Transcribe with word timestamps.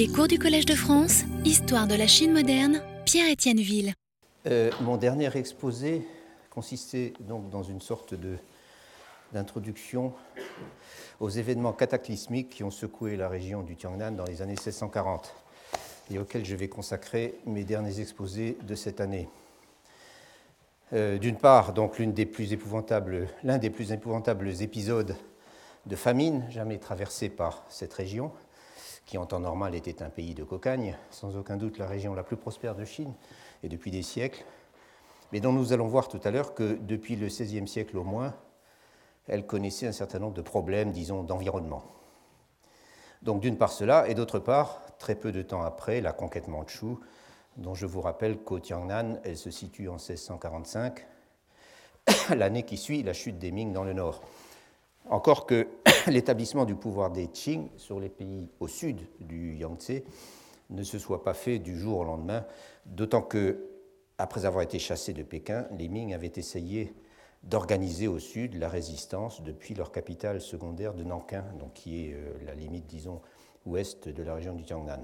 Les 0.00 0.08
cours 0.08 0.28
du 0.28 0.38
Collège 0.38 0.64
de 0.64 0.74
France, 0.74 1.24
Histoire 1.44 1.86
de 1.86 1.94
la 1.94 2.06
Chine 2.06 2.32
moderne, 2.32 2.82
Pierre-Étienne 3.04 3.60
Ville. 3.60 3.92
Euh, 4.46 4.70
mon 4.80 4.96
dernier 4.96 5.28
exposé 5.36 6.06
consistait 6.48 7.12
donc 7.20 7.50
dans 7.50 7.62
une 7.62 7.82
sorte 7.82 8.14
de, 8.14 8.38
d'introduction 9.34 10.14
aux 11.20 11.28
événements 11.28 11.74
cataclysmiques 11.74 12.48
qui 12.48 12.64
ont 12.64 12.70
secoué 12.70 13.14
la 13.16 13.28
région 13.28 13.60
du 13.60 13.76
Tiangnan 13.76 14.12
dans 14.12 14.24
les 14.24 14.40
années 14.40 14.54
1640 14.54 15.34
et 16.10 16.18
auxquels 16.18 16.46
je 16.46 16.56
vais 16.56 16.68
consacrer 16.68 17.34
mes 17.44 17.64
derniers 17.64 18.00
exposés 18.00 18.56
de 18.62 18.74
cette 18.74 19.02
année. 19.02 19.28
Euh, 20.94 21.18
d'une 21.18 21.36
part, 21.36 21.74
donc 21.74 22.00
des 22.00 22.24
plus 22.24 22.54
épouvantables, 22.54 23.28
l'un 23.44 23.58
des 23.58 23.68
plus 23.68 23.92
épouvantables 23.92 24.62
épisodes 24.62 25.14
de 25.84 25.96
famine 25.96 26.46
jamais 26.48 26.78
traversés 26.78 27.28
par 27.28 27.64
cette 27.68 27.92
région, 27.92 28.32
qui 29.06 29.18
en 29.18 29.26
temps 29.26 29.40
normal 29.40 29.74
était 29.74 30.02
un 30.02 30.10
pays 30.10 30.34
de 30.34 30.44
cocagne, 30.44 30.96
sans 31.10 31.36
aucun 31.36 31.56
doute 31.56 31.78
la 31.78 31.86
région 31.86 32.14
la 32.14 32.22
plus 32.22 32.36
prospère 32.36 32.74
de 32.74 32.84
Chine, 32.84 33.12
et 33.62 33.68
depuis 33.68 33.90
des 33.90 34.02
siècles, 34.02 34.44
mais 35.32 35.40
dont 35.40 35.52
nous 35.52 35.72
allons 35.72 35.88
voir 35.88 36.08
tout 36.08 36.20
à 36.24 36.30
l'heure 36.30 36.54
que 36.54 36.78
depuis 36.80 37.16
le 37.16 37.26
XVIe 37.26 37.68
siècle 37.68 37.96
au 37.96 38.04
moins, 38.04 38.34
elle 39.26 39.46
connaissait 39.46 39.86
un 39.86 39.92
certain 39.92 40.18
nombre 40.18 40.34
de 40.34 40.42
problèmes, 40.42 40.92
disons, 40.92 41.22
d'environnement. 41.22 41.84
Donc 43.22 43.40
d'une 43.40 43.56
part 43.56 43.72
cela, 43.72 44.08
et 44.08 44.14
d'autre 44.14 44.38
part, 44.38 44.80
très 44.98 45.14
peu 45.14 45.30
de 45.30 45.42
temps 45.42 45.62
après, 45.62 46.00
la 46.00 46.12
conquête 46.12 46.48
mandchoue, 46.48 46.98
dont 47.56 47.74
je 47.74 47.86
vous 47.86 48.00
rappelle 48.00 48.38
qu'au 48.38 48.58
Tiangnan, 48.58 49.18
elle 49.24 49.36
se 49.36 49.50
situe 49.50 49.88
en 49.88 49.96
1645, 49.96 51.06
l'année 52.36 52.62
qui 52.64 52.76
suit 52.76 53.02
la 53.02 53.12
chute 53.12 53.38
des 53.38 53.52
Ming 53.52 53.72
dans 53.72 53.84
le 53.84 53.92
nord. 53.92 54.22
Encore 55.10 55.44
que 55.44 55.66
l'établissement 56.06 56.64
du 56.64 56.76
pouvoir 56.76 57.10
des 57.10 57.26
Qing 57.26 57.68
sur 57.76 57.98
les 57.98 58.08
pays 58.08 58.48
au 58.60 58.68
sud 58.68 59.00
du 59.18 59.56
Yangtze 59.56 60.02
ne 60.70 60.84
se 60.84 61.00
soit 61.00 61.24
pas 61.24 61.34
fait 61.34 61.58
du 61.58 61.76
jour 61.76 61.98
au 61.98 62.04
lendemain, 62.04 62.46
d'autant 62.86 63.20
que, 63.20 63.66
après 64.18 64.44
avoir 64.44 64.62
été 64.62 64.78
chassés 64.78 65.12
de 65.12 65.24
Pékin, 65.24 65.66
les 65.76 65.88
Ming 65.88 66.14
avaient 66.14 66.32
essayé 66.36 66.94
d'organiser 67.42 68.06
au 68.06 68.20
sud 68.20 68.54
la 68.54 68.68
résistance 68.68 69.42
depuis 69.42 69.74
leur 69.74 69.90
capitale 69.90 70.40
secondaire 70.40 70.94
de 70.94 71.02
Nankin, 71.02 71.44
donc 71.58 71.72
qui 71.72 72.06
est 72.06 72.14
euh, 72.14 72.38
la 72.46 72.54
limite, 72.54 72.86
disons, 72.86 73.20
ouest 73.66 74.08
de 74.08 74.22
la 74.22 74.34
région 74.34 74.54
du 74.54 74.62
Tiangnan. 74.62 75.02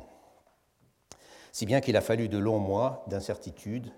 Si 1.50 1.66
bien 1.66 1.80
qu'il 1.80 1.96
a 1.96 2.00
fallu 2.00 2.28
de 2.28 2.38
longs 2.38 2.60
mois 2.60 3.04
d'incertitude, 3.08 3.90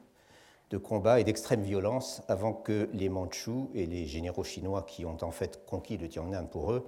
de 0.70 0.78
combats 0.78 1.20
et 1.20 1.24
d'extrême 1.24 1.62
violence 1.62 2.22
avant 2.28 2.52
que 2.52 2.88
les 2.92 3.08
Mandchous 3.08 3.70
et 3.74 3.86
les 3.86 4.06
généraux 4.06 4.44
chinois 4.44 4.83
qui 4.83 5.05
ont 5.05 5.16
en 5.22 5.30
fait 5.30 5.64
conquis 5.66 5.97
le 5.97 6.08
Tiangnan 6.08 6.47
pour 6.47 6.72
eux 6.72 6.86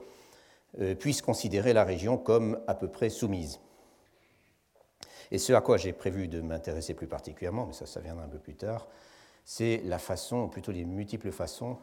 euh, 0.80 0.94
puissent 0.94 1.22
considérer 1.22 1.72
la 1.72 1.84
région 1.84 2.18
comme 2.18 2.60
à 2.66 2.74
peu 2.74 2.88
près 2.88 3.08
soumise. 3.08 3.60
Et 5.30 5.38
ce 5.38 5.52
à 5.52 5.60
quoi 5.60 5.76
j'ai 5.76 5.92
prévu 5.92 6.28
de 6.28 6.40
m'intéresser 6.40 6.94
plus 6.94 7.06
particulièrement, 7.06 7.66
mais 7.66 7.72
ça, 7.72 7.86
ça 7.86 8.00
viendra 8.00 8.24
un 8.24 8.28
peu 8.28 8.38
plus 8.38 8.56
tard, 8.56 8.88
c'est 9.44 9.80
la 9.84 9.98
façon, 9.98 10.48
plutôt 10.48 10.72
les 10.72 10.84
multiples 10.84 11.30
façons 11.30 11.78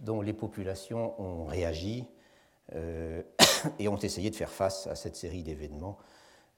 dont 0.00 0.20
les 0.20 0.32
populations 0.32 1.20
ont 1.20 1.44
réagi 1.44 2.06
euh, 2.74 3.22
et 3.78 3.88
ont 3.88 3.98
essayé 3.98 4.30
de 4.30 4.36
faire 4.36 4.50
face 4.50 4.86
à 4.86 4.94
cette 4.94 5.16
série 5.16 5.42
d'événements, 5.42 5.98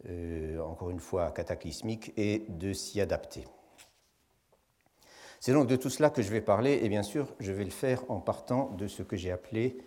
euh, 0.09 0.61
encore 0.61 0.91
une 0.91 1.00
fois 1.00 1.31
cataclysmiques, 1.31 2.12
et 2.17 2.45
de 2.48 2.73
s'y 2.73 3.00
adapter. 3.00 3.45
C'est 5.47 5.52
donc 5.52 5.69
de 5.69 5.77
tout 5.77 5.91
cela 5.91 6.11
que 6.11 6.22
je 6.22 6.30
vais 6.33 6.41
parler, 6.41 6.80
et 6.83 6.89
bien 6.89 7.05
sûr, 7.05 7.33
je 7.39 7.52
vais 7.52 7.62
le 7.62 7.70
faire 7.70 8.02
en 8.11 8.19
partant 8.19 8.72
de 8.77 8.89
ce 8.89 9.05
que 9.05 9.16
j'ai 9.16 9.30
appelé 9.30 9.78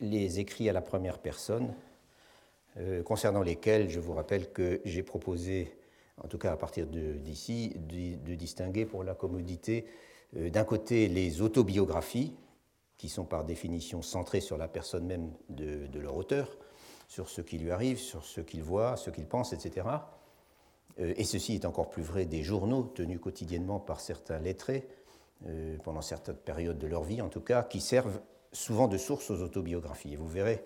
les 0.00 0.40
écrits 0.40 0.68
à 0.68 0.72
la 0.72 0.80
première 0.80 1.20
personne, 1.20 1.72
euh, 2.78 3.04
concernant 3.04 3.42
lesquels 3.42 3.90
je 3.90 4.00
vous 4.00 4.12
rappelle 4.12 4.50
que 4.50 4.80
j'ai 4.84 5.04
proposé, 5.04 5.72
en 6.20 6.26
tout 6.26 6.36
cas 6.36 6.50
à 6.50 6.56
partir 6.56 6.88
d'ici, 6.88 7.76
de, 7.76 8.34
distinguer 8.34 8.86
pour 8.86 9.04
la 9.04 9.14
commodité 9.14 9.86
euh, 10.36 10.50
d'un 10.50 10.64
côté 10.64 11.06
les 11.06 11.42
autobiographies, 11.42 12.34
qui 12.96 13.08
sont 13.08 13.24
par 13.24 13.44
définition 13.44 14.02
centrées 14.02 14.40
sur 14.40 14.58
la 14.58 14.66
personne 14.66 15.06
même 15.06 15.30
de, 15.48 15.86
de 15.86 16.00
leur 16.00 16.16
auteur, 16.16 16.56
sur 17.06 17.28
ce 17.28 17.40
qui 17.40 17.58
lui 17.58 17.70
arrive, 17.70 17.98
sur 17.98 18.24
ce 18.24 18.40
qu'il 18.40 18.64
voit, 18.64 18.96
ce 18.96 19.10
qu'il 19.10 19.26
pense, 19.26 19.52
etc. 19.52 19.86
Euh, 21.00 21.14
et 21.16 21.24
ceci 21.24 21.54
est 21.54 21.64
encore 21.64 21.90
plus 21.90 22.02
vrai 22.02 22.24
des 22.24 22.42
journaux 22.42 22.82
tenus 22.82 23.20
quotidiennement 23.20 23.80
par 23.80 24.00
certains 24.00 24.38
lettrés, 24.38 24.88
euh, 25.46 25.76
pendant 25.84 26.02
certaines 26.02 26.36
périodes 26.36 26.78
de 26.78 26.86
leur 26.86 27.04
vie 27.04 27.22
en 27.22 27.28
tout 27.28 27.40
cas, 27.40 27.62
qui 27.62 27.80
servent 27.80 28.20
souvent 28.52 28.88
de 28.88 28.98
source 28.98 29.30
aux 29.30 29.42
autobiographies. 29.42 30.14
Et 30.14 30.16
vous 30.16 30.28
verrez 30.28 30.62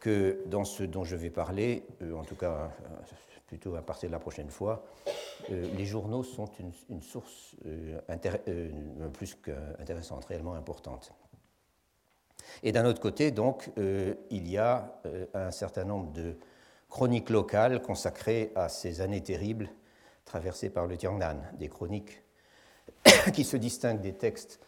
que 0.00 0.40
dans 0.46 0.64
ce 0.64 0.84
dont 0.84 1.04
je 1.04 1.16
vais 1.16 1.30
parler, 1.30 1.84
euh, 2.02 2.14
en 2.14 2.24
tout 2.24 2.36
cas 2.36 2.70
plutôt 3.46 3.74
à 3.76 3.82
partir 3.82 4.10
de 4.10 4.12
la 4.12 4.18
prochaine 4.18 4.50
fois, 4.50 4.84
les 5.48 5.86
journaux 5.86 6.22
sont 6.22 6.50
une, 6.90 7.00
source 7.00 7.56
plus 9.14 9.36
qu'intéressante, 9.36 10.26
réellement 10.26 10.52
importante. 10.52 11.14
Et 12.62 12.70
d'un 12.70 12.84
autre 12.84 13.00
côté, 13.00 13.30
donc, 13.30 13.70
il 13.78 14.46
y 14.46 14.58
a 14.58 15.00
un 15.32 15.50
certain 15.50 15.84
nombre 15.84 16.12
de 16.12 16.36
chroniques 16.88 17.30
locales 17.30 17.82
consacrées 17.82 18.52
à 18.54 18.68
ces 18.68 19.00
années 19.00 19.22
terribles 19.22 19.70
traversées 20.24 20.70
par 20.70 20.86
le 20.86 20.96
Tiangnan, 20.96 21.40
des 21.58 21.68
chroniques 21.68 22.22
qui 23.32 23.44
se 23.44 23.56
distinguent 23.56 24.00
des 24.00 24.14
textes 24.14 24.60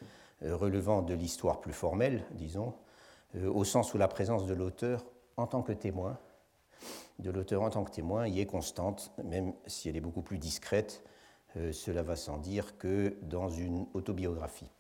euh, 0.42 0.56
relevant 0.56 1.02
de 1.02 1.14
l'histoire 1.14 1.60
plus 1.60 1.72
formelle, 1.72 2.24
disons, 2.32 2.74
euh, 3.36 3.50
au 3.50 3.64
sens 3.64 3.94
où 3.94 3.98
la 3.98 4.08
présence 4.08 4.46
de 4.46 4.54
l'auteur 4.54 5.04
en 5.36 5.46
tant 5.46 5.62
que 5.62 5.72
témoin, 5.72 6.18
de 7.18 7.30
l'auteur 7.30 7.62
en 7.62 7.70
tant 7.70 7.84
que 7.84 7.90
témoin, 7.90 8.26
y 8.26 8.40
est 8.40 8.46
constante, 8.46 9.12
même 9.22 9.52
si 9.66 9.88
elle 9.88 9.96
est 9.96 10.00
beaucoup 10.00 10.22
plus 10.22 10.38
discrète, 10.38 11.04
euh, 11.56 11.72
cela 11.72 12.02
va 12.02 12.16
sans 12.16 12.38
dire 12.38 12.78
que 12.78 13.16
dans 13.22 13.50
une 13.50 13.86
autobiographie. 13.92 14.70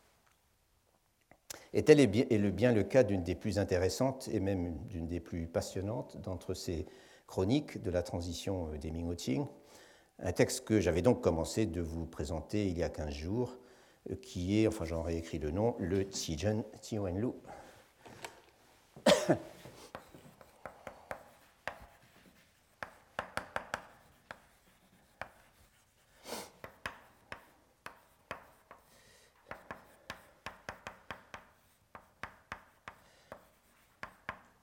Et 1.72 1.84
tel 1.84 2.00
est 2.00 2.06
bien 2.06 2.72
le 2.72 2.82
cas 2.82 3.02
d'une 3.02 3.22
des 3.22 3.34
plus 3.34 3.58
intéressantes 3.58 4.28
et 4.32 4.40
même 4.40 4.76
d'une 4.86 5.06
des 5.06 5.20
plus 5.20 5.46
passionnantes 5.46 6.16
d'entre 6.20 6.54
ces 6.54 6.86
chronique 7.30 7.80
de 7.80 7.90
la 7.92 8.02
transition 8.02 8.70
euh, 8.72 8.78
des 8.78 8.90
Ming-Qing, 8.90 9.46
un 10.18 10.32
texte 10.32 10.64
que 10.64 10.80
j'avais 10.80 11.00
donc 11.00 11.22
commencé 11.22 11.64
de 11.64 11.80
vous 11.80 12.04
présenter 12.04 12.66
il 12.66 12.76
y 12.76 12.82
a 12.82 12.90
15 12.90 13.14
jours, 13.14 13.56
euh, 14.10 14.16
qui 14.16 14.60
est, 14.60 14.66
enfin 14.66 14.84
j'en 14.84 15.02
réécrit 15.02 15.38
le 15.38 15.52
nom, 15.52 15.76
le 15.78 16.06
Tijun 16.06 16.64
Tiwenlu. 16.82 17.28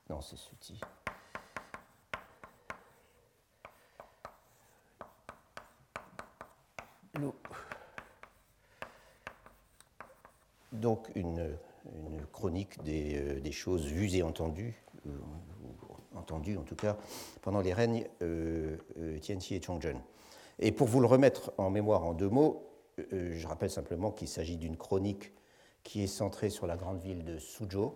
Non, 0.09 0.21
c'est 0.21 0.37
ce 0.37 0.49
Donc 10.73 11.09
une, 11.15 11.57
euh, 12.85 13.39
des, 13.39 13.51
choses 13.51 13.85
vues 13.85 14.15
et 14.15 14.23
entendues, 14.23 14.75
euh, 15.07 15.09
entendues 16.15 16.57
en 16.57 16.63
tout 16.63 16.75
cas, 16.75 16.97
pendant 17.41 17.61
les 17.61 17.73
règnes 17.73 18.05
euh, 18.21 18.77
Tianxi 19.19 19.55
et 19.55 19.61
Chongzhen. 19.61 19.99
Et 20.59 20.71
pour 20.71 20.87
vous 20.87 20.99
le 20.99 21.07
remettre 21.07 21.51
en 21.57 21.69
mémoire 21.69 22.03
en 22.03 22.13
deux 22.13 22.29
mots, 22.29 22.63
je 23.11 23.47
rappelle 23.47 23.69
simplement 23.69 24.11
qu'il 24.11 24.27
s'agit 24.27 24.57
d'une 24.57 24.75
chronique 24.75 25.31
qui 25.83 26.03
est 26.03 26.07
centrée 26.07 26.49
sur 26.49 26.65
la 26.65 26.75
grande 26.75 26.99
ville 26.99 27.23
de 27.23 27.37
Suzhou, 27.37 27.93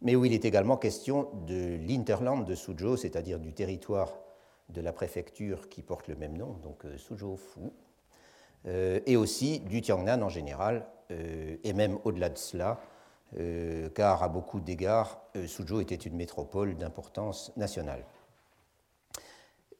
mais 0.00 0.16
où 0.16 0.24
il 0.24 0.32
est 0.32 0.46
également 0.46 0.78
question 0.78 1.28
de 1.46 1.76
l'interland 1.86 2.46
de 2.46 2.54
Suzhou, 2.54 2.96
c'est-à-dire 2.96 3.38
du 3.38 3.52
territoire 3.52 4.18
de 4.70 4.80
la 4.80 4.94
préfecture 4.94 5.68
qui 5.68 5.82
porte 5.82 6.08
le 6.08 6.16
même 6.16 6.36
nom, 6.38 6.54
donc 6.62 6.86
Suzhou-Fu, 6.96 7.60
et 8.64 9.16
aussi 9.16 9.60
du 9.60 9.82
Tiangnan 9.82 10.22
en 10.22 10.30
général, 10.30 10.86
et 11.10 11.74
même 11.74 11.98
au-delà 12.04 12.30
de 12.30 12.38
cela, 12.38 12.80
euh, 13.38 13.88
car 13.90 14.22
à 14.22 14.28
beaucoup 14.28 14.60
d'égards, 14.60 15.22
euh, 15.36 15.46
Suzhou 15.46 15.80
était 15.80 15.94
une 15.94 16.16
métropole 16.16 16.76
d'importance 16.76 17.52
nationale. 17.56 18.04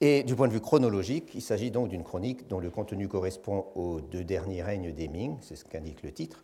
Et 0.00 0.24
du 0.24 0.34
point 0.34 0.48
de 0.48 0.52
vue 0.52 0.60
chronologique, 0.60 1.30
il 1.34 1.42
s'agit 1.42 1.70
donc 1.70 1.88
d'une 1.88 2.02
chronique 2.02 2.48
dont 2.48 2.58
le 2.58 2.70
contenu 2.70 3.08
correspond 3.08 3.66
aux 3.74 4.00
deux 4.00 4.24
derniers 4.24 4.62
règnes 4.62 4.92
des 4.92 5.06
Ming, 5.06 5.36
c'est 5.40 5.54
ce 5.54 5.64
qu'indique 5.64 6.02
le 6.02 6.12
titre, 6.12 6.42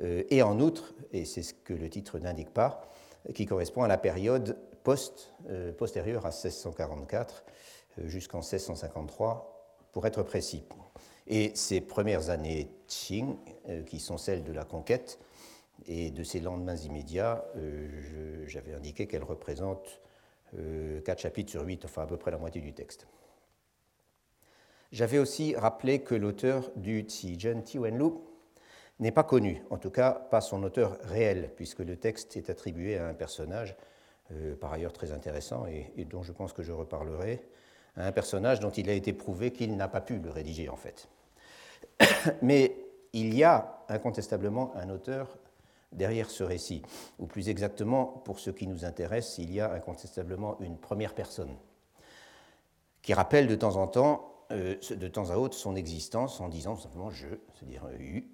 et 0.00 0.42
en 0.42 0.60
outre, 0.60 0.94
et 1.12 1.24
c'est 1.24 1.42
ce 1.42 1.52
que 1.52 1.74
le 1.74 1.90
titre 1.90 2.20
n'indique 2.20 2.50
pas, 2.50 2.88
qui 3.34 3.46
correspond 3.46 3.82
à 3.82 3.88
la 3.88 3.98
période 3.98 4.56
post, 4.84 5.34
postérieure 5.76 6.24
à 6.24 6.30
1644 6.30 7.44
jusqu'en 8.04 8.38
1653, 8.38 9.60
pour 9.92 10.06
être 10.06 10.22
précis. 10.22 10.62
Et 11.26 11.52
ces 11.54 11.80
premières 11.80 12.30
années 12.30 12.68
Qing, 12.88 13.36
euh, 13.68 13.82
qui 13.82 14.00
sont 14.00 14.18
celles 14.18 14.42
de 14.42 14.52
la 14.52 14.64
conquête, 14.64 15.18
et 15.86 16.10
de 16.10 16.22
ces 16.22 16.40
lendemains 16.40 16.76
immédiats, 16.76 17.44
euh, 17.56 18.44
j'avais 18.46 18.74
indiqué 18.74 19.06
qu'elles 19.06 19.24
représentent 19.24 20.00
4 21.04 21.18
chapitres 21.20 21.50
sur 21.50 21.64
8, 21.64 21.84
enfin 21.84 22.02
à 22.02 22.06
peu 22.06 22.16
près 22.16 22.32
la 22.32 22.38
moitié 22.38 22.60
du 22.60 22.72
texte. 22.72 23.06
J'avais 24.90 25.18
aussi 25.18 25.54
rappelé 25.54 26.00
que 26.00 26.16
l'auteur 26.16 26.72
du 26.74 27.02
Tsijen 27.02 27.62
Tiwenlu 27.62 28.10
n'est 28.98 29.12
pas 29.12 29.22
connu, 29.22 29.62
en 29.70 29.78
tout 29.78 29.90
cas 29.90 30.10
pas 30.10 30.40
son 30.40 30.62
auteur 30.64 30.98
réel, 31.02 31.52
puisque 31.54 31.78
le 31.78 31.96
texte 31.96 32.36
est 32.36 32.50
attribué 32.50 32.98
à 32.98 33.06
un 33.06 33.14
personnage, 33.14 33.76
euh, 34.32 34.54
par 34.54 34.72
ailleurs 34.72 34.92
très 34.92 35.12
intéressant 35.12 35.66
et, 35.66 36.04
dont 36.04 36.22
je 36.22 36.32
pense 36.32 36.52
que 36.52 36.62
je 36.62 36.72
reparlerai, 36.72 37.42
à 37.96 38.06
un 38.06 38.12
personnage 38.12 38.60
dont 38.60 38.70
il 38.70 38.88
a 38.90 38.92
été 38.92 39.12
prouvé 39.12 39.52
qu'il 39.52 39.76
n'a 39.76 39.88
pas 39.88 40.00
pu 40.00 40.18
le 40.18 40.30
rédiger 40.30 40.68
en 40.68 40.76
fait. 40.76 41.08
Mais 42.42 42.76
il 43.12 43.34
y 43.34 43.42
a 43.42 43.84
incontestablement 43.88 44.72
un 44.76 44.90
auteur 44.90 45.38
derrière 45.92 46.30
ce 46.30 46.44
récit, 46.44 46.82
ou 47.18 47.26
plus 47.26 47.48
exactement, 47.48 48.04
pour 48.04 48.38
ce 48.38 48.50
qui 48.50 48.66
nous 48.66 48.84
intéresse, 48.84 49.38
il 49.38 49.52
y 49.52 49.60
a 49.60 49.72
incontestablement 49.72 50.58
une 50.60 50.76
première 50.76 51.14
personne 51.14 51.54
qui 53.02 53.14
rappelle 53.14 53.46
de 53.46 53.54
temps 53.54 53.76
en 53.76 53.86
temps, 53.86 54.34
euh, 54.52 54.76
de 54.90 55.08
temps 55.08 55.30
à 55.30 55.36
autre, 55.36 55.56
son 55.56 55.76
existence 55.76 56.40
en 56.40 56.48
disant 56.48 56.76
simplement 56.76 57.10
je, 57.10 57.26
c'est-à-dire 57.54 57.88
eu, 57.98 58.24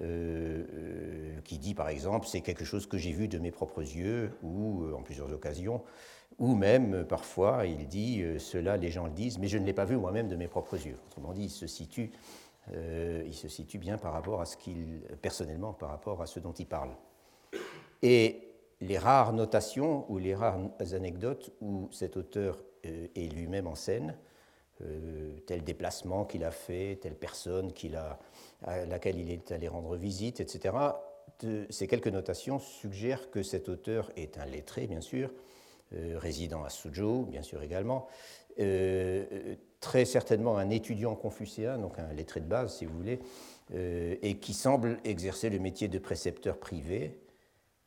euh, 0.00 0.64
euh, 0.74 1.40
qui 1.44 1.58
dit 1.58 1.74
par 1.74 1.88
exemple 1.88 2.26
c'est 2.26 2.40
quelque 2.40 2.64
chose 2.64 2.86
que 2.86 2.98
j'ai 2.98 3.12
vu 3.12 3.28
de 3.28 3.38
mes 3.38 3.50
propres 3.50 3.82
yeux 3.82 4.32
ou 4.42 4.84
en 4.94 5.02
plusieurs 5.02 5.32
occasions, 5.32 5.82
ou 6.38 6.54
même 6.54 7.04
parfois 7.04 7.66
il 7.66 7.88
dit 7.88 8.22
cela 8.38 8.76
les 8.76 8.90
gens 8.90 9.06
le 9.06 9.12
disent 9.12 9.38
mais 9.38 9.48
je 9.48 9.58
ne 9.58 9.64
l'ai 9.64 9.72
pas 9.72 9.84
vu 9.84 9.96
moi-même 9.96 10.28
de 10.28 10.36
mes 10.36 10.48
propres 10.48 10.74
yeux. 10.86 10.98
Autrement 11.06 11.32
dit, 11.32 11.44
il 11.44 11.50
se 11.50 11.66
situe 11.66 12.10
euh, 12.74 13.22
il 13.26 13.34
se 13.34 13.48
situe 13.48 13.78
bien 13.78 13.98
par 13.98 14.12
rapport 14.12 14.40
à 14.40 14.46
ce 14.46 14.56
qu'il, 14.56 15.00
personnellement, 15.22 15.72
par 15.72 15.90
rapport 15.90 16.20
à 16.22 16.26
ce 16.26 16.40
dont 16.40 16.52
il 16.52 16.66
parle. 16.66 16.90
Et 18.02 18.48
les 18.80 18.98
rares 18.98 19.32
notations 19.32 20.04
ou 20.10 20.18
les 20.18 20.34
rares 20.34 20.58
anecdotes 20.92 21.50
où 21.60 21.88
cet 21.90 22.16
auteur 22.16 22.62
euh, 22.86 23.08
est 23.14 23.32
lui-même 23.32 23.66
en 23.66 23.74
scène, 23.74 24.16
euh, 24.82 25.38
tel 25.46 25.64
déplacement 25.64 26.24
qu'il 26.24 26.44
a 26.44 26.50
fait, 26.50 26.98
telle 27.00 27.16
personne 27.16 27.72
à 28.62 28.84
laquelle 28.86 29.18
il 29.18 29.30
est 29.30 29.50
allé 29.50 29.68
rendre 29.68 29.96
visite, 29.96 30.40
etc., 30.40 30.74
ces 31.70 31.86
quelques 31.86 32.08
notations 32.08 32.58
suggèrent 32.58 33.30
que 33.30 33.44
cet 33.44 33.68
auteur 33.68 34.10
est 34.16 34.38
un 34.38 34.44
lettré, 34.44 34.88
bien 34.88 35.00
sûr, 35.00 35.32
résident 35.92 36.64
à 36.64 36.68
Suzhou, 36.68 37.26
bien 37.26 37.42
sûr 37.42 37.62
également, 37.62 38.08
très 39.80 40.04
certainement 40.04 40.58
un 40.58 40.70
étudiant 40.70 41.14
confucéen, 41.14 41.78
donc 41.78 41.98
un 41.98 42.12
lettré 42.12 42.40
de 42.40 42.46
base 42.46 42.76
si 42.76 42.84
vous 42.84 42.96
voulez, 42.96 43.20
euh, 43.74 44.16
et 44.22 44.38
qui 44.38 44.54
semble 44.54 44.98
exercer 45.04 45.50
le 45.50 45.58
métier 45.58 45.88
de 45.88 45.98
précepteur 45.98 46.58
privé, 46.58 47.18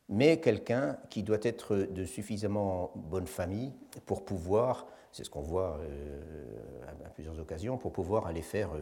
mais 0.08 0.40
quelqu'un 0.40 0.98
qui 1.10 1.22
doit 1.22 1.38
être 1.42 1.76
de 1.76 2.04
suffisamment 2.04 2.92
bonne 2.94 3.26
famille 3.26 3.72
pour 4.06 4.24
pouvoir, 4.24 4.86
c'est 5.12 5.24
ce 5.24 5.30
qu'on 5.30 5.42
voit 5.42 5.78
euh, 5.80 6.86
à 7.04 7.10
plusieurs 7.10 7.38
occasions, 7.38 7.78
pour 7.78 7.92
pouvoir 7.92 8.26
aller 8.26 8.42
faire 8.42 8.70
euh, 8.74 8.80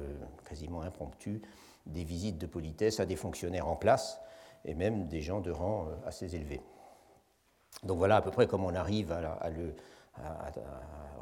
quasiment 0.49 0.83
impromptu 0.83 1.43
des 1.87 2.05
visites 2.05 2.39
de 2.39 2.47
politesse 2.47 3.01
à 3.01 3.07
des 3.07 3.17
fonctionnaires 3.17 3.69
en 3.69 3.77
place 3.77 4.21
et 4.65 4.75
même 4.75 5.09
des 5.09 5.23
gens 5.23 5.41
de 5.41 5.51
rang 5.51 5.89
assez 6.05 6.37
élevé. 6.37 6.61
Donc 7.83 7.97
voilà 7.97 8.17
à 8.17 8.23
peu 8.23 8.31
près 8.31 8.47
comment 8.47 8.67
on 8.67 8.75
arrive 8.75 9.11
à 9.11 9.49
le, 9.49 9.75
à, 10.15 10.51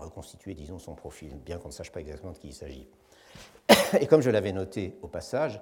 reconstituer, 0.00 0.55
disons, 0.55 0.79
son 0.79 0.94
profil, 0.94 1.37
bien 1.44 1.58
qu'on 1.58 1.69
ne 1.69 1.73
sache 1.73 1.93
pas 1.93 2.00
exactement 2.00 2.32
de 2.32 2.38
qui 2.38 2.49
il 2.49 2.55
s'agit. 2.55 2.88
Et 4.00 4.06
comme 4.06 4.20
je 4.20 4.31
l'avais 4.31 4.52
noté 4.52 4.96
au 5.02 5.08
passage, 5.08 5.61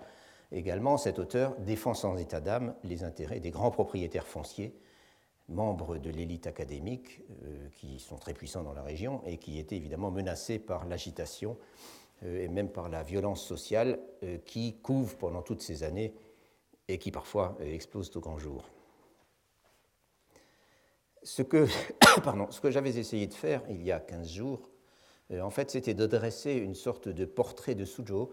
également, 0.52 0.96
cet 0.96 1.18
auteur 1.18 1.56
défend 1.58 1.94
sans 1.94 2.16
état 2.16 2.40
d'âme 2.40 2.74
les 2.84 3.04
intérêts 3.04 3.40
des 3.40 3.50
grands 3.50 3.70
propriétaires 3.70 4.26
fonciers, 4.26 4.74
membres 5.48 5.98
de 5.98 6.10
l'élite 6.10 6.46
académique, 6.46 7.22
euh, 7.44 7.68
qui 7.76 7.98
sont 7.98 8.16
très 8.16 8.34
puissants 8.34 8.62
dans 8.62 8.74
la 8.74 8.82
région 8.82 9.22
et 9.26 9.38
qui 9.38 9.58
étaient 9.58 9.76
évidemment 9.76 10.10
menacés 10.10 10.58
par 10.58 10.86
l'agitation 10.86 11.56
euh, 12.24 12.44
et 12.44 12.48
même 12.48 12.68
par 12.68 12.88
la 12.88 13.02
violence 13.02 13.44
sociale 13.44 14.00
euh, 14.24 14.38
qui 14.44 14.78
couvre 14.80 15.16
pendant 15.16 15.42
toutes 15.42 15.62
ces 15.62 15.82
années 15.82 16.14
et 16.88 16.98
qui 16.98 17.10
parfois 17.10 17.56
explose 17.60 18.14
au 18.16 18.20
grand 18.20 18.38
jour. 18.38 18.64
Ce 21.26 21.42
que, 21.42 22.70
j'avais 22.70 22.96
essayé 22.96 23.26
de 23.26 23.34
faire 23.34 23.60
il 23.68 23.82
y 23.82 23.90
a 23.90 23.98
15 23.98 24.28
jours, 24.28 24.70
euh, 25.32 25.40
en 25.40 25.50
fait, 25.50 25.72
c'était 25.72 25.92
de 25.94 26.06
dresser 26.06 26.52
une 26.52 26.76
sorte 26.76 27.08
de 27.08 27.24
portrait 27.24 27.74
de 27.74 27.84
Suzhou 27.84 28.30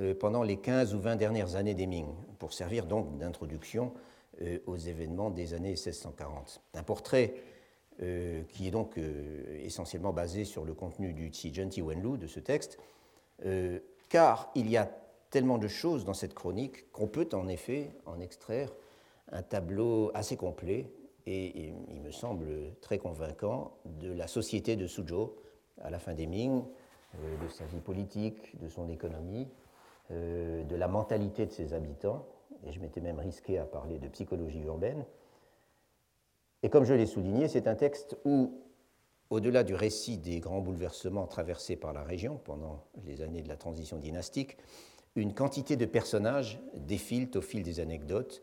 euh, 0.00 0.14
pendant 0.16 0.42
les 0.42 0.56
15 0.56 0.94
ou 0.96 1.00
20 1.00 1.14
dernières 1.14 1.54
années 1.54 1.74
des 1.74 1.86
Ming, 1.86 2.08
pour 2.40 2.52
servir 2.52 2.86
donc 2.86 3.18
d'introduction 3.18 3.94
euh, 4.42 4.58
aux 4.66 4.76
événements 4.76 5.30
des 5.30 5.54
années 5.54 5.70
1640. 5.70 6.60
Un 6.74 6.82
portrait 6.82 7.34
qui 8.48 8.66
est 8.66 8.72
donc 8.72 8.98
essentiellement 9.62 10.12
basé 10.12 10.44
sur 10.44 10.64
le 10.64 10.74
contenu 10.74 11.12
du 11.12 11.30
Qijen 11.30 11.70
Wenlu 11.80 12.18
de 12.18 12.26
ce 12.26 12.40
texte, 12.40 12.76
car 14.08 14.50
il 14.56 14.68
y 14.68 14.76
a 14.76 14.90
tellement 15.30 15.58
de 15.58 15.68
choses 15.68 16.04
dans 16.04 16.12
cette 16.12 16.34
chronique 16.34 16.90
qu'on 16.90 17.06
peut 17.06 17.28
en 17.34 17.46
effet 17.46 17.92
en 18.04 18.18
extraire 18.18 18.72
un 19.30 19.44
tableau 19.44 20.10
assez 20.12 20.36
complet 20.36 20.90
et, 21.26 21.72
il 21.90 22.00
me 22.00 22.10
semble 22.10 22.46
très 22.80 22.98
convaincant 22.98 23.76
de 23.84 24.12
la 24.12 24.26
société 24.26 24.76
de 24.76 24.86
Suzhou 24.86 25.32
à 25.80 25.90
la 25.90 25.98
fin 25.98 26.14
des 26.14 26.26
Ming, 26.26 26.62
euh, 27.16 27.44
de 27.44 27.48
sa 27.48 27.64
vie 27.64 27.80
politique, 27.80 28.58
de 28.60 28.68
son 28.68 28.88
économie, 28.88 29.48
euh, 30.10 30.64
de 30.64 30.76
la 30.76 30.88
mentalité 30.88 31.46
de 31.46 31.52
ses 31.52 31.72
habitants, 31.72 32.26
et 32.66 32.72
je 32.72 32.80
m'étais 32.80 33.00
même 33.00 33.18
risqué 33.18 33.58
à 33.58 33.64
parler 33.64 33.98
de 33.98 34.08
psychologie 34.08 34.62
urbaine. 34.62 35.04
Et 36.62 36.70
comme 36.70 36.84
je 36.84 36.94
l'ai 36.94 37.06
souligné, 37.06 37.48
c'est 37.48 37.66
un 37.66 37.74
texte 37.74 38.16
où, 38.24 38.62
au-delà 39.30 39.64
du 39.64 39.74
récit 39.74 40.18
des 40.18 40.40
grands 40.40 40.60
bouleversements 40.60 41.26
traversés 41.26 41.76
par 41.76 41.92
la 41.92 42.02
région 42.02 42.40
pendant 42.44 42.84
les 43.04 43.22
années 43.22 43.42
de 43.42 43.48
la 43.48 43.56
transition 43.56 43.98
dynastique, 43.98 44.56
une 45.16 45.34
quantité 45.34 45.76
de 45.76 45.84
personnages 45.84 46.60
défilent 46.74 47.30
au 47.34 47.40
fil 47.40 47.62
des 47.62 47.80
anecdotes, 47.80 48.42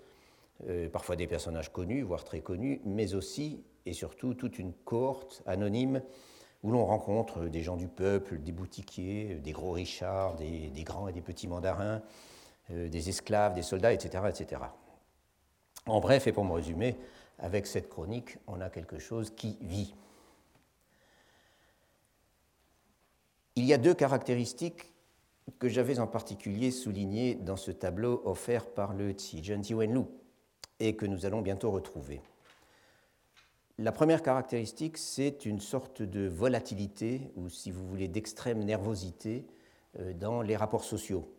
euh, 0.68 0.90
parfois 0.90 1.16
des 1.16 1.28
personnages 1.28 1.72
connus, 1.72 2.04
voire 2.04 2.24
très 2.24 2.42
connus, 2.42 2.82
mais 2.86 3.14
aussi 3.14 3.64
et 3.86 3.94
surtout 3.94 4.34
toute 4.34 4.60
une 4.60 4.74
cohorte 4.74 5.42
anonyme 5.46 6.02
où 6.64 6.72
l'on 6.72 6.86
rencontre 6.86 7.46
des 7.46 7.64
gens 7.64 7.78
du 7.78 7.88
peuple, 7.88 8.38
des 8.38 8.52
boutiquiers, 8.52 9.36
des 9.36 9.52
gros 9.52 9.72
richards, 9.72 10.36
des, 10.36 10.84
grands 10.84 11.08
et 11.08 11.14
des 11.14 11.22
petits 11.22 11.48
mandarins, 11.48 12.04
euh, 12.70 12.88
des 12.88 13.10
esclaves, 13.10 13.56
des 13.56 13.64
soldats, 13.64 13.94
etc., 13.94 14.26
etc. 14.30 14.62
En 15.88 16.00
bref, 16.00 16.28
et 16.28 16.32
pour 16.32 16.46
me 16.46 16.54
résumer, 16.54 16.96
avec 17.40 17.66
cette 17.66 17.90
chronique, 17.90 18.38
on 18.46 18.62
a 18.62 18.70
quelque 18.70 19.00
chose 19.00 19.32
qui 19.32 19.58
vit. 19.62 19.96
Il 23.56 23.66
y 23.66 23.74
a 23.74 23.80
deux 23.80 23.96
caractéristiques 23.96 24.94
que 25.58 25.68
j'avais 25.68 26.00
en 26.00 26.08
particulier 26.08 26.70
soulignées 26.70 27.34
dans 27.34 27.58
ce 27.58 27.72
tableau 27.72 28.22
offert 28.26 28.68
par 28.68 28.94
le 28.94 29.12
Tsijen 29.12 29.62
Tiwenlu 29.62 30.06
et 30.82 30.96
que 30.96 31.06
nous 31.06 31.26
allons 31.26 31.42
bientôt 31.42 31.70
retrouver. 31.70 32.22
La 33.78 33.92
première 33.92 34.22
caractéristique, 34.22 34.98
c'est 34.98 35.46
une 35.46 35.60
sorte 35.60 36.02
de 36.02 36.28
volatilité, 36.28 37.32
ou 37.36 37.50
si 37.50 37.72
vous 37.72 37.88
voulez, 37.88 38.08
d'extrême 38.08 38.64
nervosité 38.64 39.46
euh, 40.00 40.14
dans 40.14 40.42
les 40.42 40.56
rapports 40.56 40.84
sociaux, 40.84 41.32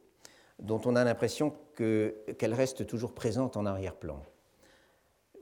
dont 0.59 0.81
on 0.85 0.97
a 0.97 1.05
l'impression 1.05 1.53
qu'elle 1.77 2.55
reste 2.55 2.87
toujours 2.87 3.13
présente 3.15 3.57
en 3.57 3.67
arrière-plan. 3.67 4.23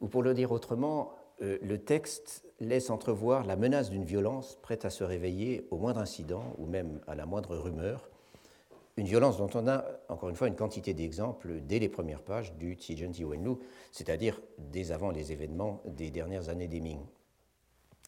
Ou 0.00 0.08
pour 0.08 0.22
le 0.22 0.34
dire 0.34 0.50
autrement, 0.50 1.14
euh, 1.42 1.58
le 1.62 1.78
texte 1.78 2.44
laisse 2.58 2.90
entrevoir 2.90 3.44
la 3.44 3.56
menace 3.56 3.90
d'une 3.90 4.04
violence 4.04 4.58
prête 4.62 4.84
à 4.84 4.90
se 4.90 5.04
réveiller 5.04 5.66
au 5.70 5.76
moindre 5.76 6.00
incident 6.00 6.54
ou 6.58 6.66
même 6.66 7.00
à 7.06 7.14
la 7.14 7.26
moindre 7.26 7.56
rumeur, 7.56 8.09
une 8.96 9.06
violence 9.06 9.38
dont 9.38 9.50
on 9.54 9.66
a, 9.68 9.84
encore 10.08 10.28
une 10.28 10.36
fois, 10.36 10.48
une 10.48 10.56
quantité 10.56 10.94
d'exemples 10.94 11.60
dès 11.62 11.78
les 11.78 11.88
premières 11.88 12.22
pages 12.22 12.52
du 12.54 12.74
Tsijen 12.74 13.12
Wenlu, 13.24 13.56
c'est-à-dire 13.92 14.40
dès 14.58 14.92
avant 14.92 15.10
les 15.10 15.32
événements 15.32 15.82
des 15.86 16.10
dernières 16.10 16.48
années 16.48 16.68
des 16.68 16.80
Ming. 16.80 17.00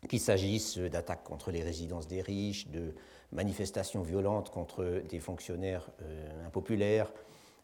Qu'il 0.08 0.20
s'agisse 0.20 0.78
d'attaques 0.78 1.22
contre 1.22 1.52
les 1.52 1.62
résidences 1.62 2.08
des 2.08 2.20
riches, 2.20 2.68
de 2.68 2.94
manifestations 3.30 4.02
violentes 4.02 4.50
contre 4.50 5.02
des 5.08 5.20
fonctionnaires 5.20 5.88
euh, 6.02 6.46
impopulaires, 6.46 7.12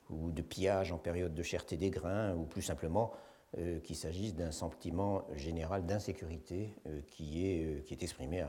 ou 0.09 0.31
de 0.31 0.41
pillages 0.41 0.93
en 0.93 0.99
période 0.99 1.35
de 1.35 1.43
cherté 1.43 1.77
des 1.77 1.91
grains, 1.91 2.35
ou 2.35 2.45
plus 2.45 2.63
simplement 2.63 3.13
euh, 3.59 3.81
qu'il 3.81 3.97
s'agisse 3.97 4.35
d'un 4.35 4.53
sentiment 4.53 5.27
général 5.35 5.85
d'insécurité 5.85 6.75
euh, 6.87 7.01
qui, 7.09 7.45
est, 7.47 8.03
exprimé 8.03 8.45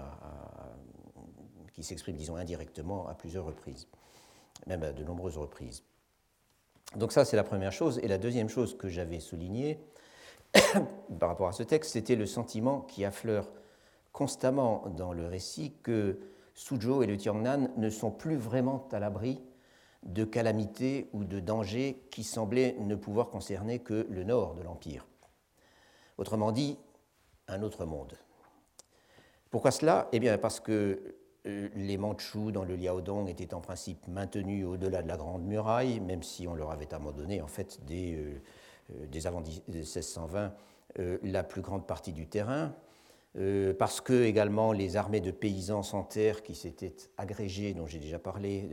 qui 1.73 1.83
s'exprime, 1.83 2.15
disons, 2.15 2.35
indirectement 2.35 3.07
à 3.07 3.15
plusieurs 3.15 3.45
reprises 3.45 3.87
même 4.67 4.83
à 4.83 4.91
de 4.91 5.03
nombreuses 5.03 5.37
reprises. 5.37 5.83
Donc 6.95 7.11
ça, 7.11 7.25
c'est 7.25 7.35
la 7.35 7.43
première 7.43 7.71
chose. 7.71 7.99
Et 8.03 8.07
la 8.07 8.17
deuxième 8.17 8.49
chose 8.49 8.77
que 8.77 8.89
j'avais 8.89 9.19
soulignée 9.19 9.79
par 11.19 11.29
rapport 11.29 11.47
à 11.47 11.51
ce 11.51 11.63
texte, 11.63 11.91
c'était 11.93 12.15
le 12.15 12.25
sentiment 12.25 12.81
qui 12.81 13.05
affleure 13.05 13.51
constamment 14.11 14.85
dans 14.97 15.13
le 15.13 15.27
récit 15.27 15.75
que 15.83 16.19
Suzhou 16.55 17.03
et 17.03 17.07
le 17.07 17.15
Tiangnan 17.15 17.69
ne 17.77 17.89
sont 17.89 18.11
plus 18.11 18.35
vraiment 18.35 18.87
à 18.91 18.99
l'abri 18.99 19.41
de 20.03 20.23
calamités 20.23 21.09
ou 21.13 21.23
de 21.23 21.39
dangers 21.39 22.01
qui 22.09 22.23
semblaient 22.23 22.75
ne 22.79 22.95
pouvoir 22.95 23.29
concerner 23.29 23.79
que 23.79 24.07
le 24.09 24.23
nord 24.23 24.55
de 24.55 24.63
l'Empire. 24.63 25.05
Autrement 26.17 26.51
dit, 26.51 26.77
un 27.47 27.61
autre 27.61 27.85
monde. 27.85 28.13
Pourquoi 29.49 29.71
cela? 29.71 30.07
Eh 30.11 30.19
bien 30.19 30.37
parce 30.37 30.59
que 30.59 31.15
les 31.45 31.97
Mandchous 31.97 32.51
dans 32.51 32.63
le 32.63 32.75
Liaodong 32.75 33.29
étaient 33.29 33.53
en 33.53 33.61
principe 33.61 34.07
maintenus 34.07 34.65
au-delà 34.65 35.01
de 35.01 35.07
la 35.07 35.17
Grande 35.17 35.45
Muraille, 35.45 35.99
même 35.99 36.23
si 36.23 36.47
on 36.47 36.53
leur 36.53 36.71
avait 36.71 36.93
abandonné 36.93 37.41
en 37.41 37.47
fait 37.47 37.79
dès, 37.85 38.15
euh, 38.15 39.27
avant 39.27 39.41
1620 39.67 40.53
la 41.21 41.43
plus 41.43 41.61
grande 41.61 41.85
partie 41.85 42.13
du 42.13 42.27
terrain. 42.27 42.73
parce 43.77 44.01
que 44.01 44.23
également 44.23 44.73
les 44.73 44.97
armées 44.97 45.21
de 45.21 45.29
paysans 45.29 45.83
sans 45.83 46.03
terre 46.03 46.41
qui 46.41 46.55
s'étaient 46.55 46.95
agrégées, 47.15 47.75
dont 47.75 47.85
j'ai 47.85 47.99
déjà 47.99 48.17
parlé, 48.17 48.67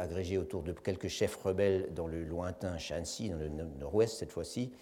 agrégées 0.00 0.36
autour 0.36 0.64
de 0.64 0.72
quelques 0.72 1.06
chefs 1.06 1.36
rebelles 1.36 1.94
dans 1.94 2.08
le 2.08 2.24
lointain 2.24 2.76
Shanxi, 2.76 3.30
dans 3.30 3.38
le 3.38 3.48
nord-ouest 3.48 4.18
cette 4.18 4.32
fois-ci, 4.32 4.72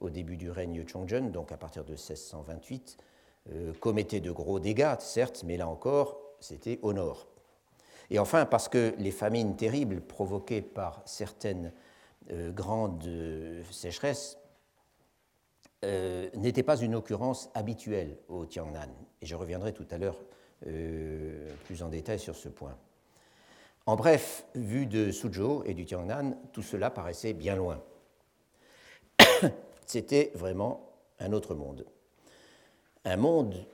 au 0.00 0.10
début 0.10 0.36
du 0.36 0.50
règne 0.50 0.84
Chongzhen, 0.86 1.30
donc 1.30 1.52
à 1.52 1.56
partir 1.56 1.84
de 1.84 1.92
1628, 1.92 2.98
euh, 3.52 3.72
commettait 3.74 4.20
de 4.20 4.30
gros 4.30 4.58
dégâts, 4.58 4.96
certes, 4.98 5.44
mais 5.46 5.56
là 5.56 5.68
encore, 5.68 6.20
c'était 6.40 6.78
au 6.82 6.92
nord. 6.92 7.28
Et 8.10 8.18
enfin, 8.18 8.44
parce 8.44 8.68
que 8.68 8.94
les 8.98 9.10
famines 9.10 9.56
terribles 9.56 10.00
provoquées 10.00 10.62
par 10.62 11.02
certaines 11.04 11.72
euh, 12.30 12.50
grandes 12.50 13.04
euh, 13.06 13.62
sécheresses 13.70 14.38
n'étaient 16.34 16.64
pas 16.64 16.78
une 16.78 16.96
occurrence 16.96 17.48
habituelle 17.54 18.18
au 18.26 18.44
Tiangnan. 18.44 18.88
Et 19.22 19.26
je 19.26 19.36
reviendrai 19.36 19.72
tout 19.72 19.86
à 19.92 19.98
l'heure 19.98 20.18
plus 20.60 21.82
en 21.84 21.88
détail 21.88 22.18
sur 22.18 22.34
ce 22.34 22.48
point. 22.48 22.76
En 23.84 23.94
bref, 23.94 24.46
vu 24.56 24.86
de 24.86 25.12
Suzhou 25.12 25.62
et 25.64 25.74
du 25.74 25.84
Tiangnan, 25.84 26.36
tout 26.52 26.62
cela 26.62 26.90
paraissait 26.90 27.34
bien 27.34 27.54
loin. 27.54 27.80
C'était 29.86 30.32
vraiment 30.34 30.90
un 31.20 31.32
autre 31.32 31.54
monde. 31.54 31.86
Un 33.08 33.16
monde, 33.16 33.64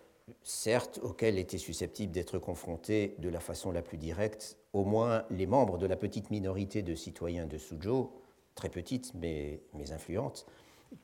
certes, 0.42 1.00
auquel 1.02 1.38
étaient 1.38 1.56
susceptibles 1.56 2.12
d'être 2.12 2.38
confrontés 2.38 3.16
de 3.18 3.30
la 3.30 3.40
façon 3.40 3.72
la 3.72 3.80
plus 3.80 3.96
directe 3.96 4.58
au 4.74 4.84
moins 4.84 5.24
les 5.30 5.46
membres 5.46 5.78
de 5.78 5.86
la 5.86 5.96
petite 5.96 6.30
minorité 6.30 6.82
de 6.82 6.94
citoyens 6.94 7.46
de 7.46 7.56
Suzhou, 7.56 8.10
très 8.54 8.68
petite 8.68 9.14
mais, 9.14 9.62
mais 9.72 9.90
influente, 9.90 10.44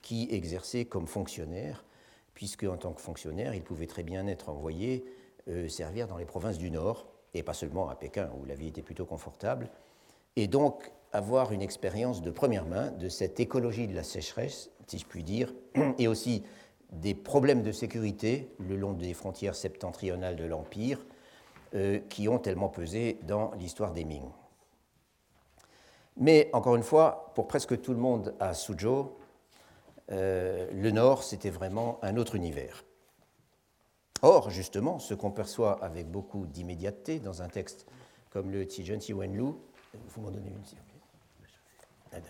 qui 0.03 0.29
exerçaient 0.31 0.85
comme 0.85 1.07
fonctionnaires, 1.07 1.87
puisque 2.35 2.65
en 2.65 2.77
tant 2.77 2.93
que 2.93 3.01
fonctionnaires, 3.01 3.55
ils 3.55 3.65
pouvaient 3.65 3.87
très 3.87 4.03
bien 4.03 4.27
être 4.27 4.51
envoyés 4.51 5.07
euh, 5.49 5.67
servir 5.67 6.07
dans 6.07 6.19
les 6.19 6.27
provinces 6.27 6.59
du 6.59 6.71
Nord, 6.71 7.07
et 7.33 7.43
pas 7.43 7.55
seulement 7.55 7.89
à 7.89 7.95
Pékin, 7.95 8.31
où 8.39 8.45
la 8.45 8.57
vie 8.57 8.69
était 8.69 8.83
plutôt 8.83 9.07
confortable, 9.07 9.71
et 10.37 10.49
donc 10.49 10.93
avoir 11.13 11.51
une 11.53 11.63
expérience 11.63 12.21
de 12.21 12.31
première 12.31 12.67
main 12.67 12.91
de 12.91 13.09
cette 13.09 13.41
écologie 13.41 13.87
de 13.87 13.95
la 13.95 14.03
sécheresse 14.03 14.71
si 14.89 14.99
je 14.99 15.07
puis 15.07 15.23
dire, 15.23 15.55
et 15.99 16.09
aussi 16.09 16.43
des 16.91 17.15
problèmes 17.15 17.63
de 17.63 17.73
sécurité 17.73 18.51
le 18.59 18.77
long 18.77 18.93
des 18.93 19.15
frontières 19.15 19.55
septentrionales 19.55 20.37
de 20.37 20.45
l'Empire 20.45 21.05
euh, 21.75 21.99
qui 22.09 22.29
ont 22.29 22.39
tellement 22.39 22.69
pesé 22.69 23.19
dans 23.23 23.53
l'histoire 23.53 23.93
des 23.93 24.05
Ming. 24.05 24.25
Mais 26.17 26.51
encore 26.53 26.77
une 26.77 26.83
fois, 26.83 27.33
pour 27.35 27.47
presque 27.47 27.81
tout 27.81 27.93
le 27.93 27.99
monde 27.99 28.35
à 28.41 28.55
Suzhou, 28.55 29.13
euh, 30.11 30.69
le 30.73 30.91
Nord, 30.91 31.23
c'était 31.23 31.51
vraiment 31.51 31.99
un 32.03 32.17
autre 32.17 32.35
univers. 32.35 32.85
Or, 34.23 34.51
justement, 34.51 34.99
ce 34.99 35.15
qu'on 35.15 35.31
perçoit 35.31 35.83
avec 35.85 36.11
beaucoup 36.11 36.47
d'immédiateté 36.47 37.21
dans 37.21 37.43
un 37.43 37.49
texte 37.49 37.87
comme 38.31 38.51
le 38.51 38.67
Tijen 38.67 38.99
Wenlu, 39.15 39.53
vous 40.09 40.21
m'en 40.21 40.31
donnez 40.31 40.51
une, 40.51 40.65
s'il 40.65 40.79
vous 40.79 40.85
plaît. 40.85 42.23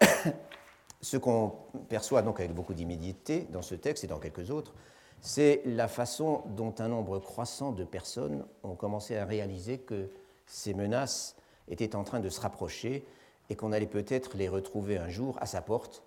Ah. 0.00 0.30
Ce 1.02 1.16
qu'on 1.16 1.52
perçoit 1.88 2.22
donc 2.22 2.40
avec 2.40 2.54
beaucoup 2.54 2.74
d'immédiateté 2.74 3.46
dans 3.50 3.62
ce 3.62 3.74
texte 3.74 4.04
et 4.04 4.06
dans 4.06 4.18
quelques 4.18 4.50
autres, 4.50 4.74
c'est 5.20 5.62
la 5.64 5.88
façon 5.88 6.42
dont 6.56 6.74
un 6.78 6.88
nombre 6.88 7.18
croissant 7.18 7.72
de 7.72 7.84
personnes 7.84 8.44
ont 8.62 8.74
commencé 8.74 9.16
à 9.16 9.24
réaliser 9.24 9.78
que 9.78 10.10
ces 10.46 10.74
menaces 10.74 11.36
étaient 11.68 11.94
en 11.94 12.04
train 12.04 12.20
de 12.20 12.28
se 12.28 12.40
rapprocher 12.40 13.04
et 13.48 13.56
qu'on 13.56 13.72
allait 13.72 13.86
peut-être 13.86 14.36
les 14.36 14.48
retrouver 14.48 14.98
un 14.98 15.08
jour 15.08 15.36
à 15.40 15.46
sa 15.46 15.60
porte, 15.60 16.02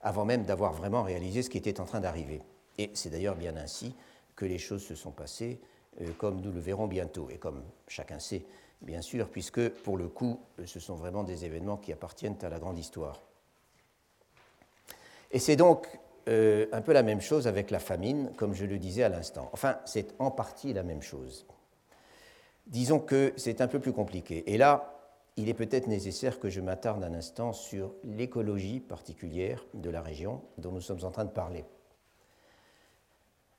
avant 0.00 0.24
même 0.24 0.44
d'avoir 0.44 0.72
vraiment 0.72 1.02
réalisé 1.02 1.42
ce 1.42 1.50
qui 1.50 1.58
était 1.58 1.80
en 1.80 1.84
train 1.84 2.00
d'arriver. 2.00 2.42
Et 2.78 2.90
c'est 2.94 3.10
d'ailleurs 3.10 3.36
bien 3.36 3.56
ainsi 3.56 3.94
que 4.36 4.44
les 4.44 4.58
choses 4.58 4.84
se 4.84 4.94
sont 4.94 5.10
passées, 5.10 5.60
euh, 6.00 6.12
comme 6.16 6.40
nous 6.40 6.52
le 6.52 6.60
verrons 6.60 6.86
bientôt, 6.86 7.28
et 7.30 7.38
comme 7.38 7.62
chacun 7.88 8.18
sait, 8.18 8.44
bien 8.80 9.02
sûr, 9.02 9.28
puisque 9.28 9.68
pour 9.68 9.96
le 9.96 10.08
coup, 10.08 10.40
ce 10.64 10.78
sont 10.78 10.94
vraiment 10.94 11.24
des 11.24 11.44
événements 11.44 11.76
qui 11.76 11.92
appartiennent 11.92 12.38
à 12.42 12.48
la 12.48 12.58
grande 12.58 12.78
histoire. 12.78 13.20
Et 15.30 15.38
c'est 15.38 15.56
donc 15.56 15.86
euh, 16.28 16.66
un 16.72 16.80
peu 16.80 16.92
la 16.92 17.02
même 17.02 17.20
chose 17.20 17.46
avec 17.46 17.70
la 17.70 17.78
famine, 17.78 18.32
comme 18.36 18.54
je 18.54 18.64
le 18.64 18.78
disais 18.78 19.02
à 19.02 19.08
l'instant. 19.08 19.48
Enfin, 19.52 19.78
c'est 19.84 20.14
en 20.18 20.30
partie 20.30 20.72
la 20.72 20.82
même 20.82 21.02
chose. 21.02 21.46
Disons 22.66 23.00
que 23.00 23.32
c'est 23.36 23.60
un 23.60 23.68
peu 23.68 23.78
plus 23.78 23.92
compliqué. 23.92 24.52
Et 24.52 24.58
là, 24.58 24.94
il 25.36 25.48
est 25.48 25.54
peut-être 25.54 25.86
nécessaire 25.86 26.38
que 26.40 26.50
je 26.50 26.60
m'attarde 26.60 27.02
un 27.04 27.14
instant 27.14 27.52
sur 27.52 27.94
l'écologie 28.04 28.80
particulière 28.80 29.64
de 29.72 29.88
la 29.88 30.02
région 30.02 30.42
dont 30.58 30.72
nous 30.72 30.80
sommes 30.80 31.04
en 31.04 31.10
train 31.10 31.24
de 31.24 31.30
parler. 31.30 31.64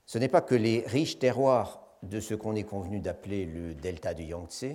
Ce 0.06 0.18
n'est 0.18 0.28
pas 0.28 0.42
que 0.42 0.56
les 0.56 0.84
riches 0.86 1.20
terroirs 1.20 1.82
de 2.04 2.20
ce 2.20 2.34
qu'on 2.34 2.56
est 2.56 2.64
convenu 2.64 3.00
d'appeler 3.00 3.46
le 3.46 3.74
delta 3.74 4.14
du 4.14 4.24
Yangtze 4.24 4.66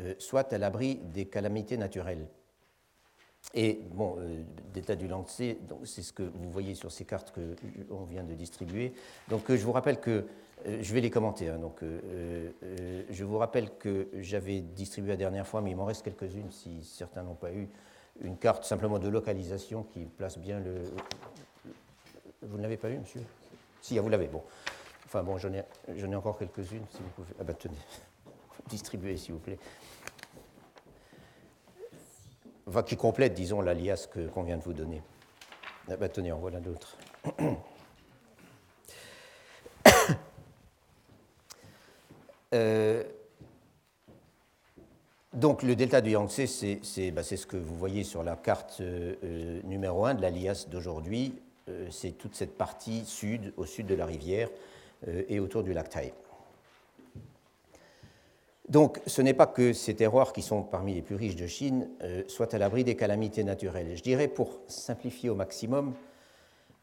euh, 0.00 0.14
soient 0.18 0.52
à 0.52 0.58
l'abri 0.58 0.96
des 0.96 1.26
calamités 1.26 1.76
naturelles. 1.76 2.28
Et 3.54 3.80
bon, 3.92 4.16
euh, 4.18 4.42
d'état 4.74 4.94
du 4.94 5.06
Yangtze, 5.06 5.56
c'est 5.84 6.02
ce 6.02 6.12
que 6.12 6.22
vous 6.22 6.50
voyez 6.50 6.74
sur 6.74 6.92
ces 6.92 7.04
cartes 7.04 7.32
qu'on 7.88 8.04
vient 8.04 8.22
de 8.22 8.34
distribuer. 8.34 8.92
Donc 9.28 9.50
euh, 9.50 9.56
je 9.56 9.64
vous 9.64 9.72
rappelle 9.72 10.00
que, 10.00 10.26
euh, 10.66 10.78
je 10.82 10.94
vais 10.94 11.00
les 11.00 11.10
commenter, 11.10 11.48
hein. 11.48 11.58
donc 11.58 11.80
je 11.82 13.24
vous 13.24 13.38
rappelle 13.38 13.70
que 13.78 14.08
j'avais 14.20 14.60
distribué 14.60 15.12
la 15.12 15.16
dernière 15.16 15.46
fois, 15.46 15.62
mais 15.62 15.70
il 15.70 15.76
m'en 15.76 15.86
reste 15.86 16.04
quelques-unes 16.04 16.50
si 16.50 16.82
certains 16.84 17.22
n'ont 17.22 17.34
pas 17.34 17.52
eu, 17.52 17.68
une 18.20 18.36
carte 18.36 18.64
simplement 18.64 18.98
de 18.98 19.08
localisation 19.08 19.84
qui 19.84 20.00
place 20.04 20.38
bien 20.38 20.60
le... 20.60 20.82
Vous 22.42 22.56
ne 22.56 22.62
l'avez 22.62 22.76
pas 22.76 22.90
eu, 22.90 22.98
monsieur? 22.98 23.22
Si, 23.80 23.98
ah, 23.98 24.02
vous 24.02 24.08
l'avez, 24.08 24.26
bon. 24.26 24.42
Enfin 25.06 25.22
bon, 25.22 25.38
j'en 25.38 25.52
ai, 25.52 25.62
ai, 25.88 26.14
encore 26.14 26.38
quelques-unes, 26.38 26.84
si 26.90 26.98
vous 26.98 27.08
pouvez... 27.16 27.32
Ah 27.40 27.44
ben 27.44 27.54
tenez, 27.54 27.76
distribuez 28.68 29.16
s'il 29.16 29.34
vous 29.34 29.40
plaît 29.40 29.58
qui 32.86 32.96
complète, 32.96 33.34
disons, 33.34 33.60
l'alias 33.60 34.08
qu'on 34.32 34.42
vient 34.42 34.56
de 34.56 34.62
vous 34.62 34.72
donner. 34.72 35.02
Ah 35.90 35.96
bah, 35.96 36.08
tenez, 36.08 36.32
en 36.32 36.38
voilà 36.38 36.60
d'autres. 36.60 36.96
Euh, 42.54 43.04
donc 45.34 45.62
le 45.62 45.76
delta 45.76 46.00
du 46.00 46.12
Yangtze, 46.12 46.64
bah, 47.12 47.22
c'est 47.22 47.36
ce 47.36 47.46
que 47.46 47.58
vous 47.58 47.76
voyez 47.76 48.04
sur 48.04 48.22
la 48.22 48.36
carte 48.36 48.78
euh, 48.80 49.16
euh, 49.22 49.60
numéro 49.64 50.06
1 50.06 50.14
de 50.14 50.22
l'alias 50.22 50.64
d'aujourd'hui. 50.66 51.34
c'est 51.90 52.12
toute 52.12 52.34
cette 52.34 52.56
partie 52.56 53.04
sud, 53.04 53.52
au 53.58 53.66
sud 53.66 53.86
de 53.86 53.94
la 53.94 54.06
rivière 54.06 54.48
et 55.06 55.40
autour 55.40 55.62
du 55.62 55.74
lac 55.74 55.90
Tai. 55.90 56.14
Donc 58.68 59.00
ce 59.06 59.22
n'est 59.22 59.34
pas 59.34 59.46
que 59.46 59.72
ces 59.72 59.94
terroirs, 59.94 60.32
qui 60.32 60.42
sont 60.42 60.62
parmi 60.62 60.94
les 60.94 61.02
plus 61.02 61.14
riches 61.14 61.36
de 61.36 61.46
Chine, 61.46 61.88
euh, 62.02 62.22
soient 62.28 62.54
à 62.54 62.58
l'abri 62.58 62.84
des 62.84 62.96
calamités 62.96 63.42
naturelles. 63.42 63.96
Je 63.96 64.02
dirais, 64.02 64.28
pour 64.28 64.60
simplifier 64.66 65.30
au 65.30 65.34
maximum 65.34 65.94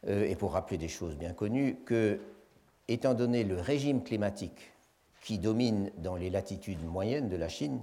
euh, 0.07 0.25
et 0.25 0.35
pour 0.35 0.53
rappeler 0.53 0.77
des 0.77 0.87
choses 0.87 1.15
bien 1.15 1.33
connues, 1.33 1.75
que, 1.85 2.19
étant 2.87 3.13
donné 3.13 3.43
le 3.43 3.59
régime 3.59 4.03
climatique 4.03 4.71
qui 5.21 5.37
domine 5.37 5.91
dans 5.99 6.15
les 6.15 6.31
latitudes 6.31 6.83
moyennes 6.83 7.29
de 7.29 7.35
la 7.35 7.49
Chine, 7.49 7.79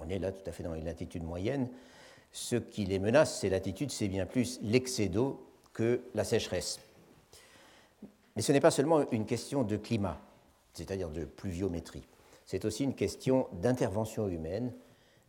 on 0.00 0.08
est 0.10 0.18
là 0.18 0.30
tout 0.30 0.48
à 0.48 0.52
fait 0.52 0.62
dans 0.62 0.74
les 0.74 0.82
latitudes 0.82 1.24
moyennes, 1.24 1.68
ce 2.30 2.56
qui 2.56 2.84
les 2.84 2.98
menace, 2.98 3.40
ces 3.40 3.48
latitudes, 3.48 3.90
c'est 3.90 4.08
bien 4.08 4.26
plus 4.26 4.60
l'excès 4.62 5.08
d'eau 5.08 5.46
que 5.72 6.02
la 6.14 6.24
sécheresse. 6.24 6.78
Mais 8.36 8.42
ce 8.42 8.52
n'est 8.52 8.60
pas 8.60 8.70
seulement 8.70 9.10
une 9.10 9.24
question 9.24 9.62
de 9.62 9.76
climat, 9.76 10.20
c'est-à-dire 10.74 11.08
de 11.08 11.24
pluviométrie 11.24 12.04
c'est 12.48 12.64
aussi 12.64 12.82
une 12.82 12.94
question 12.94 13.46
d'intervention 13.52 14.26
humaine 14.26 14.72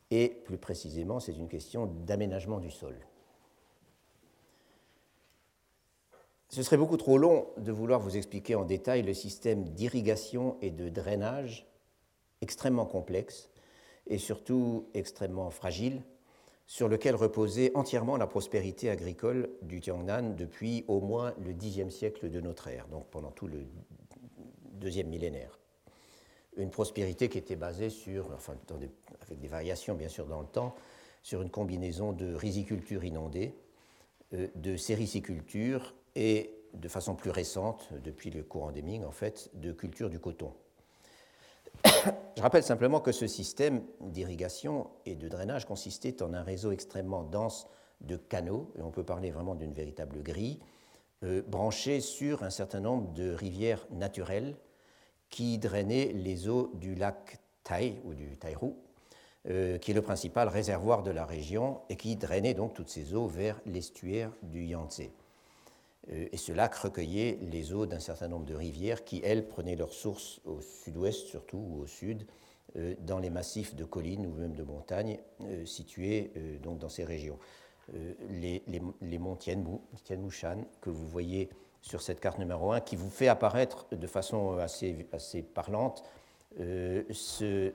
et 0.10 0.30
plus 0.30 0.58
précisément, 0.58 1.20
c'est 1.20 1.34
une 1.34 1.50
question 1.50 1.86
d'aménagement 1.86 2.60
du 2.60 2.72
sol. 2.72 2.96
Ce 6.48 6.64
serait 6.64 6.78
beaucoup 6.78 6.96
trop 6.96 7.18
long 7.18 7.48
de 7.58 7.74
vouloir 7.74 8.00
vous 8.00 8.16
expliquer 8.16 8.56
en 8.56 8.64
détail 8.64 9.02
le 9.02 9.14
système 9.14 9.66
d'irrigation 9.66 10.56
et 10.62 10.72
de 10.72 10.88
drainage 10.88 11.68
extrêmement 12.40 12.86
complexe 12.86 13.50
et 14.08 14.18
surtout 14.18 14.88
extrêmement 14.94 15.50
fragile 15.50 16.02
sur 16.68 16.88
lequel 16.88 17.16
reposait 17.16 17.74
entièrement 17.76 18.16
la 18.16 18.28
prospérité 18.28 18.90
agricole 18.90 19.50
du 19.62 19.82
Tiangnan 19.82 20.36
depuis 20.38 20.86
au 20.88 21.02
moins 21.02 21.34
le 21.44 21.52
Xe 21.52 21.90
siècle 21.94 22.30
de 22.32 22.40
notre 22.40 22.70
ère, 22.70 22.88
donc 22.88 23.08
pendant 23.08 23.32
tout 23.32 23.48
le 23.48 23.68
deuxième 24.72 25.10
millénaire 25.10 25.59
une 26.63 26.72
prospérité 26.72 27.30
qui 27.30 27.38
était 27.38 27.56
basée 27.56 27.89
sur, 27.89 28.32
enfin, 28.34 28.56
avec 29.22 29.39
des 29.39 29.48
variations 29.48 29.96
bien 29.96 30.10
sûr 30.10 30.25
dans 30.25 30.42
le 30.42 30.48
temps, 30.48 30.75
sur 31.24 31.42
une 31.42 31.50
combinaison 31.50 32.13
de 32.13 32.34
riziculture 32.34 33.04
inondée, 33.04 33.54
euh, 34.34 34.48
de 34.56 34.75
sériciculture 34.78 35.94
et 36.16 36.51
de 36.74 36.88
façon 36.88 37.16
plus 37.16 37.32
récente, 37.32 37.89
depuis 38.04 38.30
le 38.30 38.44
courant 38.44 38.72
des 38.72 38.82
Ming 38.82 39.04
en 39.04 39.12
fait, 39.12 39.50
de 39.54 39.72
culture 39.72 40.10
du 40.10 40.20
coton. 40.20 40.54
Je 42.38 42.42
rappelle 42.42 42.63
simplement 42.63 43.00
que 43.00 43.12
ce 43.12 43.28
système 43.28 43.82
d'irrigation 44.01 44.88
et 45.06 45.16
de 45.16 45.28
drainage 45.28 45.66
consistait 45.66 46.22
en 46.22 46.34
un 46.34 46.44
réseau 46.44 46.72
extrêmement 46.72 47.24
dense 47.24 47.68
de 48.01 48.18
canaux, 48.18 48.72
et 48.78 48.82
on 48.82 48.92
peut 48.92 49.04
parler 49.04 49.32
vraiment 49.32 49.56
d'une 49.56 49.74
véritable 49.74 50.22
grille, 50.22 50.60
euh, 51.24 51.42
branchée 51.42 52.00
sur 52.00 52.44
un 52.44 52.50
certain 52.50 52.80
nombre 52.80 53.12
de 53.13 53.32
rivières 53.32 53.86
naturelles 53.92 54.56
qui 55.30 55.58
drainaient 55.58 56.12
les 56.14 56.48
eaux 56.48 56.72
du 56.76 56.96
lac 56.96 57.40
Tai 57.64 57.96
ou 58.04 58.14
du 58.14 58.36
Taihu, 58.38 58.74
euh, 59.48 59.78
qui 59.78 59.92
est 59.92 59.94
le 59.94 60.02
principal 60.02 60.50
réservoir 60.50 61.02
de 61.02 61.12
la 61.12 61.26
région 61.26 61.80
et 61.90 61.96
qui 61.96 62.16
drainait 62.16 62.54
donc 62.54 62.74
toutes 62.74 62.90
ces 62.90 63.14
eaux 63.14 63.28
vers 63.28 63.62
l'estuaire 63.66 64.32
du 64.44 64.66
Yangtze. 64.66 65.10
Euh, 66.12 66.28
et 66.32 66.38
ce 66.38 66.52
lac 66.52 66.76
recueillait 66.76 67.40
les 67.42 67.74
eaux 67.74 67.86
d'un 67.86 68.00
certain 68.00 68.28
nombre 68.28 68.46
de 68.46 68.56
rivières 68.56 69.06
qui, 69.06 69.22
elles, 69.24 69.48
prenaient 69.48 69.76
leur 69.78 69.94
source 69.94 70.42
au 70.44 70.62
sud-ouest 70.62 71.28
surtout 71.28 71.58
ou 71.58 71.82
au 71.82 71.88
sud, 71.88 72.26
euh, 72.76 72.96
dans 73.00 73.20
les 73.20 73.30
massifs 73.30 73.76
de 73.76 73.86
collines 73.86 74.28
ou 74.28 74.34
même 74.34 74.56
de 74.56 74.64
montagnes 74.64 75.20
situés 75.66 76.32
donc 76.62 76.80
dans 76.80 76.90
ces 76.90 77.06
régions. 77.06 77.40
Les, 78.30 78.62
les, 78.68 79.18
monts 79.18 79.36
Tianmu, 79.36 79.80
Tianmushan, 80.04 80.66
que 80.82 80.90
vous 80.92 81.08
voyez 81.08 81.50
sur 81.82 82.02
cette 82.02 82.20
carte 82.20 82.40
numéro 82.40 82.72
1, 82.72 82.82
qui 82.82 82.96
vous 82.96 83.10
fait 83.10 83.28
apparaître 83.28 83.88
de 83.92 84.08
façon 84.08 84.58
assez, 84.58 85.08
assez 85.14 85.42
parlante 85.42 86.04
euh, 86.60 87.04
ce, 87.12 87.72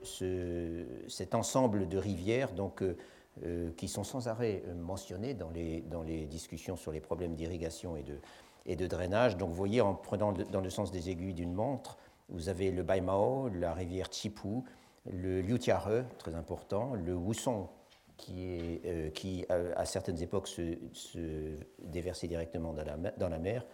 cet 1.06 1.34
ensemble 1.36 1.88
de 1.88 1.96
rivières 1.96 2.52
donc, 2.52 2.82
euh, 2.82 2.96
euh, 3.44 3.70
qui 3.76 3.86
sont 3.86 4.02
sans 4.02 4.26
arrêt 4.26 4.64
mentionnées 4.76 5.32
dans 5.32 5.50
les, 5.50 5.80
dans 5.82 6.02
les 6.02 6.26
discussions 6.26 6.76
sur 6.76 6.90
les 6.90 7.00
problèmes 7.00 7.36
d'irrigation 7.36 7.96
et 7.96 8.02
de, 8.02 8.18
et 8.66 8.74
de 8.74 8.86
drainage. 8.86 9.36
Donc 9.36 9.50
vous 9.50 9.54
voyez, 9.54 9.80
en 9.80 9.94
prenant 9.94 10.32
dans 10.32 10.60
le 10.60 10.70
sens 10.70 10.90
des 10.90 11.08
aiguilles 11.08 11.34
d'une 11.34 11.52
montre, 11.52 11.96
vous 12.28 12.48
avez 12.48 12.72
le 12.72 12.82
Baimao, 12.82 13.48
la 13.48 13.74
rivière 13.74 14.08
Chipu, 14.10 14.62
le 15.08 15.40
Liutiare, 15.40 16.04
très 16.18 16.34
important, 16.34 16.94
le 16.94 17.14
Wusong, 17.14 17.68
qui, 18.16 18.80
qui 19.14 19.44
à 19.48 19.84
certaines 19.84 20.22
époques 20.22 20.48
se, 20.48 20.78
se 20.92 21.58
déversait 21.82 22.28
directement 22.28 22.72
dans 22.72 22.84
la, 22.84 22.96
dans 22.96 23.28
la 23.28 23.38
mer, 23.38 23.66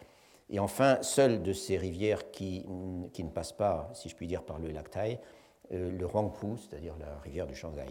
et 0.50 0.58
enfin, 0.58 0.98
seule 1.02 1.42
de 1.42 1.52
ces 1.52 1.76
rivières 1.76 2.30
qui, 2.32 2.66
ne 2.66 3.30
passent 3.30 3.52
pas, 3.52 3.88
si 3.94 4.08
je 4.08 4.16
puis 4.16 4.26
dire, 4.26 4.42
par 4.42 4.58
le 4.58 4.70
lac 4.72 4.90
Tai, 4.90 5.20
euh, 5.72 5.92
le 5.92 6.06
Huangpu, 6.06 6.58
c'est-à-dire 6.58 6.96
la 6.98 7.18
rivière 7.20 7.46
du 7.46 7.54
Shanghai. 7.54 7.86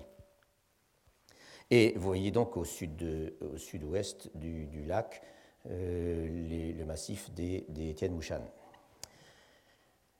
Et 1.71 1.93
vous 1.95 2.01
voyez 2.01 2.31
donc 2.31 2.57
au 2.57 2.65
sud-ouest 2.65 4.21
sud 4.23 4.31
du, 4.35 4.65
du, 4.65 4.83
lac 4.83 5.21
euh, 5.69 6.73
le 6.77 6.83
massif 6.83 7.31
des, 7.31 7.65
des 7.69 7.93
Tianmushan. 7.93 8.41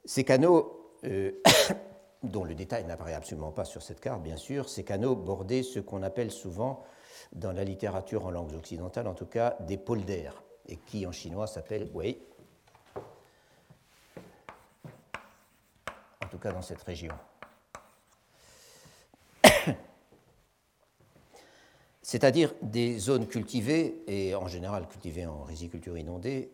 Ces 0.06 0.24
canaux, 0.24 0.94
euh, 1.04 1.34
dont 2.24 2.46
le 2.46 2.56
détail 2.56 2.86
n'apparaît 2.86 3.16
absolument 3.16 3.52
pas 3.52 3.66
sur 3.66 3.82
cette 3.82 4.00
carte, 4.00 4.24
bien 4.24 4.38
sûr, 4.38 4.70
ces 4.70 4.86
canaux 4.86 5.16
bordaient 5.16 5.64
ce 5.64 5.80
qu'on 5.80 6.04
appelle 6.04 6.32
souvent, 6.32 6.84
dans 7.34 7.52
la 7.52 7.66
littérature 7.66 8.26
en 8.26 8.32
langues 8.32 8.54
occidentales 8.54 9.08
en 9.08 9.14
tout 9.14 9.26
cas, 9.26 9.58
des 9.62 9.78
polders, 9.78 10.42
et 10.70 10.78
qui 10.78 11.06
en 11.06 11.12
chinois 11.12 11.48
s'appelle 11.48 11.90
Wei, 11.94 12.18
en 16.24 16.28
tout 16.30 16.38
cas 16.38 16.52
dans 16.52 16.62
cette 16.62 16.84
région. 16.84 17.14
C'est-à-dire 22.02 22.54
des 22.62 23.00
zones 23.00 23.28
cultivées, 23.28 24.04
et 24.08 24.36
en 24.36 24.48
général 24.48 24.88
cultivées 24.88 25.26
en 25.26 25.44
riziculture 25.44 25.98
inondée, 25.98 26.52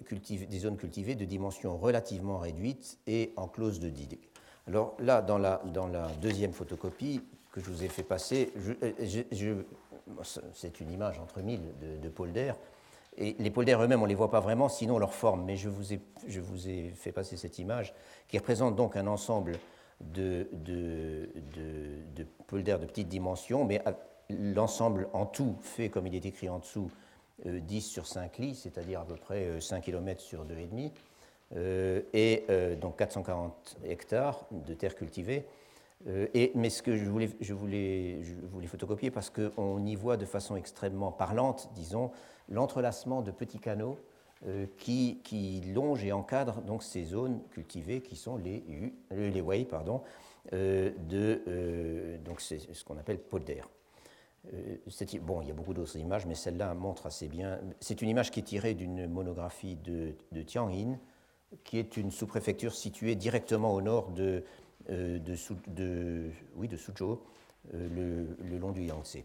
des 0.50 0.60
zones 0.60 0.78
cultivées 0.78 1.16
de 1.16 1.26
dimensions 1.26 1.78
relativement 1.78 2.40
réduites 2.40 2.98
et 3.06 3.34
encloses 3.36 3.82
de 3.82 3.90
digues. 3.90 4.20
Alors 4.68 4.96
là, 5.00 5.22
dans 5.22 5.38
la, 5.38 5.62
deuxième 6.22 6.54
photocopie 6.54 7.22
que 7.52 7.60
je 7.62 7.70
vous 7.70 7.84
ai 7.84 7.90
fait 7.90 8.04
passer, 8.04 8.52
c'est 10.54 10.80
une 10.80 10.92
image 10.92 11.20
entre 11.20 11.42
mille 11.42 11.62
de, 11.82 11.98
de 11.98 12.10
polders. 12.10 12.56
Et 13.18 13.36
les 13.40 13.50
polders 13.50 13.82
eux-mêmes, 13.82 14.02
on 14.02 14.06
ne 14.06 14.10
les 14.10 14.16
voit 14.16 14.32
pas 14.32 14.40
vraiment, 14.40 14.68
sinon 14.68 15.00
leur 15.00 15.14
forme. 15.14 15.46
Mais 15.46 15.56
je 15.56 15.70
vous 15.70 15.94
ai, 15.94 16.90
fait 16.96 17.12
passer 17.12 17.38
cette 17.38 17.60
image 17.60 17.94
qui 18.28 18.38
représente 18.38 18.76
donc 18.76 18.96
un 18.96 19.08
ensemble 19.08 19.54
de, 20.02 20.48
de, 20.52 21.30
de, 22.16 22.26
polders 22.48 22.80
de 22.80 22.86
petite 22.86 23.08
dimension, 23.08 23.64
mais 23.64 23.82
l'ensemble 24.30 25.08
en 25.14 25.26
tout 25.26 25.56
fait, 25.62 25.90
comme 25.90 26.08
il 26.08 26.16
est 26.16 26.26
écrit 26.26 26.50
en 26.50 26.60
dessous, 26.60 26.92
10 27.46 27.48
euh, 27.48 27.80
sur 27.80 28.08
5 28.08 28.38
lits, 28.38 28.56
c'est-à-dire 28.56 29.02
à 29.02 29.06
peu 29.06 29.16
près 29.16 29.60
5 29.60 29.78
euh, 29.78 29.82
km 29.82 30.22
sur 30.22 30.46
2,5, 30.46 30.92
euh, 31.56 32.02
et 32.14 32.46
donc 32.82 32.98
440 32.98 33.78
hectares 33.86 34.46
de 34.52 34.74
terre 34.74 34.96
cultivée. 34.96 35.46
et, 36.34 36.52
mais 36.56 36.70
ce 36.70 36.82
que 36.82 36.96
je 36.96 37.54
voulais 37.54 38.20
photocopier 38.68 39.12
parce 39.12 39.30
qu'on 39.30 39.86
y 39.86 39.96
voit 39.96 40.18
de 40.18 40.26
façon 40.26 40.56
extrêmement 40.56 41.12
parlante, 41.12 41.70
disons, 41.74 42.12
l'entrelacement 42.50 43.22
de 43.22 43.32
petits 43.32 43.60
canaux 43.60 43.98
euh, 44.48 44.66
qui, 44.78 45.22
qui, 45.24 45.62
longent 45.74 46.04
et 46.04 46.12
encadrent 46.12 46.62
donc 46.62 46.84
ces 46.84 47.04
zones 47.04 47.42
cultivées 47.52 48.02
qui 48.02 48.16
sont 48.16 48.38
les, 48.38 48.64
euh, 49.14 49.30
les 49.30 49.42
Wei, 49.42 49.66
pardon, 49.66 50.02
euh, 50.54 50.92
de, 51.08 52.20
donc 52.24 52.42
c'est 52.42 52.60
ce 52.60 52.84
qu'on 52.84 52.98
appelle 52.98 53.18
polder. 53.18 53.62
bon, 55.22 55.42
il 55.42 55.48
y 55.48 55.52
a 55.52 55.54
beaucoup 55.54 55.74
d'autres 55.74 55.98
images, 55.98 56.26
mais 56.26 56.36
celle-là 56.36 56.74
montre 56.76 57.06
assez 57.06 57.28
bien. 57.28 57.60
C'est 57.80 58.02
une 58.02 58.10
image 58.10 58.30
qui 58.30 58.42
est 58.42 58.44
tirée 58.44 58.74
d'une 58.74 59.08
monographie 59.08 59.78
de, 59.78 60.14
de 60.32 60.42
Tianjin, 60.44 61.00
qui 61.64 61.80
est 61.80 61.98
une 61.98 62.12
sous-préfecture 62.12 62.76
située 62.76 63.16
directement 63.16 63.74
au 63.74 63.82
nord 63.82 64.12
de, 64.12 64.44
de, 64.90 65.20
de, 65.68 66.30
oui, 66.56 66.68
de 66.68 66.78
Suzhou, 66.78 67.22
le, 67.74 68.28
le 68.44 68.58
long 68.60 68.74
du 68.74 68.84
Yangtze. 68.84 69.24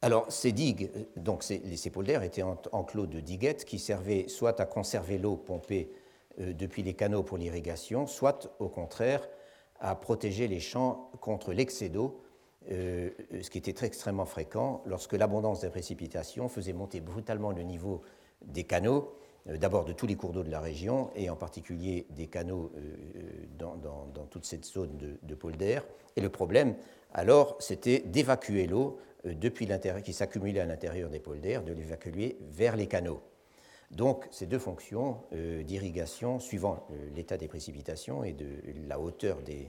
Alors, 0.00 0.30
ces 0.30 0.52
digues, 0.52 0.90
euh, 0.94 1.04
donc 1.16 1.44
les 1.48 1.90
polders 1.90 2.22
étaient 2.22 2.42
enclos 2.42 3.06
de 3.06 3.20
diguettes 3.20 3.64
qui 3.64 3.78
servaient 3.78 4.28
soit 4.28 4.60
à 4.60 4.66
conserver 4.66 5.18
l'eau 5.18 5.36
pompée 5.36 5.90
euh, 6.40 6.52
depuis 6.52 6.82
les 6.82 6.94
canaux 6.94 7.24
pour 7.24 7.36
l'irrigation, 7.36 8.06
soit 8.06 8.54
au 8.60 8.68
contraire 8.68 9.28
à 9.80 9.94
protéger 9.96 10.46
les 10.46 10.60
champs 10.60 11.10
contre 11.20 11.52
l'excès 11.52 11.88
d'eau, 11.88 12.22
euh, 12.70 13.10
ce 13.42 13.50
qui 13.50 13.58
était 13.58 13.72
très 13.72 13.86
extrêmement 13.86 14.24
fréquent 14.24 14.82
lorsque 14.86 15.14
l'abondance 15.14 15.60
des 15.60 15.70
précipitations 15.70 16.48
faisait 16.48 16.72
monter 16.72 17.00
brutalement 17.00 17.50
le 17.50 17.62
niveau 17.62 18.02
des 18.42 18.64
canaux, 18.64 19.12
d'abord 19.48 19.84
de 19.84 19.92
tous 19.92 20.06
les 20.06 20.14
cours 20.14 20.32
d'eau 20.32 20.42
de 20.42 20.50
la 20.50 20.60
région, 20.60 21.10
et 21.16 21.30
en 21.30 21.36
particulier 21.36 22.06
des 22.10 22.26
canaux 22.26 22.72
dans, 23.58 24.26
toute 24.30 24.44
cette 24.44 24.64
zone 24.64 24.96
de, 24.96 25.18
de 25.22 25.34
polder. 25.34 25.80
Et 26.16 26.20
le 26.20 26.28
problème, 26.28 26.74
alors, 27.14 27.56
c'était 27.58 28.00
d'évacuer 28.00 28.66
l'eau 28.66 28.98
euh, 29.26 29.34
depuis 29.34 29.66
l'intérieur, 29.66 30.02
qui 30.02 30.12
s'accumulait 30.12 30.60
à 30.60 30.66
l'intérieur 30.66 31.10
des 31.10 31.20
polders, 31.20 31.62
de 31.62 31.72
l'évacuer 31.72 32.38
vers 32.50 32.76
les 32.76 32.86
canaux. 32.86 33.22
Donc 33.90 34.26
ces 34.30 34.46
deux 34.46 34.58
fonctions 34.58 35.22
euh, 35.32 35.62
d'irrigation, 35.62 36.38
suivant 36.38 36.86
euh, 36.90 37.08
l'état 37.14 37.38
des 37.38 37.48
précipitations 37.48 38.22
et 38.22 38.32
de 38.32 38.46
la 38.86 39.00
hauteur 39.00 39.38
des, 39.40 39.68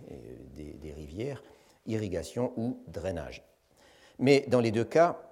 des, 0.55 0.91
rivières, 0.91 1.41
irrigation 1.85 2.51
ou 2.57 2.83
drainage. 2.87 3.43
Mais 4.19 4.45
dans 4.49 4.59
les 4.59 4.71
deux 4.71 4.83
cas, 4.83 5.28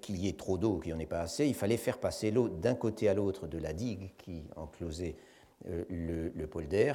qu'il 0.00 0.18
y 0.18 0.28
ait 0.28 0.36
trop 0.36 0.58
d'eau 0.58 0.78
qu'il 0.78 0.92
n'y 0.92 0.98
en 0.98 1.00
ait 1.00 1.06
pas 1.06 1.20
assez, 1.20 1.46
il 1.46 1.54
fallait 1.54 1.76
faire 1.76 1.98
passer 1.98 2.30
l'eau 2.30 2.48
d'un 2.48 2.74
côté 2.74 3.08
à 3.08 3.14
l'autre 3.14 3.46
de 3.46 3.58
la 3.58 3.72
digue 3.72 4.10
qui 4.18 4.42
enclosait 4.56 5.16
le, 5.64 6.30
le 6.34 6.46
polder 6.46 6.92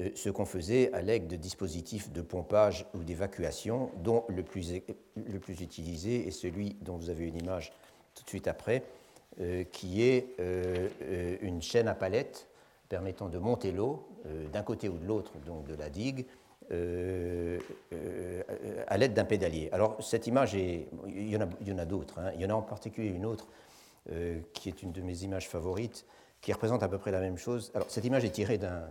euh, 0.00 0.08
ce 0.14 0.30
qu'on 0.30 0.46
faisait 0.46 0.90
à 0.94 1.02
l'aide 1.02 1.26
de 1.26 1.36
dispositifs 1.36 2.10
de 2.10 2.22
pompage 2.22 2.86
ou 2.94 3.04
d'évacuation, 3.04 3.90
dont 3.98 4.24
le 4.28 4.42
plus, 4.42 4.72
le 5.16 5.38
plus 5.38 5.60
utilisé 5.60 6.26
est 6.26 6.30
celui 6.30 6.76
dont 6.80 6.96
vous 6.96 7.10
avez 7.10 7.26
une 7.26 7.36
image 7.36 7.72
tout 8.14 8.24
de 8.24 8.28
suite 8.28 8.48
après, 8.48 8.84
euh, 9.40 9.64
qui 9.64 10.02
est 10.02 10.34
euh, 10.40 10.88
une 11.42 11.60
chaîne 11.60 11.88
à 11.88 11.94
palettes 11.94 12.48
permettant 12.88 13.28
de 13.28 13.38
monter 13.38 13.72
l'eau 13.72 14.06
d'un 14.52 14.62
côté 14.62 14.88
ou 14.88 14.98
de 14.98 15.06
l'autre 15.06 15.32
donc 15.46 15.66
de 15.66 15.74
la 15.74 15.88
digue 15.88 16.26
à 18.88 18.98
l'aide 18.98 19.14
d'un 19.14 19.24
pédalier. 19.24 19.68
Alors 19.72 20.02
cette 20.02 20.26
image, 20.26 20.54
est, 20.54 20.88
il 21.06 21.28
y 21.30 21.36
en 21.36 21.78
a, 21.78 21.84
d'autres, 21.84 22.18
hein. 22.18 22.30
il 22.34 22.40
y 22.40 22.46
en 22.46 22.50
a 22.50 22.54
en 22.54 22.62
particulier 22.62 23.08
une 23.08 23.26
autre 23.26 23.48
qui 24.52 24.68
est 24.68 24.82
une 24.82 24.92
de 24.92 25.00
mes 25.00 25.22
images 25.22 25.48
favorites, 25.48 26.06
qui 26.40 26.52
représente 26.52 26.82
à 26.82 26.88
peu 26.88 26.98
près 26.98 27.12
la 27.12 27.20
même 27.20 27.36
chose. 27.38 27.70
Alors, 27.74 27.88
cette 27.88 28.04
image 28.04 28.24
est 28.24 28.30
tirée 28.30 28.58
d'un 28.58 28.82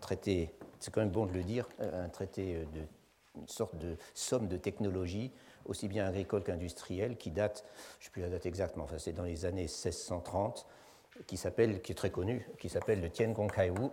traité, 0.00 0.54
c'est 0.78 0.92
quand 0.92 1.00
même 1.00 1.10
bon 1.10 1.26
de 1.26 1.32
le 1.32 1.42
dire, 1.42 1.68
un 1.80 2.08
traité 2.08 2.64
de 2.74 2.82
une 3.36 3.48
sorte 3.48 3.76
de 3.76 3.96
somme 4.14 4.48
de 4.48 4.56
technologie, 4.56 5.30
aussi 5.64 5.88
bien 5.88 6.06
agricole 6.06 6.42
qu'industrielle, 6.42 7.16
qui 7.16 7.30
date, 7.30 7.64
je 7.98 8.02
ne 8.02 8.04
sais 8.04 8.10
plus 8.10 8.22
la 8.22 8.28
date 8.28 8.46
exacte, 8.46 8.76
mais 8.76 8.82
enfin, 8.82 8.98
c'est 8.98 9.12
dans 9.12 9.24
les 9.24 9.44
années 9.44 9.62
1630, 9.62 10.66
qui 11.26 11.36
s'appelle, 11.36 11.82
qui 11.82 11.92
est 11.92 11.96
très 11.96 12.10
connu, 12.10 12.46
qui 12.58 12.68
s'appelle 12.68 13.00
le 13.00 13.10
Tien 13.10 13.28
Gong 13.30 13.48
Kai 13.48 13.70
Wu, 13.70 13.90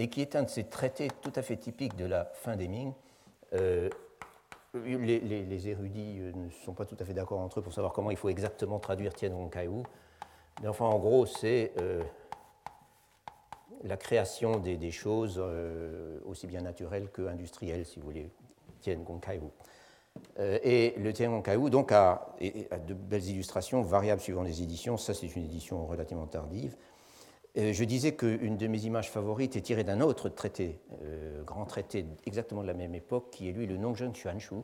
et 0.00 0.08
qui 0.08 0.20
est 0.20 0.34
un 0.34 0.42
de 0.42 0.48
ces 0.48 0.64
traités 0.64 1.08
tout 1.20 1.32
à 1.36 1.42
fait 1.42 1.56
typiques 1.56 1.96
de 1.96 2.06
la 2.06 2.24
fin 2.34 2.56
des 2.56 2.68
Ming, 2.68 2.92
euh, 3.52 3.88
les, 4.74 5.68
érudits 5.68 6.20
ne 6.34 6.48
sont 6.64 6.72
pas 6.72 6.84
tout 6.84 6.96
à 6.98 7.04
fait 7.04 7.12
d'accord 7.12 7.40
entre 7.40 7.58
eux 7.58 7.62
pour 7.62 7.72
savoir 7.72 7.92
comment 7.92 8.10
il 8.10 8.16
faut 8.16 8.28
exactement 8.28 8.78
traduire 8.78 9.12
Tien 9.14 9.32
Kaiwu. 9.50 9.82
Mais 10.62 10.68
enfin, 10.68 10.86
en 10.86 10.98
gros, 10.98 11.26
c'est 11.26 11.72
la 13.82 13.96
création 13.96 14.58
des, 14.58 14.90
choses 14.92 15.42
aussi 16.24 16.46
bien 16.46 16.60
naturelles 16.60 17.10
que 17.10 17.26
industrielles, 17.26 17.84
si 17.84 17.98
vous 17.98 18.06
voulez, 18.06 18.30
Tien 18.80 18.96
Kaiwu. 19.20 19.50
Euh, 20.38 20.58
et 20.62 20.94
le 20.98 21.12
Tiangonkaïou 21.12 21.70
donc 21.70 21.92
a, 21.92 22.34
de 22.40 22.94
belles 22.94 23.26
illustrations 23.26 23.82
variables 23.82 24.20
suivant 24.20 24.42
les 24.42 24.62
éditions. 24.62 24.96
Ça, 24.96 25.14
c'est 25.14 25.34
une 25.34 25.44
édition 25.44 25.86
relativement 25.86 26.26
tardive. 26.26 26.76
Euh, 27.56 27.72
je 27.72 27.84
disais 27.84 28.14
qu'une 28.14 28.56
de 28.56 28.66
mes 28.66 28.84
images 28.84 29.10
favorites 29.10 29.56
est 29.56 29.62
tirée 29.62 29.82
d'un 29.82 30.00
autre 30.00 30.28
traité, 30.28 30.78
euh, 31.02 31.42
grand 31.42 31.64
traité 31.64 32.06
exactement 32.24 32.62
de 32.62 32.68
la 32.68 32.74
même 32.74 32.94
époque, 32.94 33.30
qui 33.32 33.48
est 33.48 33.52
lui 33.52 33.66
le 33.66 33.76
Nongzheng 33.76 34.12
Xuanshu, 34.12 34.56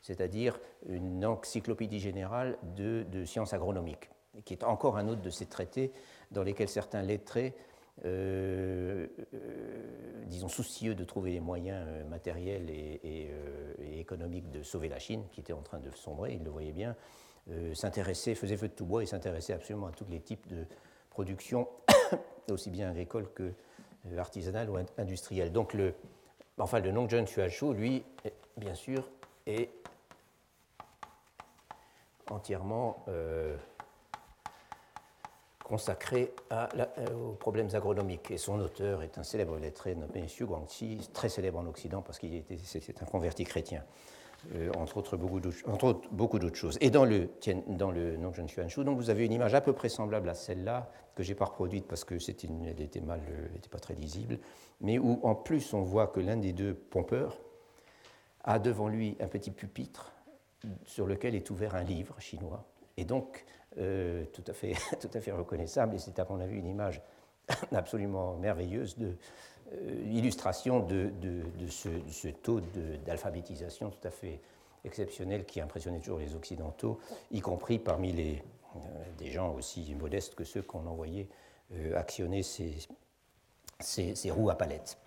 c'est-à-dire 0.00 0.58
une 0.88 1.24
encyclopédie 1.24 2.00
générale 2.00 2.58
de, 2.76 3.24
sciences 3.24 3.52
agronomiques, 3.52 4.10
qui 4.44 4.54
est 4.54 4.64
encore 4.64 4.96
un 4.96 5.06
autre 5.06 5.22
de 5.22 5.30
ces 5.30 5.46
traités 5.46 5.92
dans 6.32 6.42
lesquels 6.42 6.68
certains 6.68 7.02
lettrés 7.02 7.54
euh, 8.06 9.06
euh, 9.34 10.24
disons, 10.26 10.48
soucieux 10.48 10.96
de 10.96 11.04
trouver 11.04 11.32
les 11.32 11.40
moyens 11.40 11.86
matériels 12.08 12.70
et, 12.70 13.30
économiques 13.98 14.50
de 14.50 14.64
sauver 14.64 14.88
la 14.88 14.98
Chine, 14.98 15.22
qui 15.30 15.40
était 15.40 15.52
en 15.52 15.62
train 15.62 15.78
de 15.78 15.90
sombrer, 15.94 16.32
il 16.32 16.42
le 16.42 16.50
voyait 16.50 16.72
bien, 16.72 16.96
s'intéressait, 17.74 18.34
faisait 18.34 18.56
feu 18.56 18.66
de 18.66 18.72
tout 18.72 18.86
bois 18.86 19.04
et 19.04 19.06
s'intéressait 19.06 19.52
absolument 19.52 19.86
à 19.86 19.92
tous 19.92 20.06
les 20.10 20.20
types 20.20 20.48
de 20.48 20.64
production, 21.10 21.68
aussi 22.50 22.70
bien 22.70 22.90
agricole 22.90 23.28
que 23.32 23.52
artisanale 24.18 24.68
ou 24.68 24.78
industrielle. 24.98 25.52
Donc, 25.52 25.74
le, 25.74 25.94
enfin, 26.58 26.80
le 26.80 26.90
Nongzhen 26.90 27.24
Xuashu, 27.24 27.72
lui, 27.72 28.04
bien 28.56 28.74
sûr, 28.74 29.08
est 29.46 29.70
entièrement 32.30 33.04
consacré 35.72 36.34
à 36.50 36.68
euh, 36.76 37.30
aux 37.30 37.32
problèmes 37.32 37.74
agronomiques. 37.74 38.30
Et 38.30 38.36
son 38.36 38.60
auteur 38.60 39.02
est 39.02 39.16
un 39.16 39.22
célèbre 39.22 39.56
lettré 39.56 39.94
nommé 39.94 40.26
Xu 40.26 40.44
Guangqi, 40.44 41.08
très 41.14 41.30
célèbre 41.30 41.60
en 41.60 41.66
Occident 41.66 42.02
parce 42.02 42.18
qu'il 42.18 42.34
était 42.34 42.58
c'est 42.62 43.02
un 43.02 43.06
converti 43.06 43.44
chrétien, 43.44 43.82
euh, 44.54 44.70
entre 44.76 44.96
autres 44.96 45.16
beaucoup 45.16 46.38
d'autres, 46.38 46.56
choses. 46.56 46.78
Et 46.80 46.90
dans 46.90 47.04
le, 47.04 47.28
dans 47.68 47.90
le 47.90 48.16
Nongzhen 48.16 48.46
Xuanshu, 48.46 48.84
donc 48.84 48.96
vous 48.98 49.10
avez 49.10 49.24
une 49.24 49.32
image 49.32 49.54
à 49.54 49.60
peu 49.60 49.72
près 49.72 49.88
semblable 49.88 50.28
à 50.28 50.34
celle-là, 50.34 50.90
que 51.14 51.22
j'ai 51.22 51.34
pas 51.34 51.44
reproduite 51.44 51.86
parce 51.86 52.04
que 52.04 52.18
c'était 52.18 52.48
elle 52.66 52.80
était 52.80 53.00
mal, 53.00 53.20
était 53.56 53.68
pas 53.68 53.78
très 53.78 53.94
lisible, 53.94 54.38
mais 54.80 54.98
où 54.98 55.20
en 55.22 55.34
plus 55.34 55.74
on 55.74 55.82
voit 55.82 56.06
que 56.06 56.20
l'un 56.20 56.36
des 56.36 56.52
deux 56.52 56.74
pompeurs 56.74 57.38
a 58.44 58.58
devant 58.58 58.88
lui 58.88 59.16
un 59.20 59.28
petit 59.28 59.50
pupitre 59.50 60.12
sur 60.84 61.06
lequel 61.06 61.34
est 61.34 61.50
ouvert 61.50 61.74
un 61.74 61.82
livre 61.82 62.18
chinois. 62.20 62.64
Et 62.96 63.04
donc, 63.04 63.44
euh, 63.78 64.24
tout, 64.32 64.44
à 64.46 64.52
fait, 64.52 64.74
tout 65.00 65.10
à 65.12 65.20
fait 65.20 65.32
reconnaissable, 65.32 65.94
et 65.94 65.98
c'est 65.98 66.18
à 66.18 66.26
mon 66.28 66.40
avis 66.40 66.56
une 66.58 66.66
image 66.66 67.02
absolument 67.72 68.36
merveilleuse 68.36 68.96
de 68.98 69.06
euh, 69.06 69.14
illustration 70.10 70.80
de, 70.80 71.10
ce, 71.68 72.28
taux 72.28 72.60
d'alphabétisation 73.04 73.90
tout 73.90 74.06
à 74.06 74.10
fait 74.10 74.40
exceptionnel 74.84 75.44
qui 75.44 75.60
impressionnait 75.60 76.00
toujours 76.00 76.18
les 76.18 76.34
Occidentaux, 76.34 76.98
y 77.30 77.40
compris 77.40 77.78
parmi 77.78 78.12
les, 78.12 78.42
euh, 78.76 78.78
des 79.18 79.30
gens 79.30 79.54
aussi 79.54 79.94
modestes 79.94 80.34
que 80.34 80.44
ceux 80.44 80.62
qu'on 80.62 80.86
envoyait 80.86 81.28
actionner 81.94 82.42
ces, 82.42 82.76
roues 84.30 84.50
à 84.50 84.56
palettes. 84.56 84.98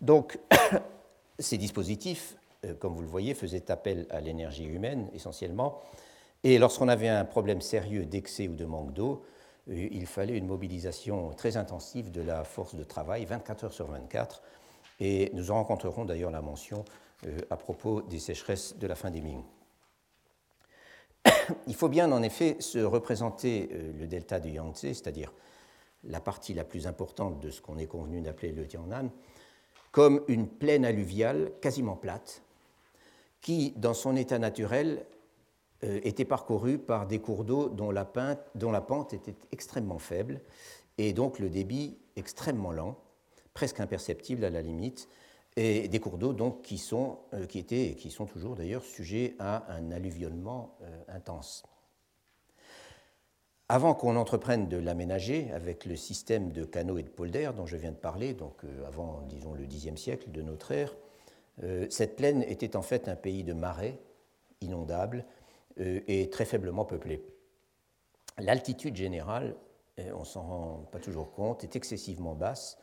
Donc, 0.00 0.38
ces 1.38 1.58
dispositifs, 1.58 2.36
comme 2.78 2.94
vous 2.94 3.02
le 3.02 3.08
voyez, 3.08 3.34
faisaient 3.34 3.70
appel 3.70 4.06
à 4.08 4.20
l'énergie 4.20 4.64
humaine 4.64 5.10
essentiellement, 5.12 5.82
et 6.44 6.58
lorsqu'on 6.58 6.88
avait 6.88 7.08
un 7.08 7.24
problème 7.24 7.60
sérieux 7.60 8.06
d'excès 8.06 8.46
ou 8.46 8.54
de 8.54 8.64
manque 8.64 8.92
d'eau, 8.92 9.24
euh, 9.24 9.26
il 9.68 10.06
fallait 10.06 10.36
une 10.36 10.46
mobilisation 10.46 11.30
très 11.30 11.56
intensive 11.56 12.10
de 12.10 12.20
la 12.20 12.44
force 12.44 12.74
de 12.74 12.84
travail, 12.84 13.24
24 13.24 13.64
heures 13.64 13.72
sur 13.72 13.86
24. 13.86 14.42
Et 15.00 15.30
nous 15.34 15.50
en 15.50 15.56
rencontrerons 15.56 16.04
d'ailleurs 16.04 16.30
la 16.30 16.40
mention 16.40 16.84
euh, 17.26 17.38
à 17.50 17.56
propos 17.56 18.02
des 18.02 18.18
sécheresses 18.18 18.76
de 18.78 18.86
la 18.86 18.94
fin 18.94 19.10
des 19.10 19.20
Ming. 19.20 19.42
Il 21.66 21.74
faut 21.74 21.88
bien 21.88 22.10
en 22.12 22.22
effet 22.22 22.56
se 22.60 22.78
représenter 22.78 23.68
euh, 23.72 23.92
le 23.98 24.06
delta 24.06 24.40
du 24.40 24.50
Yangtze, 24.50 24.80
c'est-à-dire 24.80 25.32
la 26.04 26.20
partie 26.20 26.54
la 26.54 26.64
plus 26.64 26.86
importante 26.86 27.40
de 27.40 27.50
ce 27.50 27.60
qu'on 27.60 27.78
est 27.78 27.86
convenu 27.86 28.20
d'appeler 28.20 28.52
le 28.52 28.66
Tiangnan, 28.66 29.10
comme 29.90 30.22
une 30.28 30.46
plaine 30.46 30.84
alluviale 30.84 31.50
quasiment 31.60 31.96
plate, 31.96 32.42
qui, 33.40 33.72
dans 33.76 33.94
son 33.94 34.16
état 34.16 34.38
naturel, 34.38 35.04
était 35.82 36.24
parcouru 36.24 36.78
par 36.78 37.06
des 37.06 37.18
cours 37.18 37.44
d'eau 37.44 37.68
dont, 37.68 37.90
la 37.90 38.04
pente 38.04 39.12
était 39.12 39.34
extrêmement 39.52 39.98
faible 39.98 40.40
et 40.98 41.12
donc 41.12 41.38
le 41.38 41.48
débit 41.48 41.98
extrêmement 42.16 42.72
lent, 42.72 42.96
presque 43.54 43.80
imperceptible 43.80 44.44
à 44.44 44.50
la 44.50 44.62
limite, 44.62 45.08
et 45.56 45.88
des 45.88 46.00
cours 46.00 46.18
d'eau 46.18 46.32
donc 46.32 46.62
qui 46.62 46.78
sont, 46.78 47.18
euh, 47.32 47.46
étaient 47.54 47.86
et 47.86 47.94
qui 47.94 48.10
sont 48.10 48.26
toujours 48.26 48.56
d'ailleurs 48.56 48.84
sujets 48.84 49.34
à 49.38 49.72
un 49.72 49.90
alluvionnement 49.90 50.76
euh, 50.82 51.02
intense. 51.08 51.64
Avant 53.68 53.94
qu'on 53.94 54.16
entreprenne 54.16 54.68
de 54.68 54.76
l'aménager 54.76 55.50
avec 55.52 55.86
le 55.86 55.96
système 55.96 56.52
de 56.52 56.64
canaux 56.64 56.98
et 56.98 57.02
de 57.02 57.08
polders 57.08 57.52
dont 57.52 57.66
je 57.66 57.76
viens 57.76 57.90
de 57.90 57.96
parler, 57.96 58.32
donc 58.32 58.62
avant, 58.86 59.22
disons, 59.28 59.54
le 59.54 59.66
Xe 59.66 59.96
siècle 59.96 60.30
de 60.30 60.40
notre 60.40 60.70
ère, 60.70 60.94
cette 61.90 62.14
plaine 62.14 62.44
était 62.44 62.76
en 62.76 62.82
fait 62.82 63.08
un 63.08 63.16
pays 63.16 63.42
de 63.42 63.54
marais 63.54 63.98
inondables 64.60 65.24
euh, 65.80 66.00
est 66.08 66.32
très 66.32 66.46
faiblement 66.46 66.86
peuplée. 66.86 67.22
L'altitude 68.38 68.96
générale, 68.96 69.54
euh, 69.98 70.10
on 70.14 70.24
s'en 70.24 70.42
rend 70.42 70.88
pas 70.90 70.98
toujours 70.98 71.32
compte, 71.32 71.64
est 71.64 71.76
excessivement 71.76 72.34
basse, 72.34 72.78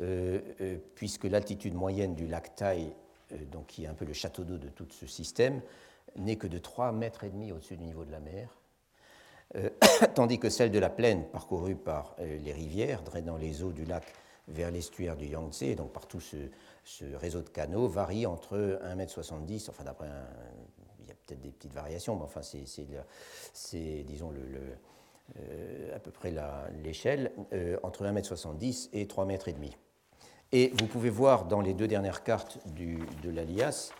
euh, 0.00 0.40
puisque 0.94 1.24
l'altitude 1.24 1.72
moyenne 1.72 2.14
du 2.14 2.26
lac 2.26 2.54
Tai, 2.54 2.94
donc 3.50 3.68
qui 3.68 3.84
est 3.84 3.86
un 3.86 3.94
peu 3.94 4.04
le 4.04 4.12
château 4.12 4.44
d'eau 4.44 4.58
de 4.58 4.68
tout 4.68 4.86
ce 4.90 5.06
système, 5.06 5.62
n'est 6.16 6.36
que 6.36 6.46
de 6.46 6.58
3,5 6.58 6.92
mètres 6.92 7.24
et 7.24 7.30
demi 7.30 7.50
au-dessus 7.50 7.76
du 7.76 7.84
niveau 7.84 8.04
de 8.04 8.12
la 8.12 8.20
mer, 8.20 8.54
tandis 10.14 10.38
que 10.38 10.50
celle 10.50 10.70
de 10.70 10.78
la 10.78 10.90
plaine 10.90 11.24
parcourue 11.30 11.76
par 11.76 12.14
les 12.18 12.52
rivières, 12.52 13.02
drainant 13.02 13.38
les 13.38 13.62
eaux 13.62 13.72
du 13.72 13.84
lac 13.84 14.04
vers 14.48 14.70
l'estuaire 14.70 15.16
du 15.16 15.26
Yangtze, 15.26 15.76
donc 15.76 15.92
par 15.92 16.06
tout 16.06 16.20
ce, 16.20 16.36
ce, 16.84 17.04
réseau 17.14 17.40
de 17.40 17.48
canaux, 17.48 17.88
varie 17.88 18.26
entre 18.26 18.78
1,70 18.84 19.52
m, 19.52 19.58
enfin 19.70 19.84
d'après 19.84 20.08
un, 20.08 20.26
peut-être 21.26 21.40
des 21.40 21.50
petites 21.50 21.72
variations, 21.72 22.16
mais 22.16 22.24
enfin, 22.24 22.40
c'est, 22.42 24.02
disons, 24.04 24.32
euh, 25.38 25.96
à 25.96 25.98
peu 25.98 26.10
près 26.10 26.34
l'échelle, 26.82 27.32
euh, 27.52 27.78
entre 27.82 28.04
1m70 28.04 28.90
et 28.92 29.06
3 29.06 29.24
mètres 29.24 29.48
et 29.48 29.52
demi. 29.52 29.76
Et 30.52 30.72
vous 30.78 30.86
pouvez 30.86 31.10
voir 31.10 31.46
dans 31.46 31.60
les 31.60 31.74
deux 31.74 31.88
dernières 31.88 32.22
cartes 32.22 32.58
de 32.66 33.30
l'Alias 33.30 33.92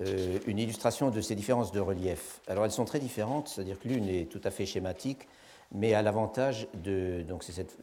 euh, 0.00 0.40
une 0.46 0.58
illustration 0.58 1.10
de 1.10 1.20
ces 1.20 1.36
différences 1.36 1.70
de 1.70 1.78
relief. 1.78 2.40
Alors 2.48 2.64
elles 2.64 2.72
sont 2.72 2.84
très 2.84 2.98
différentes, 2.98 3.48
c'est-à-dire 3.48 3.78
que 3.78 3.86
l'une 3.86 4.08
est 4.08 4.28
tout 4.28 4.40
à 4.42 4.50
fait 4.50 4.66
schématique, 4.66 5.28
mais 5.70 5.94
a 5.94 6.02
l'avantage 6.02 6.66
de. 6.82 7.22
Donc, 7.22 7.44
cette. 7.44 7.78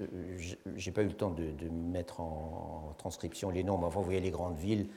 J'ai 0.75 0.91
pas 0.91 1.03
eu 1.03 1.07
le 1.07 1.13
temps 1.13 1.31
de, 1.31 1.69
mettre 1.69 2.19
en, 2.19 2.93
transcription 2.97 3.49
les 3.49 3.63
noms, 3.63 3.77
mais 3.77 3.85
enfin, 3.85 3.99
vous 3.99 4.05
voyez 4.05 4.19
les 4.19 4.31
grandes 4.31 4.57
villes, 4.57 4.87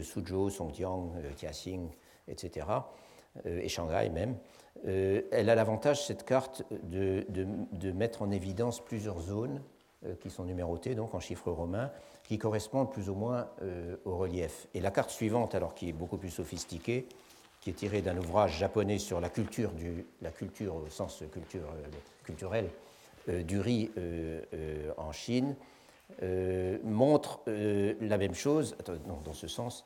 Suzhou, 0.00 0.48
Songjiang, 0.48 1.12
Tianjin, 1.36 1.88
etc. 2.28 2.66
Euh, 3.46 3.60
et 3.60 3.68
Shanghai 3.68 4.10
même, 4.10 4.36
euh, 4.86 5.22
elle 5.32 5.50
a 5.50 5.54
l'avantage, 5.54 6.04
cette 6.06 6.24
carte, 6.24 6.62
de, 6.82 7.24
de, 7.28 7.92
mettre 7.92 8.22
en 8.22 8.30
évidence 8.30 8.80
plusieurs 8.80 9.20
zones 9.20 9.62
euh, 10.04 10.14
qui 10.20 10.30
sont 10.30 10.44
numérotées 10.44 10.94
donc 10.94 11.14
en 11.14 11.20
chiffres 11.20 11.50
romains, 11.50 11.90
qui 12.24 12.38
correspondent 12.38 12.90
plus 12.90 13.10
ou 13.10 13.14
moins 13.14 13.48
au 14.06 14.16
relief. 14.16 14.66
Et 14.72 14.80
la 14.80 14.90
carte 14.90 15.10
suivante, 15.10 15.54
alors 15.54 15.74
qui 15.74 15.90
est 15.90 15.92
beaucoup 15.92 16.16
plus 16.16 16.30
sophistiquée, 16.30 17.06
qui 17.60 17.68
est 17.68 17.74
tirée 17.74 18.00
d'un 18.00 18.16
ouvrage 18.16 18.56
japonais 18.56 18.98
sur 18.98 19.20
la 19.20 19.28
culture, 19.28 19.72
du, 19.72 20.06
la 20.22 20.30
culture 20.30 20.74
au 20.74 20.88
sens 20.88 21.22
culture, 21.30 21.68
culturel 22.24 22.70
du 23.28 23.60
riz 23.60 23.90
en 24.96 25.12
Chine, 25.12 25.54
montre 26.82 27.42
la 27.46 28.16
même 28.16 28.34
chose, 28.34 28.74
dans 29.22 29.34
ce 29.34 29.46
sens, 29.46 29.84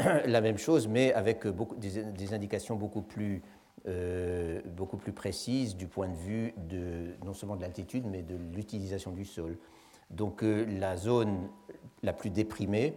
la 0.26 0.40
même 0.40 0.58
chose, 0.58 0.88
mais 0.88 1.12
avec 1.12 1.46
beaucoup, 1.46 1.76
des, 1.76 2.34
indications 2.34 2.76
beaucoup 2.76 3.02
plus, 3.02 3.42
euh, 3.86 4.60
beaucoup 4.64 4.96
plus 4.96 5.12
précises 5.12 5.76
du 5.76 5.86
point 5.86 6.08
de 6.08 6.16
vue 6.16 6.54
de, 6.56 7.16
non 7.24 7.34
seulement 7.34 7.56
de 7.56 7.62
l'altitude, 7.62 8.04
mais 8.06 8.22
de 8.22 8.36
l'utilisation 8.54 9.12
du 9.12 9.24
sol. 9.24 9.56
Donc 10.10 10.42
euh, 10.42 10.64
la 10.78 10.96
zone 10.96 11.48
la 12.02 12.12
plus 12.12 12.30
déprimée, 12.30 12.94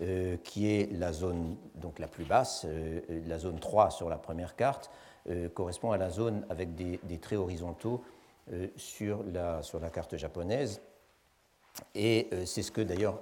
euh, 0.00 0.36
qui 0.42 0.68
est 0.68 0.92
la 0.92 1.12
zone 1.12 1.56
donc, 1.76 1.98
la 1.98 2.08
plus 2.08 2.24
basse, 2.24 2.66
la 3.26 3.38
zone 3.38 3.60
3 3.60 3.90
sur 3.90 4.08
la 4.08 4.16
première 4.16 4.56
carte, 4.56 4.90
correspond 5.54 5.92
à 5.92 5.96
la 5.96 6.10
zone 6.10 6.44
avec 6.50 6.74
des, 6.74 7.00
des 7.04 7.18
traits 7.18 7.38
horizontaux 7.38 8.02
sur, 8.76 9.22
la, 9.22 9.62
sur 9.62 9.80
la 9.80 9.88
carte 9.88 10.18
japonaise. 10.18 10.82
Et 11.94 12.28
c'est 12.46 12.62
ce 12.62 12.70
que 12.70 12.80
d'ailleurs 12.80 13.20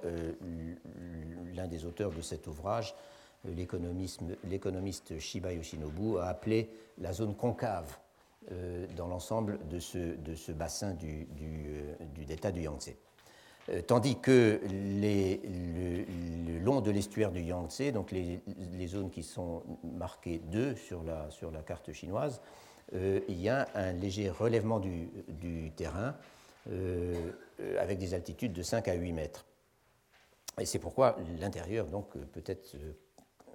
l'un 1.54 1.66
des 1.66 1.84
auteurs 1.84 2.10
de 2.10 2.20
cet 2.20 2.46
ouvrage 2.46 2.94
l'économiste 3.44 5.18
Shiba 5.18 5.52
Yoshinobu 5.52 6.18
a 6.18 6.26
appelé 6.26 6.70
la 6.98 7.12
zone 7.12 7.34
concave 7.34 7.96
dans 8.96 9.06
l'ensemble 9.06 9.58
de 9.68 9.78
ce, 9.78 10.52
bassin 10.52 10.94
du, 10.94 11.26
delta 12.26 12.50
du 12.50 12.62
Yangtze. 12.62 12.94
tandis 13.86 14.18
que 14.18 14.60
le, 14.64 16.58
long 16.60 16.80
de 16.80 16.90
l'estuaire 16.90 17.32
du 17.32 17.40
Yangtze, 17.40 17.92
donc 17.92 18.10
les, 18.10 18.40
zones 18.86 19.10
qui 19.10 19.22
sont 19.22 19.62
marquées 19.82 20.40
2 20.50 20.74
sur 20.74 21.02
la, 21.02 21.62
carte 21.66 21.92
chinoise, 21.92 22.40
il 22.92 23.40
y 23.40 23.48
a 23.48 23.68
un 23.74 23.92
léger 23.92 24.28
relèvement 24.28 24.80
du 24.80 25.72
terrain 25.76 26.14
avec 26.68 27.98
des 27.98 28.14
altitudes 28.14 28.52
de 28.52 28.62
5 28.62 28.88
à 28.88 28.94
8 28.94 29.12
mètres. 29.12 29.44
Et 30.60 30.66
c'est 30.66 30.78
pourquoi 30.78 31.16
l'intérieur 31.40 31.86
donc 31.86 32.16
peut 32.16 32.42
être 32.46 32.74
euh, 32.74 32.92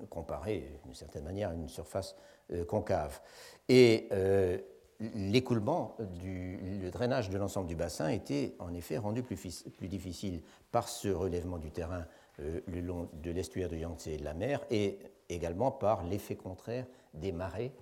comparé 0.10 0.80
d'une 0.84 0.96
certaine 0.96 1.24
manière 1.24 1.50
à 1.50 1.54
une 1.54 1.70
surface 1.70 2.15
euh, 2.52 2.65
concave. 2.65 3.22
Et 3.70 4.08
euh, 4.12 4.58
l'écoulement, 5.00 5.96
le 6.24 6.89
drainage 6.89 7.30
de 7.30 7.38
l'ensemble 7.38 7.67
du 7.67 7.76
bassin 7.76 8.10
était 8.10 8.56
en 8.60 8.74
effet 8.74 8.98
rendu 8.98 9.22
plus, 9.22 9.63
plus 9.78 9.88
difficile 9.88 10.41
par 10.72 10.89
ce 10.89 11.10
relèvement 11.10 11.60
du 11.60 11.72
terrain 11.72 12.06
le 12.39 12.82
long 12.82 13.10
de 13.13 13.32
l'estuaire 13.32 13.67
de 13.67 13.78
Yangtze 13.78 14.08
et 14.08 14.17
de 14.17 14.24
la 14.24 14.36
mer, 14.36 14.63
et 14.70 15.00
également 15.28 15.72
par 15.72 16.04
l'effet 16.04 16.36
contraire 16.36 16.86
des 17.15 17.32
marées 17.32 17.74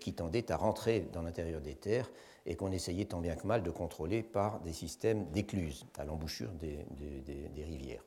qui 0.00 0.12
tendaient 0.12 0.50
à 0.52 0.56
rentrer 0.56 1.08
dans 1.12 1.22
l'intérieur 1.22 1.62
des 1.62 1.74
terres 1.74 2.10
et 2.46 2.56
qu'on 2.56 2.72
essayait 2.72 3.06
tant 3.06 3.20
bien 3.20 3.34
que 3.34 3.46
mal 3.46 3.62
de 3.62 3.70
contrôler 3.70 4.22
par 4.22 4.60
des 4.60 4.72
systèmes 4.72 5.26
d'écluses 5.32 5.86
à 5.98 6.04
l'embouchure 6.04 6.50
des 6.52 7.64
rivières. 7.64 8.02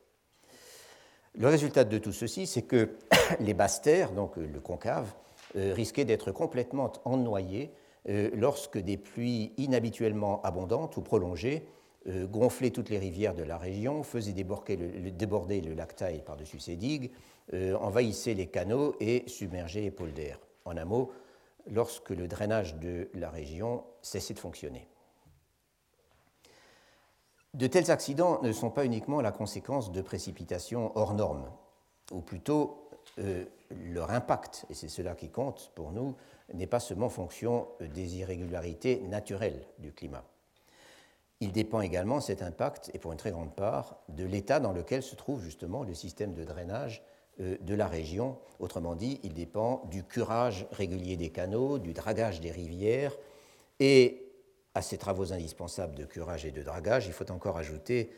Le 1.36 1.48
résultat 1.48 1.84
de 1.84 1.98
tout 1.98 2.12
ceci, 2.12 2.48
c'est 2.48 2.64
que 2.64 2.98
les 3.40 3.54
basses 3.54 3.82
terres, 3.82 4.12
donc 4.12 4.38
euh, 4.38 4.46
le 4.46 4.60
concave, 4.60 5.14
euh, 5.56 5.74
risquaient 5.74 6.06
d'être 6.06 6.32
complètement 6.32 6.92
ennoyées 7.06 7.72
euh, 8.08 8.30
lorsque 8.34 8.78
des 8.78 8.98
pluies 8.98 9.54
inhabituellement 9.58 10.42
abondantes 10.44 10.98
ou 10.98 11.02
prolongées 11.02 11.66
gonflaient 12.32 12.72
toutes 12.72 12.90
les 12.90 12.98
rivières 12.98 13.36
de 13.36 13.44
la 13.44 13.58
région, 13.58 14.04
faisaient 14.04 14.32
déborder 14.32 15.62
le, 15.62 15.74
lac 15.74 15.96
Taille 15.98 16.24
par-dessus 16.26 16.60
ses 16.60 16.78
digues, 16.78 17.12
envahissaient 17.54 18.34
les 18.34 18.48
canaux 18.48 18.96
et 19.02 19.26
submergeaient 19.28 19.82
les 19.82 19.92
pôles 19.92 20.14
d'air. 20.14 20.40
En 20.64 20.78
un 20.78 20.86
mot, 20.86 21.12
lorsque 21.70 22.10
le 22.10 22.28
drainage 22.28 22.76
de 22.76 23.10
la 23.14 23.30
région 23.30 23.84
cessait 24.02 24.34
de 24.34 24.40
fonctionner. 24.40 24.88
De 27.54 27.68
tels 27.68 27.90
accidents 27.90 28.42
ne 28.44 28.52
sont 28.52 28.70
pas 28.70 28.86
uniquement 28.86 29.22
la 29.22 29.32
conséquence 29.32 29.92
de 29.92 30.02
précipitations 30.02 30.92
hors 30.96 31.14
normes, 31.14 31.50
ou 32.12 32.22
plutôt 32.22 32.90
euh, 33.18 33.46
leur 33.72 34.12
impact, 34.12 34.66
et 34.70 34.74
c'est 34.74 34.88
cela 34.88 35.16
qui 35.16 35.30
compte 35.30 35.72
pour 35.76 35.92
nous, 35.92 36.16
n'est 36.54 36.68
pas 36.68 36.80
seulement 36.80 37.10
fonction 37.10 37.68
des 37.80 38.18
irrégularités 38.18 39.02
naturelles 39.02 39.66
du 39.80 39.92
climat. 39.94 40.24
Il 41.42 41.52
dépend 41.52 41.82
également, 41.82 42.20
cet 42.20 42.42
impact, 42.42 42.92
et 42.94 43.00
pour 43.00 43.12
une 43.14 43.18
très 43.18 43.32
grande 43.32 43.56
part, 43.56 43.98
de 44.10 44.26
l'état 44.26 44.60
dans 44.60 44.74
lequel 44.74 45.02
se 45.02 45.16
trouve 45.16 45.42
justement 45.42 45.84
le 45.84 45.94
système 45.94 46.34
de 46.34 46.44
drainage 46.44 47.04
de 47.40 47.74
la 47.74 47.88
région. 47.88 48.38
Autrement 48.60 48.96
dit, 48.96 49.20
il 49.24 49.34
dépend 49.34 49.84
du 49.90 50.04
curage 50.04 50.68
régulier 50.72 51.16
des 51.16 51.30
canaux, 51.30 51.80
du 51.80 51.94
dragage 51.94 52.42
des 52.42 52.52
rivières 52.52 53.16
et 53.80 54.26
à 54.76 54.82
ces 54.82 54.98
travaux 54.98 55.34
indispensables 55.34 55.96
de 55.96 56.06
curage 56.06 56.46
et 56.46 56.52
de 56.52 56.62
dragage, 56.62 57.08
il 57.08 57.14
faut 57.14 57.30
encore 57.32 57.58
ajouter 57.58 58.12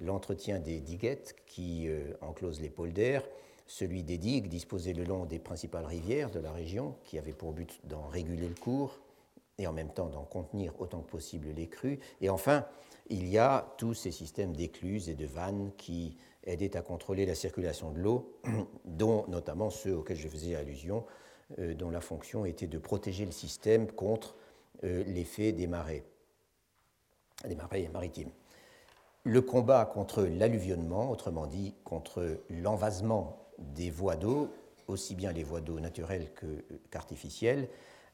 l'entretien 0.00 0.58
des 0.58 0.80
diguettes 0.80 1.36
qui 1.46 1.88
euh, 1.88 2.12
enclosent 2.20 2.60
les 2.60 2.70
pôles 2.70 2.92
d'air, 2.92 3.22
celui 3.66 4.02
des 4.02 4.16
digues 4.16 4.48
disposées 4.48 4.94
le 4.94 5.04
long 5.04 5.26
des 5.26 5.38
principales 5.38 5.84
rivières 5.84 6.30
de 6.30 6.40
la 6.40 6.52
région, 6.52 6.96
qui 7.04 7.18
avaient 7.18 7.32
pour 7.32 7.52
but 7.52 7.80
d'en 7.84 8.06
réguler 8.06 8.48
le 8.48 8.54
cours 8.54 8.98
et 9.58 9.66
en 9.66 9.72
même 9.72 9.92
temps 9.92 10.08
d'en 10.08 10.24
contenir 10.24 10.72
autant 10.80 11.00
que 11.00 11.10
possible 11.10 11.48
les 11.54 11.68
crues. 11.68 11.98
Et 12.20 12.30
enfin, 12.30 12.64
il 13.10 13.28
y 13.28 13.38
a 13.38 13.74
tous 13.76 13.94
ces 13.94 14.12
systèmes 14.12 14.54
d'écluses 14.54 15.08
et 15.08 15.14
de 15.14 15.26
vannes 15.26 15.72
qui 15.76 16.16
aidaient 16.48 16.76
à 16.76 16.82
contrôler 16.82 17.26
la 17.26 17.34
circulation 17.34 17.90
de 17.92 18.00
l'eau, 18.00 18.40
dont 18.84 19.24
notamment 19.28 19.70
ceux 19.70 19.96
auxquels 19.96 20.16
je 20.16 20.28
faisais 20.28 20.54
allusion, 20.54 21.04
euh, 21.58 21.74
dont 21.74 21.90
la 21.90 22.00
fonction 22.00 22.44
était 22.44 22.66
de 22.66 22.78
protéger 22.78 23.24
le 23.24 23.32
système 23.32 23.90
contre 23.90 24.36
euh, 24.84 25.02
l'effet 25.06 25.52
des 25.52 25.66
marées, 25.66 26.04
des 27.46 27.54
marées 27.54 27.88
maritimes. 27.88 28.30
Le 29.24 29.40
combat 29.40 29.86
contre 29.86 30.22
l'alluvionnement, 30.22 31.10
autrement 31.10 31.46
dit 31.46 31.74
contre 31.84 32.42
l'envasement 32.50 33.48
des 33.58 33.90
voies 33.90 34.16
d'eau, 34.16 34.50
aussi 34.88 35.14
bien 35.14 35.32
les 35.32 35.42
voies 35.42 35.60
d'eau 35.60 35.80
naturelles 35.80 36.30
qu'artificielles, 36.90 37.68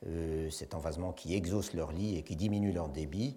euh, 0.06 0.48
cet 0.50 0.74
envasement 0.74 1.12
qui 1.12 1.34
exauce 1.34 1.74
leur 1.74 1.92
lit 1.92 2.18
et 2.18 2.22
qui 2.22 2.36
diminue 2.36 2.72
leur 2.72 2.88
débit, 2.88 3.36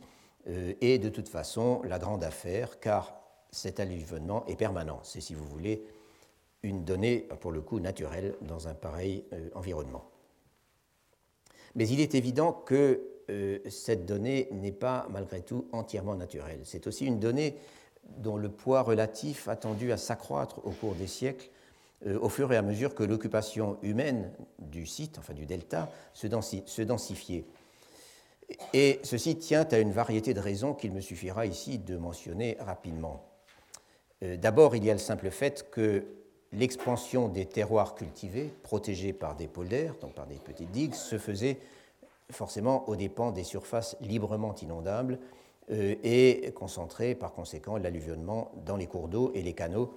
est 0.79 0.97
de 0.97 1.09
toute 1.09 1.27
façon 1.27 1.81
la 1.83 1.99
grande 1.99 2.23
affaire, 2.23 2.79
car 2.79 3.26
cet 3.51 3.79
alluvionnement 3.79 4.45
est 4.47 4.55
permanent. 4.55 4.99
C'est, 5.03 5.21
si 5.21 5.33
vous 5.33 5.45
voulez, 5.45 5.83
une 6.63 6.83
donnée, 6.83 7.27
pour 7.39 7.51
le 7.51 7.61
coup, 7.61 7.79
naturelle 7.79 8.35
dans 8.41 8.67
un 8.67 8.73
pareil 8.73 9.23
environnement. 9.53 10.09
Mais 11.75 11.87
il 11.87 11.99
est 11.99 12.15
évident 12.15 12.51
que 12.51 13.01
euh, 13.29 13.59
cette 13.69 14.05
donnée 14.05 14.47
n'est 14.51 14.71
pas 14.71 15.05
malgré 15.09 15.41
tout 15.41 15.67
entièrement 15.71 16.15
naturelle. 16.15 16.61
C'est 16.63 16.87
aussi 16.87 17.05
une 17.05 17.19
donnée 17.19 17.57
dont 18.17 18.37
le 18.37 18.49
poids 18.49 18.81
relatif 18.81 19.47
a 19.47 19.55
tendu 19.55 19.91
à 19.91 19.97
s'accroître 19.97 20.65
au 20.65 20.71
cours 20.71 20.95
des 20.95 21.07
siècles, 21.07 21.49
euh, 22.05 22.17
au 22.19 22.29
fur 22.29 22.51
et 22.53 22.57
à 22.57 22.61
mesure 22.61 22.95
que 22.95 23.03
l'occupation 23.03 23.77
humaine 23.81 24.31
du 24.59 24.85
site, 24.85 25.17
enfin 25.19 25.33
du 25.33 25.45
delta, 25.45 25.91
se, 26.13 26.27
densifiait. 26.81 27.45
Et 28.73 28.99
ceci 29.03 29.37
tient 29.37 29.67
à 29.69 29.77
une 29.77 29.91
variété 29.91 30.33
de 30.33 30.39
raisons 30.39 30.73
qu'il 30.73 30.93
me 30.93 31.01
suffira 31.01 31.45
ici 31.45 31.79
de 31.79 31.97
mentionner 31.97 32.55
rapidement. 32.61 33.25
Euh, 34.23 34.37
d'abord, 34.37 34.75
il 34.75 34.83
y 34.83 34.89
a 34.89 34.93
le 34.93 34.99
simple 34.99 35.29
fait 35.29 35.69
que 35.69 36.05
l'expansion 36.51 37.27
des 37.27 37.45
terroirs 37.45 37.95
cultivés, 37.95 38.53
protégés 38.63 39.13
par 39.13 39.35
des 39.35 39.47
polders, 39.47 39.95
donc 39.99 40.13
par 40.13 40.27
des 40.27 40.39
petites 40.39 40.71
digues, 40.71 40.95
se 40.95 41.17
faisait 41.17 41.59
forcément 42.31 42.87
aux 42.89 42.95
dépens 42.95 43.31
des 43.31 43.43
surfaces 43.43 43.95
librement 44.01 44.55
inondables 44.55 45.19
euh, 45.71 45.95
et 46.03 46.51
concentrer 46.55 47.15
par 47.15 47.33
conséquent 47.33 47.77
l'alluvionnement 47.77 48.51
dans 48.65 48.77
les 48.77 48.87
cours 48.87 49.07
d'eau 49.07 49.31
et 49.33 49.41
les 49.41 49.53
canaux, 49.53 49.93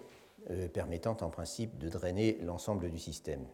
euh, 0.51 0.69
permettant 0.69 1.17
en 1.21 1.31
principe 1.31 1.79
de 1.79 1.89
drainer 1.89 2.39
l'ensemble 2.43 2.91
du 2.91 2.99
système. 2.99 3.45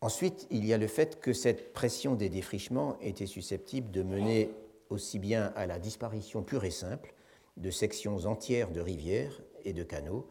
Ensuite, 0.00 0.48
il 0.50 0.64
y 0.64 0.72
a 0.72 0.78
le 0.78 0.88
fait 0.88 1.20
que 1.20 1.32
cette 1.32 1.72
pression 1.72 2.14
des 2.14 2.28
défrichements 2.28 2.96
était 3.00 3.26
susceptible 3.26 3.90
de 3.92 4.02
mener 4.02 4.50
aussi 4.90 5.20
bien 5.20 5.52
à 5.54 5.66
la 5.66 5.78
disparition 5.78 6.42
pure 6.42 6.64
et 6.64 6.72
simple 6.72 7.14
de 7.56 7.70
sections 7.70 8.26
entières 8.26 8.70
de 8.70 8.80
rivières 8.80 9.40
et 9.64 9.72
de 9.72 9.82
canaux, 9.82 10.26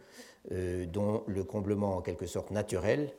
euh, 0.52 0.86
dont 0.86 1.24
le 1.28 1.44
comblement 1.44 1.98
en 1.98 2.02
quelque 2.02 2.26
sorte 2.26 2.52
naturel 2.52 3.14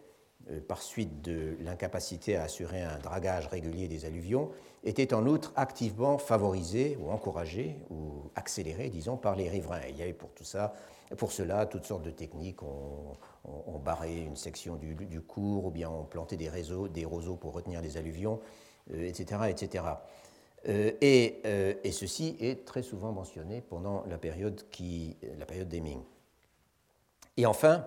euh, 0.51 0.61
par 0.61 0.83
suite 0.83 1.23
de 1.23 1.57
l'incapacité 1.61 2.37
à 2.37 2.43
assurer 2.43 2.83
un 2.83 2.99
dragage 2.99 3.47
régulier 3.47 3.87
des 3.87 4.05
alluvions, 4.05 4.51
était 4.83 5.15
en 5.15 5.25
outre 5.27 5.53
activement 5.55 6.19
favorisé 6.19 6.99
ou 7.01 7.11
encouragé 7.11 7.77
ou 7.91 8.31
accéléré, 8.35 8.89
disons, 8.89 9.17
par 9.17 9.37
les 9.37 9.49
riverains. 9.49 9.83
il 9.89 9.97
y 9.97 10.03
avait 10.03 10.13
pour 10.13 10.33
tout 10.33 10.45
ça, 10.45 10.75
pour 11.17 11.31
cela, 11.31 11.67
toutes 11.67 11.85
sortes 11.85 12.03
de 12.03 12.11
techniques. 12.11 12.63
On, 12.63 13.79
barrait 13.79 14.19
une 14.19 14.37
section 14.37 14.77
du, 14.77 15.21
cours, 15.21 15.67
ou 15.67 15.71
bien 15.71 15.91
on 15.91 16.05
plantait 16.05 16.37
des 16.37 16.49
réseaux, 16.49 16.87
des 16.87 17.05
roseaux 17.05 17.35
pour 17.35 17.53
retenir 17.53 17.81
les 17.81 17.97
alluvions, 17.97 18.41
etc., 18.93 19.41
euh, 19.43 19.47
etc. 19.47 19.85
et, 20.65 21.41
euh, 21.45 21.75
et, 21.83 21.93
ceci 21.93 22.37
est 22.41 22.65
très 22.65 22.83
souvent 22.83 23.13
mentionné 23.13 23.61
pendant 23.61 24.05
la 24.07 24.19
période, 24.19 24.63
qui, 24.71 25.17
la 25.39 25.47
période 25.47 25.69
des 25.69 25.81
Ming. 25.81 26.01
Et 27.37 27.47
enfin, 27.47 27.87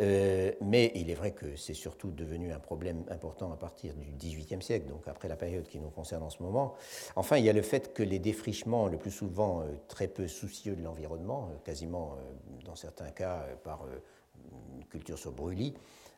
euh, 0.00 0.52
mais 0.62 0.90
il 0.94 1.10
est 1.10 1.14
vrai 1.14 1.32
que 1.32 1.54
c'est 1.56 1.74
surtout 1.74 2.10
devenu 2.10 2.52
un 2.52 2.58
problème 2.58 3.04
important 3.10 3.52
à 3.52 3.56
partir 3.56 3.94
du 3.94 4.10
XVIIIe 4.12 4.62
siècle, 4.62 4.88
donc 4.88 5.06
après 5.06 5.28
la 5.28 5.36
période 5.36 5.66
qui 5.66 5.78
nous 5.78 5.90
concerne 5.90 6.22
en 6.22 6.30
ce 6.30 6.42
moment. 6.42 6.74
Enfin, 7.14 7.36
il 7.36 7.44
y 7.44 7.50
a 7.50 7.52
le 7.52 7.62
fait 7.62 7.92
que 7.92 8.02
les 8.02 8.18
défrichements, 8.18 8.88
le 8.88 8.96
plus 8.96 9.10
souvent 9.10 9.60
euh, 9.60 9.64
très 9.88 10.08
peu 10.08 10.28
soucieux 10.28 10.76
de 10.76 10.82
l'environnement, 10.82 11.50
euh, 11.50 11.56
quasiment 11.64 12.16
dans 12.64 12.74
certains 12.74 13.10
cas 13.10 13.44
par 13.64 13.84
une 14.76 14.84
culture 14.86 15.18
sur 15.18 15.32
brûlis, 15.32 15.74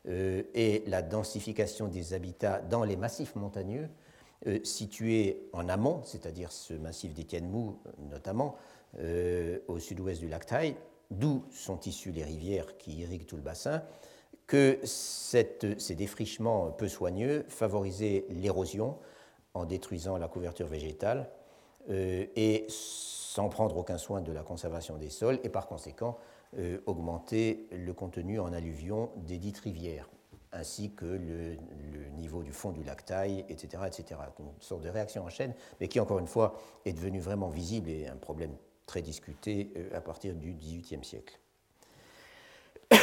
et 0.07 0.83
la 0.85 1.01
densification 1.01 1.87
des 1.87 2.13
habitats 2.13 2.61
dans 2.61 2.83
les 2.83 2.95
massifs 2.95 3.35
montagneux, 3.35 3.89
situés 4.63 5.47
en 5.53 5.69
amont, 5.69 6.01
c'est-à-dire 6.03 6.51
ce 6.51 6.73
massif 6.73 7.13
d'Étienne 7.13 7.49
Mou 7.49 7.79
notamment, 8.09 8.55
au 9.67 9.79
sud-ouest 9.79 10.19
du 10.19 10.27
lac 10.27 10.45
Taille, 10.45 10.75
d'où 11.11 11.43
sont 11.51 11.79
issues 11.81 12.11
les 12.11 12.23
rivières 12.23 12.77
qui 12.77 12.97
irriguent 12.97 13.25
tout 13.25 13.35
le 13.35 13.41
bassin, 13.41 13.83
que 14.47 14.79
ces 14.83 15.95
défrichements 15.95 16.71
peu 16.71 16.87
soigneux 16.87 17.45
favorisaient 17.47 18.25
l'érosion 18.29 18.97
en 19.53 19.65
détruisant 19.65 20.17
la 20.17 20.27
couverture 20.27 20.67
végétale 20.67 21.29
euh, 21.89 22.25
et 22.35 22.65
sans 22.69 23.49
prendre 23.49 23.77
aucun 23.77 23.97
soin 23.97 24.21
de 24.21 24.31
la 24.31 24.43
conservation 24.43 24.97
des 24.97 25.09
sols, 25.09 25.39
et 25.43 25.49
par 25.49 25.67
conséquent 25.67 26.17
augmenter 26.85 27.67
le 27.73 27.91
contenu 27.91 28.39
en 28.39 28.53
alluvion 28.53 29.09
des 29.17 29.37
dites 29.37 29.57
rivières 29.57 30.09
ainsi 30.55 30.91
que 30.91 31.05
le, 31.05 31.57
niveau 32.17 32.41
du 32.43 32.51
fond 32.51 32.71
du 32.71 32.83
lac 32.83 33.03
etc., 33.49 33.83
etc. 33.87 34.19
Une 34.39 34.45
sorte 34.59 34.81
de 34.81 34.89
réaction 34.89 35.23
en 35.23 35.29
chaîne, 35.29 35.53
mais 35.79 35.87
qui, 35.87 35.99
encore 35.99 36.19
une 36.19 36.27
fois, 36.27 36.59
est 36.85 36.93
devenue 36.93 37.19
vraiment 37.19 37.49
visible 37.49 37.89
et 37.89 38.07
un 38.07 38.15
problème 38.15 38.55
très 38.85 39.01
discuté 39.01 39.71
euh, 39.75 39.97
à 39.97 40.01
partir 40.01 40.33
du 40.35 40.53
XVIIIe 40.53 41.03
siècle. 41.03 41.39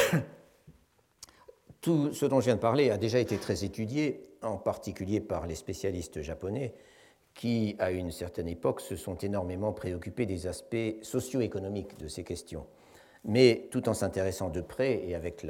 Tout 1.80 2.12
ce 2.12 2.26
dont 2.26 2.40
je 2.40 2.46
viens 2.46 2.54
de 2.54 2.60
parler 2.60 2.90
a 2.90 2.96
déjà 2.96 3.18
été 3.18 3.36
très 3.38 3.64
étudié, 3.64 4.28
en 4.42 4.56
particulier 4.56 5.20
par 5.20 5.46
les 5.46 5.56
spécialistes 5.56 6.22
japonais, 6.22 6.74
qui, 7.34 7.76
à 7.78 7.90
une 7.90 8.10
certaine 8.10 8.48
époque, 8.48 8.80
se 8.80 8.96
sont 8.96 9.16
énormément 9.16 9.72
préoccupés 9.72 10.26
des 10.26 10.46
aspects 10.46 10.96
socio-économiques 11.02 11.98
de 11.98 12.08
ces 12.08 12.24
questions 12.24 12.66
mais 13.24 13.68
tout 13.70 13.88
en 13.88 13.94
s'intéressant 13.94 14.50
de 14.50 14.61
près 14.61 15.06
et 15.06 15.14
avec 15.14 15.46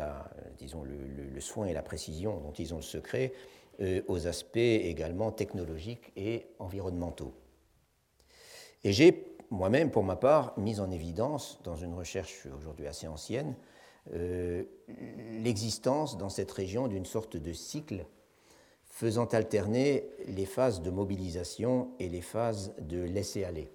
disons, 0.58 0.82
le, 0.85 1.40
soin 1.40 1.66
et 1.66 1.72
la 1.72 1.82
précision 1.82 2.38
dont 2.38 2.52
ils 2.52 2.74
ont 2.74 2.78
le 2.78 2.82
secret 2.82 3.32
euh, 3.80 4.02
aux 4.08 4.26
aspects 4.26 4.56
également 4.56 5.32
technologiques 5.32 6.12
et 6.16 6.46
environnementaux. 6.58 7.35
Et 8.85 8.92
j'ai 8.92 9.24
moi-même, 9.50 9.90
pour 9.90 10.02
ma 10.02 10.16
part, 10.16 10.58
mis 10.58 10.80
en 10.80 10.90
évidence, 10.90 11.61
dans 11.62 11.76
une 11.76 11.94
recherche 11.94 12.46
aujourd'hui 12.56 12.87
assez 12.87 13.06
ancienne, 13.06 13.54
euh, 14.14 14.64
l'existence 15.42 16.18
dans 16.18 16.28
cette 16.28 16.50
région 16.50 16.88
d'une 16.88 17.04
sorte 17.04 17.37
de 17.37 17.52
cycle 17.52 18.04
faisant 18.85 19.26
alterner 19.26 20.04
les 20.26 20.46
phases 20.46 20.82
de 20.82 20.90
mobilisation 20.90 21.90
et 21.98 22.08
les 22.08 22.20
phases 22.20 22.74
de 22.78 23.02
laisser-aller. 23.02 23.70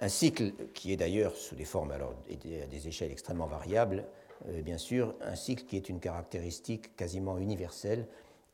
Un 0.00 0.08
cycle 0.08 0.52
qui 0.74 0.92
est 0.92 0.96
d'ailleurs 0.96 1.34
sous 1.36 1.54
des 1.54 1.64
formes 1.64 1.92
alors, 1.92 2.14
à 2.30 2.66
des 2.66 2.88
échelles 2.88 3.12
extrêmement 3.12 3.46
variables, 3.46 4.04
euh, 4.48 4.62
bien 4.62 4.78
sûr, 4.78 5.14
un 5.20 5.36
cycle 5.36 5.64
qui 5.64 5.76
est 5.76 5.88
une 5.88 6.00
caractéristique 6.00 6.96
quasiment 6.96 7.38
universelle 7.38 8.06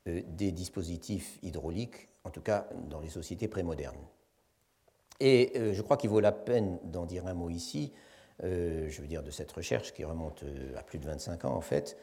euh, 0.09 0.22
des 0.29 0.53
dispositifs 0.53 1.38
hydrauliques, 1.42 2.09
en 2.24 2.31
tout 2.31 2.42
cas 2.42 2.68
dans 2.88 3.00
les 3.00 3.09
sociétés 3.09 3.48
prémodernes. 3.48 4.07
Et 5.18 5.53
euh, 5.57 5.72
je 5.72 5.83
crois 5.83 5.96
qu'il 5.96 6.11
vaut 6.11 6.20
la 6.20 6.33
peine 6.33 6.79
d'en 6.85 7.07
dire 7.07 7.26
un 7.26 7.35
mot 7.35 7.50
ici, 7.50 7.92
je 8.42 9.03
veux 9.03 9.07
dire 9.07 9.22
de 9.22 9.31
cette 9.31 9.53
recherche 9.53 9.92
qui 9.92 10.03
remonte 10.03 10.44
à 10.74 10.83
plus 10.83 10.98
de 10.98 11.05
25 11.05 11.44
ans 11.44 11.55
en 11.55 11.61
fait. 11.61 11.98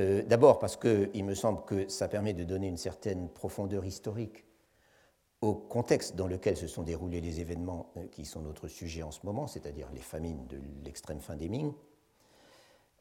D'abord 0.00 0.58
parce 0.58 0.76
qu'il 0.76 1.24
me 1.24 1.34
semble 1.36 1.64
que 1.64 1.88
ça 1.88 2.08
permet 2.08 2.32
de 2.32 2.42
donner 2.42 2.66
une 2.66 2.76
certaine 2.76 3.28
profondeur 3.28 3.84
historique 3.84 4.44
au 5.46 5.54
contexte 5.54 6.16
dans 6.16 6.26
lequel 6.26 6.56
se 6.56 6.66
sont 6.66 6.82
déroulés 6.82 7.20
les 7.20 7.40
événements 7.40 7.92
euh, 7.96 8.06
qui 8.10 8.24
sont 8.24 8.40
notre 8.40 8.68
sujet 8.68 9.02
en 9.02 9.12
ce 9.12 9.20
moment, 9.24 9.46
c'est-à-dire 9.46 9.88
les 9.94 10.00
famines 10.00 10.46
de 10.48 10.58
l'extrême 10.84 11.20
fin 11.20 11.36
des 11.36 11.48
Ming, 11.48 11.72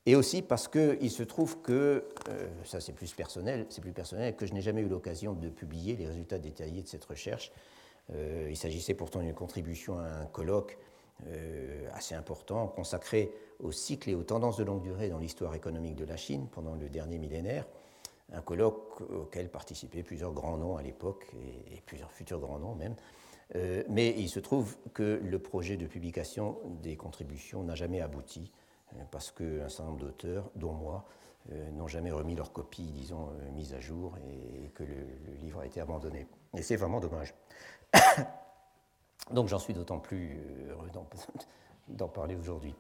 et 0.05 0.15
aussi 0.15 0.43
parce 0.43 0.67
qu'il 0.67 1.10
se 1.10 1.23
trouve 1.23 1.62
que, 1.62 2.05
euh, 2.29 2.47
ça 2.63 2.79
c'est 2.79 2.93
plus 2.93 3.13
personnel, 3.13 3.65
c'est 3.69 3.81
plus 3.81 3.93
personnel, 3.93 4.36
que 4.36 4.45
je 4.45 4.53
n'ai 4.53 4.62
jamais 4.62 4.81
eu 4.81 4.88
l'occasion 4.88 5.34
de 5.34 5.49
publier 5.49 5.95
les 5.95 6.05
résultats 6.05 6.38
détaillés 6.38 6.84
de 6.84 6.88
cette 6.88 7.05
recherche. 7.05 7.51
Euh, 8.13 8.47
il 8.51 8.58
s'agissait 8.58 8.93
pourtant 8.93 9.21
d'une 9.21 9.34
contribution 9.34 9.97
à 9.97 10.03
un 10.03 10.25
colloque 10.25 10.77
assez 11.93 12.13
important 12.13 12.67
consacré 12.67 13.31
au 13.62 13.71
cycle 13.71 14.10
et 14.10 14.15
aux 14.15 14.25
tendances 14.25 14.58
de 14.58 14.65
longue 14.65 14.81
durée 14.81 15.08
dans 15.08 15.17
l'histoire 15.17 15.55
économique 15.55 15.95
de 15.95 16.03
la 16.03 16.17
Chine 16.17 16.49
pendant 16.51 16.75
le 16.75 16.89
dernier 16.89 17.19
millénaire 17.19 17.65
un 18.33 18.41
colloque 18.41 19.01
auquel 19.01 19.49
participaient 19.49 20.03
plusieurs 20.03 20.33
grands 20.33 20.57
noms 20.57 20.77
à 20.77 20.81
l'époque 20.81 21.27
et, 21.71 21.81
plusieurs 21.81 22.11
futurs 22.11 22.39
grands 22.39 22.59
noms 22.59 22.75
même. 22.75 22.95
Euh, 23.55 23.83
mais 23.89 24.09
il 24.17 24.27
se 24.27 24.39
trouve 24.39 24.75
que 24.93 25.21
le 25.23 25.39
projet 25.39 25.77
de 25.77 25.85
publication 25.85 26.57
des 26.81 26.95
contributions 26.97 27.63
n'a 27.63 27.75
jamais 27.75 28.01
abouti 28.01 28.51
euh, 28.93 29.03
parce 29.11 29.31
qu'un 29.31 29.69
certain 29.69 29.91
nombre 29.91 29.99
d'auteurs, 29.99 30.49
dont 30.55 30.73
moi, 30.73 31.05
euh, 31.51 31.69
n'ont 31.71 31.88
jamais 31.88 32.11
remis 32.11 32.35
leur 32.35 32.51
copie, 32.51 32.91
disons, 32.91 33.29
mise 33.53 33.73
à 33.75 33.79
jour 33.79 34.17
et, 34.17 34.69
que 34.69 34.83
le, 34.83 35.05
livre 35.41 35.59
a 35.59 35.67
été 35.67 35.79
abandonné. 35.79 36.27
Et 36.57 36.63
c'est 36.63 36.75
vraiment 36.75 36.99
dommage. 36.99 37.35
Donc 39.31 39.47
j'en 39.47 39.59
suis 39.59 39.73
d'autant 39.73 39.99
plus 39.99 40.39
heureux 40.69 40.89
d'en 41.88 42.07
parler 42.07 42.35
aujourd'hui. 42.35 42.73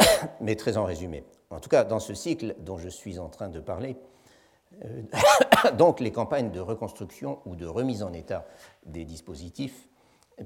Mais 0.40 0.56
très 0.56 0.76
en 0.76 0.84
résumé. 0.84 1.24
En 1.50 1.60
tout 1.60 1.68
cas, 1.68 1.84
dans 1.84 2.00
ce 2.00 2.14
cycle 2.14 2.56
dont 2.58 2.78
je 2.78 2.88
suis 2.88 3.20
en 3.20 3.28
train 3.28 3.48
de 3.48 3.60
parler, 3.60 3.96
donc 5.78 6.00
les 6.00 6.12
campagnes 6.12 6.50
de 6.50 6.60
reconstruction 6.60 7.40
ou 7.46 7.56
de 7.56 7.66
remise 7.66 8.02
en 8.02 8.12
état 8.12 8.46
des 8.86 9.04
dispositifs 9.04 9.88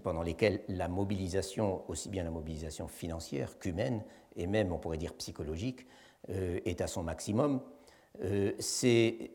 pendant 0.02 0.22
lesquelles 0.22 0.62
la 0.68 0.88
mobilisation, 0.88 1.82
aussi 1.88 2.08
bien 2.08 2.24
la 2.24 2.30
mobilisation 2.30 2.88
financière 2.88 3.58
qu'humaine, 3.58 4.02
et 4.36 4.46
même 4.46 4.72
on 4.72 4.78
pourrait 4.78 4.98
dire 4.98 5.14
psychologique, 5.14 5.86
euh, 6.30 6.60
est 6.64 6.80
à 6.80 6.86
son 6.86 7.02
maximum, 7.02 7.60
euh, 8.22 8.52
ces, 8.58 9.30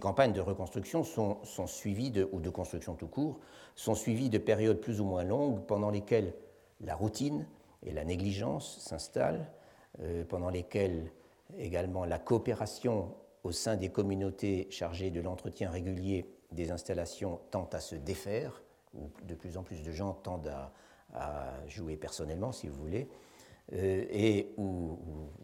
campagnes 0.00 0.32
de 0.32 0.40
reconstruction 0.40 1.02
sont, 1.02 1.66
suivies, 1.66 2.12
ou 2.30 2.40
de 2.40 2.50
construction 2.50 2.94
tout 2.94 3.08
court, 3.08 3.40
sont 3.74 3.94
suivies 3.94 4.30
de 4.30 4.38
périodes 4.38 4.80
plus 4.80 5.00
ou 5.00 5.04
moins 5.04 5.24
longues 5.24 5.64
pendant 5.66 5.90
lesquelles 5.90 6.34
la 6.80 6.94
routine 6.94 7.46
et 7.84 7.92
la 7.92 8.04
négligence 8.04 8.78
s'installent, 8.80 9.50
pendant 10.28 10.50
lesquelles 10.50 11.10
également 11.58 12.04
la 12.04 12.18
coopération 12.18 13.14
au 13.44 13.52
sein 13.52 13.76
des 13.76 13.88
communautés 13.88 14.66
chargées 14.70 15.10
de 15.10 15.20
l'entretien 15.20 15.70
régulier 15.70 16.26
des 16.52 16.70
installations 16.70 17.40
tend 17.50 17.68
à 17.72 17.80
se 17.80 17.94
défaire, 17.94 18.62
où 18.94 19.10
de 19.24 19.34
plus 19.34 19.56
en 19.56 19.62
plus 19.62 19.82
de 19.82 19.92
gens 19.92 20.12
tendent 20.12 20.48
à, 20.48 20.72
jouer 21.66 21.96
personnellement, 21.96 22.52
si 22.52 22.68
vous 22.68 22.74
voulez, 22.74 23.08
euh, 23.72 24.04
et 24.10 24.52
où, 24.58 24.98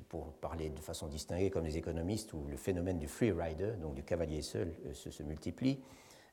pour 0.08 0.32
parler 0.34 0.68
de 0.68 0.80
façon 0.80 1.06
distinguée 1.06 1.50
comme 1.50 1.64
les 1.64 1.78
économistes, 1.78 2.34
où 2.34 2.46
le 2.46 2.56
phénomène 2.56 2.98
du 2.98 3.08
free 3.08 3.32
rider, 3.32 3.72
donc 3.80 3.94
du 3.94 4.02
cavalier 4.02 4.42
seul, 4.42 4.74
euh, 4.86 4.92
se, 4.92 5.22
multiplie, 5.22 5.80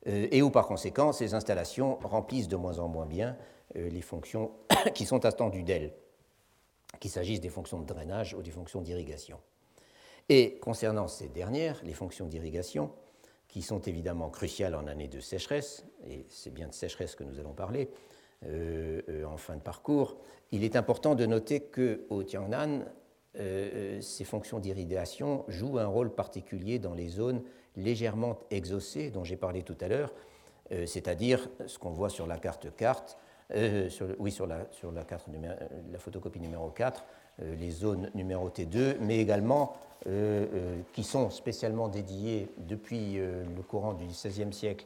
euh, 0.07 0.27
et 0.31 0.41
où 0.41 0.49
par 0.49 0.67
conséquent 0.67 1.13
ces 1.13 1.33
installations 1.35 1.99
remplissent 2.03 2.47
de 2.47 2.57
moins 2.57 2.79
en 2.79 2.87
moins 2.87 3.05
bien 3.05 3.37
les 3.75 4.01
fonctions 4.01 4.51
qui 4.95 5.05
sont 5.05 5.25
attendues 5.25 5.63
d'elles, 5.63 5.93
qu'il 6.99 7.11
s'agisse 7.11 7.39
des 7.39 7.49
fonctions 7.49 7.79
de 7.79 7.85
drainage 7.85 8.33
ou 8.33 8.41
des 8.41 8.51
fonctions 8.51 8.81
d'irrigation. 8.81 9.39
Et 10.29 10.59
concernant 10.61 11.07
ces 11.07 11.27
dernières, 11.27 11.81
les 11.83 11.93
fonctions 11.93 12.27
d'irrigation, 12.27 12.91
qui 13.47 13.63
sont 13.63 13.81
évidemment 13.81 14.29
cruciales 14.29 14.75
en 14.75 14.85
année 14.85 15.07
de 15.07 15.19
sécheresse, 15.19 15.83
et 16.07 16.25
c'est 16.29 16.53
bien 16.53 16.67
de 16.67 16.73
sécheresse 16.73 17.15
que 17.15 17.23
nous 17.23 17.39
allons 17.39 17.53
parler 17.53 17.89
euh, 18.45 19.01
euh, 19.09 19.25
en 19.25 19.37
fin 19.37 19.55
de 19.55 19.61
parcours, 19.61 20.17
il 20.51 20.63
est 20.63 20.75
important 20.75 21.15
de 21.15 21.25
noter 21.25 21.61
qu'au 21.61 22.23
Tiangnan, 22.23 22.85
euh, 23.37 23.99
ces 24.01 24.23
fonctions 24.23 24.59
d'irrigation 24.59 25.45
jouent 25.47 25.79
un 25.79 25.87
rôle 25.87 26.13
particulier 26.13 26.77
dans 26.77 26.93
les 26.93 27.09
zones 27.09 27.41
légèrement 27.75 28.39
exaucées 28.51 29.09
dont 29.09 29.23
j'ai 29.23 29.35
parlé 29.35 29.63
tout 29.63 29.77
à 29.81 29.87
l'heure, 29.87 30.13
c'est-à-dire 30.85 31.49
ce 31.65 31.79
qu'on 31.79 31.89
voit 31.89 32.09
sur 32.09 32.27
la 32.27 32.37
carte 32.37 32.75
carte, 32.75 33.17
oui, 34.19 34.31
sur 34.31 34.45
la, 34.45 34.67
sur 34.69 34.91
la, 34.91 35.03
carte 35.03 35.27
la 35.91 35.97
photocopie 35.97 36.39
numéro 36.39 36.69
4, 36.69 37.01
euh, 37.01 37.05
les 37.59 37.71
zones 37.71 38.09
numérotées 38.15 38.65
2, 38.65 38.97
mais 39.01 39.19
également 39.19 39.75
euh, 40.07 40.45
euh, 40.53 40.81
qui 40.93 41.03
sont 41.03 41.29
spécialement 41.29 41.87
dédiées 41.87 42.47
depuis 42.57 43.17
le 43.17 43.61
courant 43.67 43.93
du 43.93 44.05
XVIe 44.05 44.53
siècle 44.53 44.85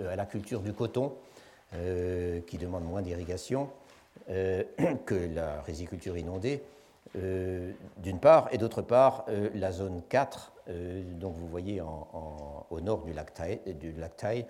à 0.00 0.16
la 0.16 0.26
culture 0.26 0.60
du 0.60 0.72
coton, 0.72 1.12
qui 2.46 2.56
demande 2.58 2.84
moins 2.84 3.02
d'irrigation 3.02 3.68
que 4.28 5.34
la 5.34 5.60
riziculture 5.62 6.16
inondée, 6.16 6.62
d'une 7.14 8.18
part, 8.20 8.48
et 8.52 8.58
d'autre 8.58 8.80
part, 8.82 9.24
la 9.54 9.72
zone 9.72 10.02
4, 10.08 10.52
donc 11.18 11.34
vous 11.36 11.48
voyez 11.48 11.80
au 11.80 12.80
nord 12.80 13.02
du 13.02 13.12
lac 13.12 13.34
Thai, 13.34 14.46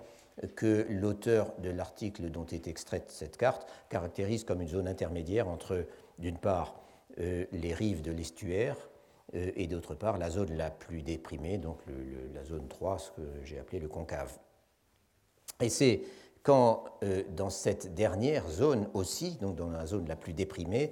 que 0.55 0.85
l'auteur 0.89 1.53
de 1.59 1.69
l'article 1.69 2.29
dont 2.29 2.45
est 2.45 2.67
extraite 2.67 3.05
cette 3.09 3.37
carte 3.37 3.67
caractérise 3.89 4.43
comme 4.43 4.61
une 4.61 4.67
zone 4.67 4.87
intermédiaire 4.87 5.47
entre, 5.47 5.85
d'une 6.19 6.37
part, 6.37 6.75
euh, 6.75 6.84
les 7.17 7.73
rives 7.73 8.01
de 8.01 8.11
l'estuaire 8.11 8.77
euh, 9.33 9.51
et 9.55 9.67
d'autre 9.67 9.95
part 9.95 10.17
la 10.17 10.29
zone 10.29 10.55
la 10.55 10.69
plus 10.69 11.01
déprimée, 11.01 11.57
donc 11.57 11.79
la 12.33 12.43
zone 12.43 12.67
3, 12.67 12.99
ce 12.99 13.11
que 13.11 13.21
j'ai 13.43 13.59
appelé 13.59 13.79
le 13.79 13.87
concave. 13.87 14.37
Et 15.61 15.69
c'est 15.69 16.01
quand 16.43 16.83
euh, 17.03 17.23
dans 17.35 17.49
cette 17.49 17.95
dernière 17.95 18.47
zone 18.49 18.87
aussi, 18.93 19.37
donc 19.41 19.55
dans 19.55 19.69
la 19.69 19.85
zone 19.85 20.07
la 20.07 20.15
plus 20.15 20.33
déprimée, 20.33 20.91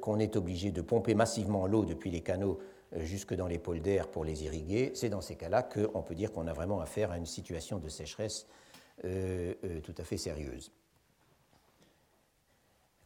qu'on 0.00 0.20
est 0.20 0.36
obligé 0.36 0.70
de 0.70 0.80
pomper 0.80 1.16
massivement 1.16 1.66
l'eau 1.66 1.84
depuis 1.84 2.12
les 2.12 2.20
canaux 2.20 2.60
jusque 2.98 3.34
dans 3.34 3.48
les 3.48 3.58
pôles 3.58 3.80
pour 4.12 4.24
les 4.24 4.44
irriguer, 4.44 4.92
c'est 4.94 5.08
dans 5.08 5.20
ces 5.20 5.34
cas-là 5.34 5.64
qu'on 5.64 6.02
peut 6.02 6.14
dire 6.14 6.30
qu'on 6.30 6.46
a 6.46 6.52
vraiment 6.52 6.78
affaire 6.78 7.10
à 7.10 7.16
une 7.18 7.26
situation 7.26 7.80
de 7.80 7.88
sécheresse 7.88 8.46
tout 9.02 9.94
à 9.98 10.04
fait 10.04 10.18
sérieuse. 10.18 10.70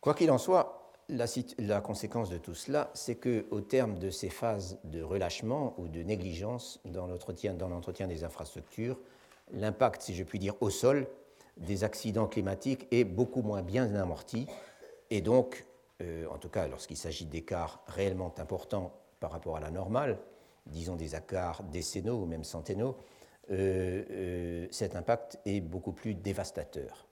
Quoi 0.03 0.13
qu'il 0.13 0.31
en 0.31 0.37
soit, 0.37 0.84
la, 1.09 1.81
conséquence 1.81 2.31
de 2.31 2.39
tout 2.39 2.55
cela, 2.55 2.91
c'est 2.95 3.17
qu'au 3.17 3.61
terme 3.61 3.99
de 3.99 4.11
ces 4.11 4.29
phases 4.29 4.79
de 4.85 5.03
relâchement 5.03 5.75
ou 5.79 5.89
de 5.89 6.03
négligence 6.03 6.81
dans 6.85 7.07
l'entretien 7.07 8.07
des 8.07 8.25
infrastructures, 8.25 8.99
l'impact, 9.53 10.03
si 10.03 10.15
je 10.15 10.25
puis 10.25 10.39
dire, 10.39 10.55
au 10.61 10.71
sol 10.71 11.07
des 11.57 11.85
accidents 11.85 12.27
climatiques 12.27 12.87
est 12.91 13.05
beaucoup 13.05 13.43
moins 13.43 13.63
bien 13.63 13.95
amorti 13.95 14.47
et 15.11 15.21
donc 15.21 15.67
euh, 16.03 16.27
en 16.29 16.39
tout 16.39 16.49
cas 16.49 16.67
lorsqu'il 16.67 16.97
s'agit 16.97 17.27
d'écarts 17.27 17.85
réellement 17.87 18.35
importants 18.39 18.93
par 19.21 19.31
rapport 19.31 19.57
à 19.57 19.61
la 19.61 19.71
normale, 19.71 20.19
disons 20.67 20.97
des 20.97 21.15
écarts 21.15 21.63
décennaux 21.65 22.23
ou 22.23 22.27
même 22.27 22.45
centennaux, 22.45 22.97
euh, 23.51 24.03
euh, 24.11 24.67
cet 24.71 24.97
impact 24.97 25.39
est 25.45 25.61
beaucoup 25.61 25.93
plus 25.93 26.15
dévastateur. 26.15 27.07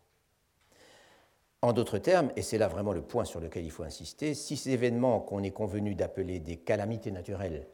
En 1.65 1.73
d'autres 1.73 1.99
termes, 1.99 2.33
et 2.35 2.43
c'est 2.43 2.59
là 2.59 2.67
vraiment 2.67 2.93
le 2.93 3.03
point 3.03 3.25
sur 3.25 3.39
lequel 3.39 3.65
il 3.65 3.71
faut 3.71 3.85
insister, 3.85 4.35
si 4.35 4.57
ces 4.57 4.71
événements 4.71 5.21
qu'on 5.21 5.45
est 5.45 5.53
convenu 5.53 5.95
d'appeler 5.95 6.41
des 6.41 6.57
calamités 6.57 7.13
naturelles 7.13 7.69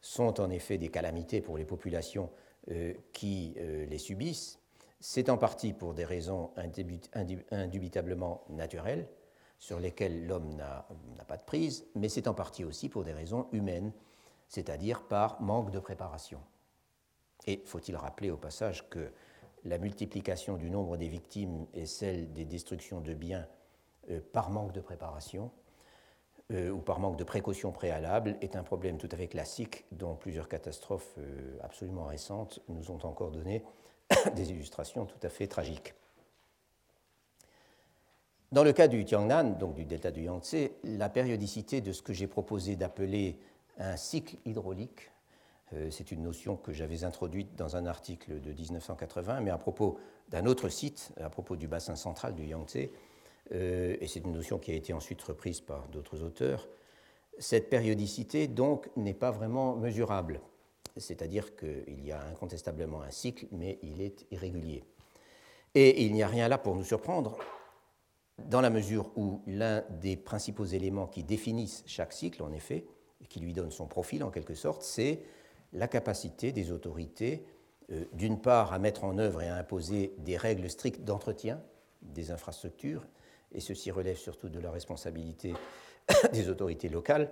sont 0.00 0.40
en 0.40 0.50
effet 0.50 0.78
des 0.78 0.88
calamités 0.88 1.40
pour 1.40 1.58
les 1.58 1.64
populations 1.64 2.30
qui 3.12 3.56
les 3.58 3.98
subissent, 3.98 4.60
c'est 5.00 5.30
en 5.30 5.36
partie 5.36 5.72
pour 5.72 5.94
des 5.94 6.04
raisons 6.04 6.52
indubitablement 7.50 8.44
naturelles, 8.50 9.08
sur 9.58 9.80
lesquelles 9.80 10.26
l'homme 10.26 10.54
n'a 10.54 10.86
pas 11.26 11.36
de 11.36 11.42
prise, 11.42 11.86
mais 11.96 12.08
c'est 12.08 12.28
en 12.28 12.34
partie 12.34 12.64
aussi 12.64 12.88
pour 12.88 13.02
des 13.02 13.12
raisons 13.12 13.48
humaines, 13.50 13.92
c'est-à-dire 14.48 15.02
par 15.02 15.42
manque 15.42 15.72
de 15.72 15.80
préparation. 15.80 16.38
Et 17.48 17.62
faut-il 17.64 17.96
rappeler 17.96 18.30
au 18.30 18.36
passage 18.36 18.88
que 18.88 19.10
la 19.68 19.78
multiplication 19.78 20.56
du 20.56 20.70
nombre 20.70 20.96
des 20.96 21.08
victimes 21.08 21.66
et 21.74 21.86
celle 21.86 22.32
des 22.32 22.44
destructions 22.44 23.00
de 23.00 23.14
biens 23.14 23.46
euh, 24.10 24.20
par 24.32 24.50
manque 24.50 24.72
de 24.72 24.80
préparation 24.80 25.50
euh, 26.52 26.70
ou 26.70 26.78
par 26.78 26.98
manque 26.98 27.18
de 27.18 27.24
précaution 27.24 27.72
préalable 27.72 28.36
est 28.40 28.56
un 28.56 28.62
problème 28.62 28.96
tout 28.96 29.08
à 29.12 29.16
fait 29.16 29.28
classique 29.28 29.84
dont 29.92 30.14
plusieurs 30.14 30.48
catastrophes 30.48 31.14
euh, 31.18 31.58
absolument 31.62 32.06
récentes 32.06 32.60
nous 32.68 32.90
ont 32.90 33.04
encore 33.04 33.30
donné 33.30 33.62
des 34.34 34.50
illustrations 34.50 35.04
tout 35.04 35.20
à 35.22 35.28
fait 35.28 35.46
tragiques. 35.46 35.94
Dans 38.50 38.64
le 38.64 38.72
cas 38.72 38.88
du 38.88 39.04
Tiangnan, 39.04 39.58
donc 39.58 39.74
du 39.74 39.84
delta 39.84 40.10
du 40.10 40.22
Yangtze, 40.22 40.70
la 40.82 41.10
périodicité 41.10 41.82
de 41.82 41.92
ce 41.92 42.00
que 42.00 42.14
j'ai 42.14 42.26
proposé 42.26 42.76
d'appeler 42.76 43.38
un 43.76 43.98
cycle 43.98 44.36
hydraulique, 44.46 45.10
c'est 45.90 46.10
une 46.12 46.22
notion 46.22 46.56
que 46.56 46.72
j'avais 46.72 47.04
introduite 47.04 47.54
dans 47.56 47.76
un 47.76 47.86
article 47.86 48.40
de 48.40 48.52
1980, 48.52 49.40
mais 49.40 49.50
à 49.50 49.58
propos 49.58 49.98
d'un 50.28 50.46
autre 50.46 50.68
site, 50.68 51.12
à 51.20 51.30
propos 51.30 51.56
du 51.56 51.68
bassin 51.68 51.96
central 51.96 52.34
du 52.34 52.44
Yangtze, 52.44 52.88
euh, 53.52 53.96
et 54.00 54.06
c'est 54.06 54.20
une 54.20 54.32
notion 54.32 54.58
qui 54.58 54.70
a 54.70 54.74
été 54.74 54.92
ensuite 54.92 55.20
reprise 55.22 55.60
par 55.60 55.88
d'autres 55.88 56.22
auteurs. 56.22 56.68
Cette 57.38 57.70
périodicité, 57.70 58.48
donc, 58.48 58.88
n'est 58.96 59.14
pas 59.14 59.30
vraiment 59.30 59.76
mesurable 59.76 60.40
c'est-à-dire 60.98 61.56
qu'il 61.56 62.04
y 62.04 62.12
a 62.12 62.22
incontestablement 62.26 63.02
un 63.02 63.10
cycle, 63.10 63.46
mais 63.52 63.78
il 63.82 64.00
est 64.00 64.26
irrégulier. 64.30 64.84
Et 65.74 66.04
il 66.04 66.12
n'y 66.12 66.22
a 66.22 66.28
rien 66.28 66.48
là 66.48 66.58
pour 66.58 66.74
nous 66.74 66.84
surprendre, 66.84 67.38
dans 68.38 68.60
la 68.60 68.70
mesure 68.70 69.10
où 69.16 69.42
l'un 69.46 69.84
des 70.00 70.16
principaux 70.16 70.64
éléments 70.64 71.06
qui 71.06 71.24
définissent 71.24 71.82
chaque 71.86 72.12
cycle, 72.12 72.42
en 72.42 72.52
effet, 72.52 72.86
et 73.20 73.26
qui 73.26 73.40
lui 73.40 73.52
donne 73.52 73.70
son 73.70 73.86
profil 73.86 74.22
en 74.22 74.30
quelque 74.30 74.54
sorte, 74.54 74.82
c'est 74.82 75.20
la 75.72 75.88
capacité 75.88 76.52
des 76.52 76.72
autorités, 76.72 77.44
euh, 77.90 78.04
d'une 78.12 78.40
part, 78.40 78.72
à 78.72 78.78
mettre 78.78 79.04
en 79.04 79.18
œuvre 79.18 79.42
et 79.42 79.48
à 79.48 79.56
imposer 79.56 80.14
des 80.18 80.36
règles 80.36 80.70
strictes 80.70 81.04
d'entretien 81.04 81.60
des 82.02 82.30
infrastructures, 82.30 83.06
et 83.52 83.60
ceci 83.60 83.90
relève 83.90 84.16
surtout 84.16 84.48
de 84.48 84.60
la 84.60 84.70
responsabilité 84.70 85.54
des 86.32 86.48
autorités 86.48 86.88
locales, 86.88 87.30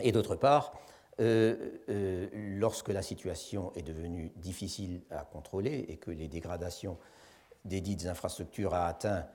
et 0.00 0.12
d'autre 0.12 0.36
part, 0.36 0.74
euh, 1.20 1.78
euh, 1.88 2.28
lorsque 2.32 2.88
la 2.88 3.02
situation 3.02 3.72
est 3.74 3.82
devenue 3.82 4.32
difficile 4.36 5.02
à 5.10 5.24
contrôler 5.24 5.86
et 5.88 5.96
que 5.96 6.10
les 6.10 6.26
dégradations 6.26 6.98
des 7.64 7.80
dites 7.80 8.06
infrastructures 8.06 8.74
a 8.74 8.86
atteint 8.86 9.26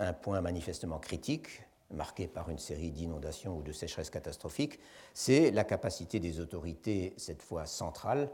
un 0.00 0.12
point 0.12 0.40
manifestement 0.40 0.98
critique, 0.98 1.67
marqué 1.90 2.28
par 2.28 2.50
une 2.50 2.58
série 2.58 2.90
d'inondations 2.90 3.56
ou 3.56 3.62
de 3.62 3.72
sécheresses 3.72 4.10
catastrophiques, 4.10 4.78
c'est 5.14 5.50
la 5.50 5.64
capacité 5.64 6.20
des 6.20 6.40
autorités, 6.40 7.14
cette 7.16 7.42
fois 7.42 7.66
centrales, 7.66 8.30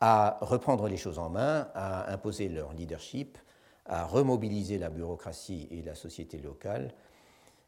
à 0.00 0.38
reprendre 0.40 0.88
les 0.88 0.96
choses 0.96 1.18
en 1.18 1.30
main, 1.30 1.68
à 1.74 2.12
imposer 2.12 2.48
leur 2.48 2.72
leadership, 2.72 3.38
à 3.86 4.04
remobiliser 4.04 4.78
la 4.78 4.90
bureaucratie 4.90 5.68
et 5.70 5.82
la 5.82 5.94
société 5.94 6.38
locale, 6.38 6.94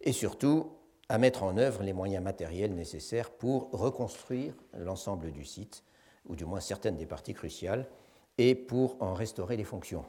et 0.01 0.13
surtout 0.13 0.73
à 1.09 1.19
mettre 1.19 1.45
en 1.45 1.57
œuvre 1.57 1.83
les 1.83 1.93
moyens 1.93 2.23
matériels 2.23 2.75
nécessaires 2.75 3.31
pour 3.31 3.71
reconstruire 3.71 4.55
l'ensemble 4.77 5.31
du 5.31 5.45
site, 5.45 5.85
ou 6.27 6.35
du 6.35 6.45
moins 6.45 6.61
certaines 6.61 6.97
des 6.97 7.07
parties 7.07 7.35
cruciales, 7.35 7.87
et 8.39 8.55
pour 8.55 9.01
en 9.01 9.15
restaurer 9.15 9.57
les 9.57 9.65
fonctions. 9.65 10.05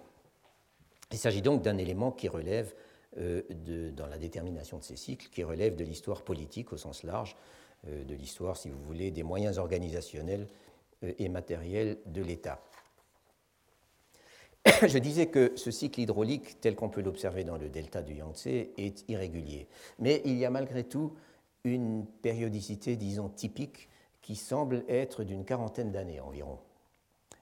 Il 1.12 1.18
s'agit 1.18 1.41
donc 1.41 1.62
d'un 1.62 1.78
élément 1.78 2.12
qui 2.12 2.28
relève, 2.28 2.74
de, 3.18 3.89
dans 3.89 4.07
la 4.07 4.18
détermination 4.18 4.78
de 4.78 4.84
ces 4.84 4.95
cycles, 4.95 5.28
qui 5.32 5.43
relève 5.43 5.76
de 5.76 5.84
l'histoire 5.84 6.22
politique 6.22 6.72
au 6.74 6.78
sens 6.78 7.03
large, 7.03 7.36
euh, 7.88 8.03
de 8.03 8.15
l'histoire, 8.15 8.57
si 8.57 8.70
vous 8.70 8.82
voulez, 8.82 9.11
des 9.11 9.24
moyens 9.24 9.57
organisationnels 9.57 10.47
euh, 11.03 11.13
et 11.20 11.30
matériels 11.30 11.97
de 12.07 12.22
l'État. 12.22 12.59
je 14.88 14.97
disais 14.97 15.28
que 15.28 15.53
ce 15.55 15.72
cycle 15.72 16.01
hydraulique, 16.01 16.59
tel 16.59 16.76
qu'on 16.76 16.89
peut 16.89 17.01
l'observer 17.01 17.43
dans 17.43 17.57
le 17.57 17.70
delta 17.70 18.01
du 18.01 18.15
Yangtze, 18.15 18.47
est 18.47 19.05
irrégulier. 19.07 19.68
Mais 19.99 20.22
il 20.26 20.38
y 20.38 20.45
a 20.45 20.49
malgré 20.49 20.84
tout 20.84 21.13
une 21.63 22.05
périodicité, 22.05 22.95
disons, 22.95 23.30
typique 23.30 23.89
qui 24.22 24.36
semble 24.36 24.84
être 24.89 25.24
d'une 25.24 25.45
quarantaine 25.45 25.91
d'années 25.91 26.20
environ. 26.20 26.57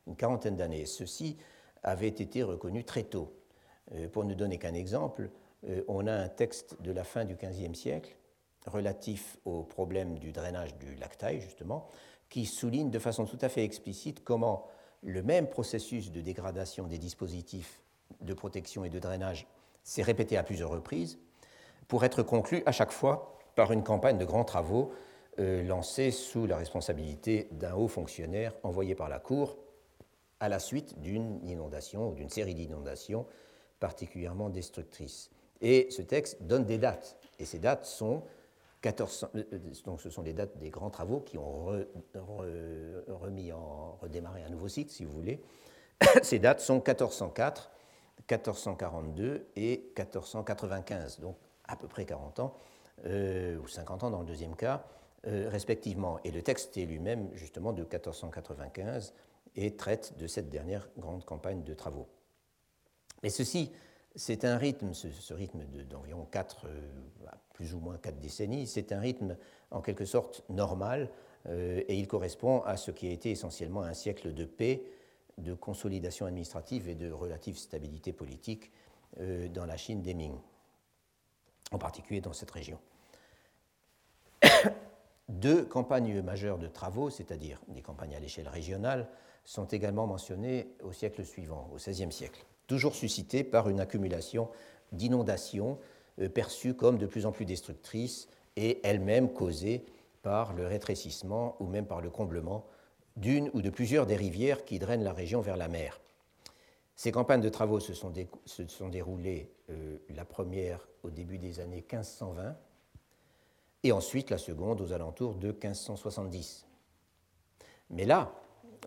Une 0.07 0.15
quarantaine 0.15 0.55
d'années. 0.55 0.85
Ceci 0.85 1.37
avait 1.81 2.07
été 2.07 2.43
reconnu 2.43 2.83
très 2.83 3.03
tôt. 3.03 3.33
Euh, 3.93 4.07
pour 4.09 4.25
ne 4.25 4.33
donner 4.33 4.57
qu'un 4.57 4.73
exemple, 4.73 5.29
euh, 5.69 5.83
on 5.87 6.07
a 6.07 6.13
un 6.13 6.29
texte 6.29 6.81
de 6.81 6.91
la 6.91 7.03
fin 7.03 7.25
du 7.25 7.35
XVe 7.35 7.73
siècle 7.73 8.15
relatif 8.65 9.37
au 9.45 9.63
problème 9.63 10.17
du 10.17 10.31
drainage 10.31 10.75
du 10.77 10.95
lac 10.95 11.17
Tai, 11.17 11.39
justement, 11.39 11.87
qui 12.29 12.45
souligne 12.45 12.89
de 12.89 12.99
façon 12.99 13.25
tout 13.25 13.37
à 13.41 13.49
fait 13.49 13.63
explicite 13.63 14.23
comment 14.23 14.67
le 15.03 15.21
même 15.21 15.47
processus 15.47 16.11
de 16.11 16.21
dégradation 16.21 16.87
des 16.87 16.97
dispositifs 16.97 17.81
de 18.21 18.33
protection 18.33 18.83
et 18.83 18.89
de 18.89 18.99
drainage 18.99 19.47
s'est 19.83 20.01
répété 20.01 20.35
à 20.37 20.43
plusieurs 20.43 20.71
reprises 20.71 21.19
pour 21.87 22.03
être 22.03 22.23
conclu 22.23 22.63
à 22.65 22.71
chaque 22.71 22.91
fois 22.91 23.37
par 23.55 23.71
une 23.71 23.83
campagne 23.83 24.17
de 24.17 24.25
grands 24.25 24.43
travaux 24.43 24.91
euh, 25.39 25.63
lancée 25.63 26.11
sous 26.11 26.47
la 26.47 26.57
responsabilité 26.57 27.47
d'un 27.51 27.75
haut 27.75 27.87
fonctionnaire 27.87 28.53
envoyé 28.63 28.95
par 28.95 29.09
la 29.09 29.19
Cour 29.19 29.57
à 30.39 30.49
la 30.49 30.59
suite 30.59 30.99
d'une 30.99 31.39
inondation 31.47 32.09
ou 32.09 32.15
d'une 32.15 32.29
série 32.29 32.55
d'inondations 32.55 33.25
particulièrement 33.79 34.49
destructrices. 34.49 35.29
Et 35.61 35.87
ce 35.89 36.01
texte 36.01 36.43
donne 36.43 36.65
des 36.65 36.77
dates, 36.77 37.17
et 37.39 37.45
ces 37.45 37.59
dates 37.59 37.85
sont 37.85 38.23
euh, 38.85 38.91
euh, 39.35 39.59
donc 39.85 40.01
ce 40.01 40.09
sont 40.09 40.21
les 40.21 40.33
dates 40.33 40.57
des 40.57 40.69
grands 40.69 40.89
travaux 40.89 41.19
qui 41.19 41.37
ont 41.37 41.65
remis 43.07 43.51
en, 43.51 43.97
redémarré 44.01 44.43
un 44.43 44.49
nouveau 44.49 44.67
cycle, 44.67 44.91
si 44.91 45.05
vous 45.05 45.11
voulez. 45.11 45.41
Ces 46.23 46.39
dates 46.39 46.59
sont 46.59 46.75
1404, 46.75 47.71
1442 48.29 49.47
et 49.55 49.91
1495, 49.97 51.19
donc 51.19 51.37
à 51.67 51.75
peu 51.75 51.87
près 51.87 52.05
40 52.05 52.39
ans, 52.39 52.57
euh, 53.05 53.57
ou 53.57 53.67
50 53.67 54.03
ans 54.03 54.11
dans 54.11 54.19
le 54.19 54.25
deuxième 54.25 54.55
cas, 54.55 54.85
respectivement. 55.23 56.19
Et 56.23 56.29
le 56.29 56.43
texte 56.43 56.77
est 56.77 56.85
lui-même 56.85 57.31
justement 57.33 57.73
de 57.73 57.81
1495 57.81 59.15
et 59.55 59.75
traite 59.75 60.15
de 60.19 60.27
cette 60.27 60.49
dernière 60.49 60.87
grande 60.99 61.25
campagne 61.25 61.63
de 61.63 61.73
travaux. 61.73 62.07
Mais 63.23 63.29
ceci 63.29 63.71
c'est 64.15 64.45
un 64.45 64.57
rythme, 64.57 64.93
ce, 64.93 65.33
rythme 65.33 65.65
d'environ 65.89 66.25
4, 66.25 66.67
euh, 66.67 66.81
plus 67.53 67.73
ou 67.73 67.79
moins 67.79 67.97
4 67.97 68.19
décennies, 68.19 68.67
c'est 68.67 68.91
un 68.91 68.99
rythme 68.99 69.37
en 69.71 69.81
quelque 69.81 70.05
sorte 70.05 70.43
normal 70.49 71.09
euh, 71.47 71.81
et 71.87 71.95
il 71.97 72.07
correspond 72.07 72.61
à 72.61 72.77
ce 72.77 72.91
qui 72.91 73.07
a 73.07 73.11
été 73.11 73.31
essentiellement 73.31 73.83
un 73.83 73.93
siècle 73.93 74.33
de 74.33 74.45
paix, 74.45 74.83
de 75.37 75.53
consolidation 75.53 76.25
administrative 76.25 76.87
et 76.87 76.95
de 76.95 77.11
relative 77.11 77.57
stabilité 77.57 78.13
politique 78.13 78.71
euh, 79.19 79.49
dans 79.49 79.65
la 79.65 79.77
Chine 79.77 80.01
des 80.01 80.13
Ming, 80.13 80.37
en 81.71 81.77
particulier 81.77 82.21
dans 82.21 82.33
cette 82.33 82.51
région. 82.51 82.79
Deux 85.29 85.65
campagnes 85.65 86.21
majeures 86.21 86.57
de 86.57 86.67
travaux, 86.67 87.09
c'est-à-dire 87.09 87.61
des 87.67 87.81
campagnes 87.81 88.15
à 88.15 88.19
l'échelle 88.19 88.47
régionale, 88.47 89.09
sont 89.43 89.65
également 89.65 90.07
mentionnées 90.07 90.67
au 90.83 90.91
siècle 90.91 91.25
suivant, 91.25 91.69
au 91.73 91.75
XVIe 91.75 92.11
siècle 92.11 92.45
toujours 92.67 92.95
suscité 92.95 93.43
par 93.43 93.69
une 93.69 93.79
accumulation 93.79 94.49
d'inondations 94.91 95.77
euh, 96.19 96.29
perçues 96.29 96.73
comme 96.73 96.97
de 96.97 97.05
plus 97.05 97.25
en 97.25 97.31
plus 97.31 97.45
destructrices 97.45 98.27
et 98.55 98.79
elles-mêmes 98.83 99.31
causées 99.31 99.85
par 100.21 100.53
le 100.53 100.65
rétrécissement 100.65 101.55
ou 101.59 101.67
même 101.67 101.85
par 101.85 102.01
le 102.01 102.09
comblement 102.09 102.65
d'une 103.15 103.49
ou 103.53 103.61
de 103.61 103.69
plusieurs 103.69 104.05
des 104.05 104.15
rivières 104.15 104.65
qui 104.65 104.79
drainent 104.79 105.03
la 105.03 105.13
région 105.13 105.41
vers 105.41 105.57
la 105.57 105.67
mer. 105.67 106.01
Ces 106.95 107.11
campagnes 107.11 107.41
de 107.41 107.49
travaux 107.49 107.79
se 107.79 107.93
sont, 107.93 108.11
déroulées, 108.89 109.51
euh, 109.69 109.97
la 110.09 110.25
première 110.25 110.87
au 111.03 111.09
début 111.09 111.37
des 111.37 111.59
années 111.59 111.83
1520 111.91 112.55
et 113.83 113.91
ensuite 113.91 114.29
la 114.29 114.37
seconde 114.37 114.81
aux 114.81 114.93
alentours 114.93 115.35
de 115.35 115.47
1570. 115.47 116.65
Mais 117.91 118.05
là, 118.05 118.33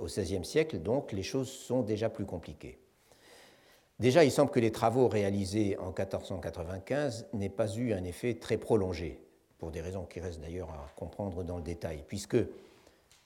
au 0.01 0.07
XVIe 0.07 0.45
siècle, 0.45 0.79
donc, 0.81 1.13
les 1.13 1.23
choses 1.23 1.51
sont 1.51 1.83
déjà 1.83 2.09
plus 2.09 2.27
compliquées. 2.27 2.79
Déjà, 4.01 4.25
il 4.25 4.31
semble 4.31 4.51
que 4.51 4.61
les 4.61 4.71
travaux 4.71 5.09
réalisés 5.09 5.77
en 5.79 5.87
1495 5.87 7.27
n'aient 7.33 7.49
pas 7.49 7.75
eu 7.75 7.93
un 7.93 8.05
effet 8.05 8.35
très 8.35 8.57
prolongé, 8.57 9.21
pour 9.59 9.73
des 9.73 9.81
raisons 9.81 10.05
qui 10.05 10.21
restent 10.21 10.41
d'ailleurs 10.41 10.71
à 10.71 10.89
comprendre 10.95 11.43
dans 11.43 11.57
le 11.57 11.65
détail, 11.65 12.05
puisque 12.07 12.37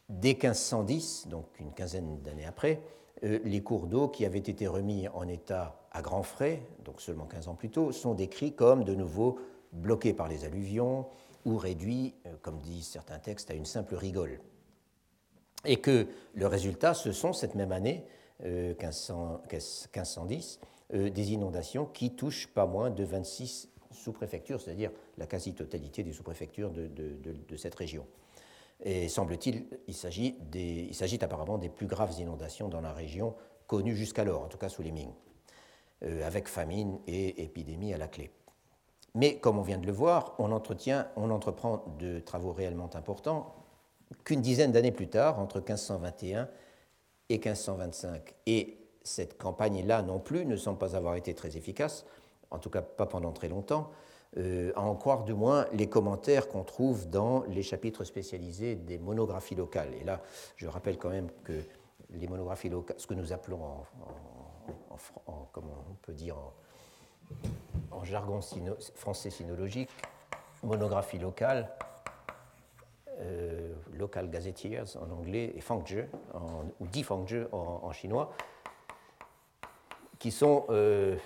dès 0.09 0.33
1510, 0.33 1.29
donc 1.29 1.47
une 1.61 1.73
quinzaine 1.73 2.21
d'années 2.23 2.47
après, 2.47 2.81
euh, 3.25 3.39
les 3.45 3.63
cours 3.63 3.87
d'eau 3.87 4.09
qui 4.09 4.25
avaient 4.25 4.39
été 4.39 4.67
remis 4.67 5.09
en 5.09 5.29
état 5.29 5.79
à 5.93 6.01
grands 6.01 6.23
frais, 6.23 6.63
donc 6.85 7.03
seulement 7.03 7.27
15 7.27 7.49
ans 7.49 7.55
plus 7.55 7.71
tôt, 7.71 7.93
sont 7.93 8.15
décrits 8.15 8.55
comme 8.55 8.85
de 8.85 8.95
nouveau 8.95 9.39
bloqués 9.73 10.15
par 10.15 10.29
les 10.29 10.47
alluvions 10.47 11.07
ou 11.45 11.59
réduits, 11.59 12.15
euh, 12.27 12.31
comme 12.41 12.59
disent 12.59 12.89
certains 12.89 13.19
textes, 13.19 13.51
à 13.51 13.55
une 13.55 13.67
simple 13.67 13.95
rigole. 13.95 14.41
Et 15.67 15.77
que 15.77 16.09
le 16.35 16.47
résultat, 16.47 16.95
ce 16.95 17.13
sont 17.13 17.35
cette 17.35 17.55
même 17.57 17.73
année 17.73 18.07
1510, 18.45 20.61
euh, 20.93 20.97
euh, 20.97 21.11
des 21.11 21.33
inondations 21.33 21.87
qui 21.87 22.15
touchent 22.15 22.49
pas 22.49 22.67
moins 22.67 22.91
de 22.91 23.05
26 23.05 23.69
sous-préfectures, 23.91 24.61
c'est-à-dire 24.61 24.91
la 25.19 25.27
quasi-totalité 25.27 26.03
des 26.03 26.13
sous-préfectures 26.13 26.71
de, 26.71 27.57
cette 27.57 27.75
région. 27.75 28.07
Et 28.85 29.09
semble-t-il, 29.09 29.67
il 29.87 29.95
s'agit 29.95 31.19
apparemment 31.21 31.59
des 31.59 31.69
plus 31.69 31.87
graves 31.87 32.19
inondations 32.19 32.69
dans 32.69 32.81
la 32.81 32.93
région 32.93 33.35
connues 33.67 33.95
jusqu'alors, 33.95 34.43
en 34.43 34.49
tout 34.49 34.59
cas 34.59 34.69
sous 34.69 34.83
les 34.83 34.93
Ming, 34.93 35.11
euh, 36.05 36.27
avec 36.27 36.49
famine 36.49 36.99
et 37.07 37.43
épidémie 37.43 37.95
à 37.95 37.99
la 37.99 38.09
clé. 38.09 38.31
Mais 39.15 39.39
comme 39.39 39.59
on 39.59 39.63
vient 39.63 39.79
de 39.79 39.87
le 39.87 39.93
voir, 39.93 40.35
on, 40.39 40.53
entretient, 40.53 41.07
on 41.17 41.31
entreprend 41.31 41.85
de 41.99 42.19
travaux 42.19 42.53
réellement 42.53 42.91
importants 42.97 43.55
qu'une 44.25 44.41
dizaine 44.41 44.73
d'années 44.73 44.93
plus 44.93 45.09
tard, 45.09 45.39
entre 45.39 45.59
1521 45.59 46.49
et 47.33 47.39
1525. 47.39 48.35
Et 48.47 48.77
cette 49.03 49.39
campagne-là 49.39 50.03
non 50.03 50.21
plus 50.21 50.45
ne 50.45 50.57
semble 50.57 50.79
pas 50.79 50.97
avoir 50.97 51.17
été 51.17 51.35
très 51.35 51.57
efficace, 51.57 52.05
en 52.51 52.59
tout 52.59 52.71
cas 52.71 52.83
pas 52.83 53.07
pendant 53.07 53.33
très 53.33 53.49
longtemps, 53.49 53.91
euh, 54.37 54.73
à 54.77 54.83
en 54.83 54.95
croire 54.95 55.25
du 55.25 55.35
moins 55.35 55.67
les 55.73 55.89
commentaires 55.89 56.49
qu'on 56.49 56.63
trouve 56.63 57.09
dans 57.09 57.45
les 57.49 57.63
chapitres 57.63 58.05
spécialisés 58.05 58.77
des 58.77 58.99
monographies 58.99 59.55
locales. 59.55 59.95
Et 60.01 60.05
là, 60.05 60.21
je 60.57 60.69
rappelle 60.69 60.99
quand 60.99 61.11
même 61.11 61.29
que 61.43 61.55
les 62.11 62.29
monographies 62.29 62.69
locales, 62.69 62.97
ce 62.99 63.07
que 63.07 63.15
nous 63.15 63.33
appelons 63.33 63.63
en, 63.65 63.87
en, 67.91 68.05
jargon 68.05 68.41
français 68.95 69.31
sinologique, 69.31 69.91
monographie 70.63 71.19
locale, 71.19 71.71
euh, 73.23 73.73
local 73.95 74.31
gazetteers 74.31 74.97
en 74.97 75.11
anglais 75.11 75.53
et 75.55 75.61
Fangzhe, 75.61 76.07
ou 76.81 76.87
Di 76.87 77.03
Fangzhe 77.03 77.47
en, 77.53 77.93
chinois, 77.93 78.33
qui 80.19 80.31
sont, 80.31 80.67
euh, 80.71 81.17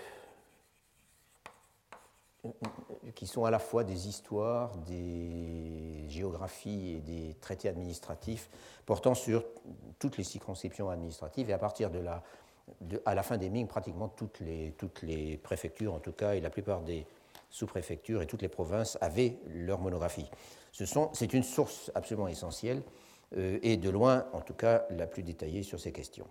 qui 3.14 3.26
sont 3.26 3.44
à 3.44 3.50
la 3.50 3.58
fois 3.58 3.84
des 3.84 4.08
histoires, 4.08 4.76
des 4.78 6.04
géographies 6.08 6.96
et 6.96 7.00
des 7.00 7.34
traités 7.40 7.68
administratifs 7.68 8.50
portant 8.84 9.14
sur 9.14 9.44
toutes 9.98 10.16
les 10.16 10.24
circonscriptions 10.24 10.90
administratives. 10.90 11.50
Et 11.50 11.52
à 11.52 11.58
partir 11.58 11.90
de 11.90 11.98
la, 11.98 12.22
à 13.04 13.14
la 13.14 13.22
fin 13.22 13.38
des 13.38 13.50
Ming, 13.50 13.66
pratiquement 13.66 14.08
toutes 14.08 14.40
les, 14.40 14.72
toutes 14.76 15.02
les 15.02 15.36
préfectures 15.36 15.94
en 15.94 16.00
tout 16.00 16.12
cas 16.12 16.34
et 16.34 16.40
la 16.40 16.50
plupart 16.50 16.82
des 16.82 17.06
sous-préfectures 17.56 18.20
et 18.20 18.26
toutes 18.26 18.42
les 18.42 18.48
provinces 18.48 18.98
avaient 19.00 19.38
leur 19.46 19.80
monographie. 19.80 20.30
C'est 20.72 21.32
une 21.32 21.42
source 21.42 21.90
absolument 21.94 22.28
essentielle 22.28 22.82
euh, 23.34 23.58
et 23.62 23.78
de 23.78 23.88
loin, 23.88 24.26
en 24.34 24.42
tout 24.42 24.52
cas, 24.52 24.84
la 24.90 25.06
plus 25.06 25.22
détaillée 25.22 25.62
sur 25.62 25.80
ces 25.80 25.90
questions. 25.90 26.26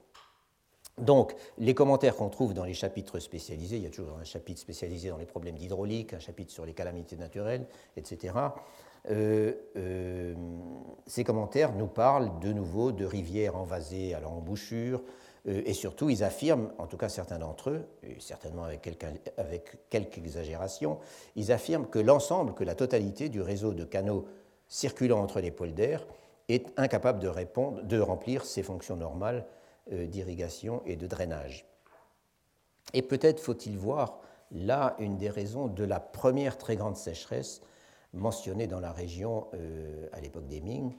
Donc, 0.99 1.35
les 1.57 1.73
commentaires 1.73 2.15
qu'on 2.15 2.29
trouve 2.29 2.53
dans 2.53 2.63
les 2.63 2.75
chapitres 2.75 3.17
spécialisés, 3.17 3.77
il 3.77 3.83
y 3.83 3.87
a 3.87 3.89
toujours 3.89 4.19
un 4.19 4.23
chapitre 4.23 4.61
spécialisé 4.61 5.09
dans 5.09 5.17
les 5.17 5.25
problèmes 5.25 5.55
d'hydraulique, 5.55 6.13
un 6.13 6.19
chapitre 6.19 6.53
sur 6.53 6.65
les 6.65 6.73
calamités 6.73 7.17
naturelles, 7.17 7.65
etc. 7.97 8.35
Euh, 9.09 9.53
euh, 9.77 10.35
ces 11.07 11.23
commentaires 11.23 11.73
nous 11.73 11.87
parlent 11.87 12.39
de 12.39 12.53
nouveau 12.53 12.91
de 12.91 13.03
rivières 13.03 13.55
envasées 13.55 14.13
à 14.13 14.19
l'embouchure, 14.19 15.01
et 15.47 15.73
surtout, 15.73 16.09
ils 16.09 16.23
affirment, 16.23 16.71
en 16.79 16.87
tout 16.87 16.97
cas 16.97 17.09
certains 17.09 17.37
d'entre 17.37 17.69
eux, 17.69 17.85
et 18.01 18.19
certainement 18.19 18.63
avec 18.63 18.81
quelque, 18.81 19.05
avec 19.37 19.77
exagération, 20.17 20.97
ils 21.35 21.51
affirment 21.51 21.85
que 21.85 21.99
l'ensemble, 21.99 22.55
que 22.55 22.63
la 22.63 22.73
totalité 22.73 23.29
du 23.29 23.41
réseau 23.41 23.73
de 23.73 23.83
canaux 23.83 24.25
circulant 24.67 25.21
entre 25.21 25.41
les 25.41 25.51
pôles 25.51 25.75
d'air 25.75 26.05
est 26.49 26.67
incapable 26.77 27.19
de, 27.19 27.27
répondre, 27.27 27.83
de 27.83 27.99
remplir 27.99 28.43
ses 28.43 28.63
fonctions 28.63 28.95
normales 28.95 29.45
euh, 29.91 30.07
d'irrigation 30.07 30.81
et 30.87 30.95
de 30.95 31.05
drainage. 31.05 31.67
Et 32.93 33.03
peut-être 33.03 33.39
faut-il 33.39 33.77
voir 33.77 34.19
là 34.51 34.95
une 34.97 35.17
des 35.17 35.29
raisons 35.29 35.67
de 35.67 35.83
la 35.83 35.99
première 35.99 36.57
très 36.57 36.75
grande 36.75 36.97
sécheresse 36.97 37.61
mentionnée 38.13 38.67
dans 38.67 38.79
la 38.79 38.91
région 38.91 39.47
euh, 39.53 40.07
à 40.11 40.21
l'époque 40.21 40.47
des 40.47 40.61
Ming, 40.61 40.95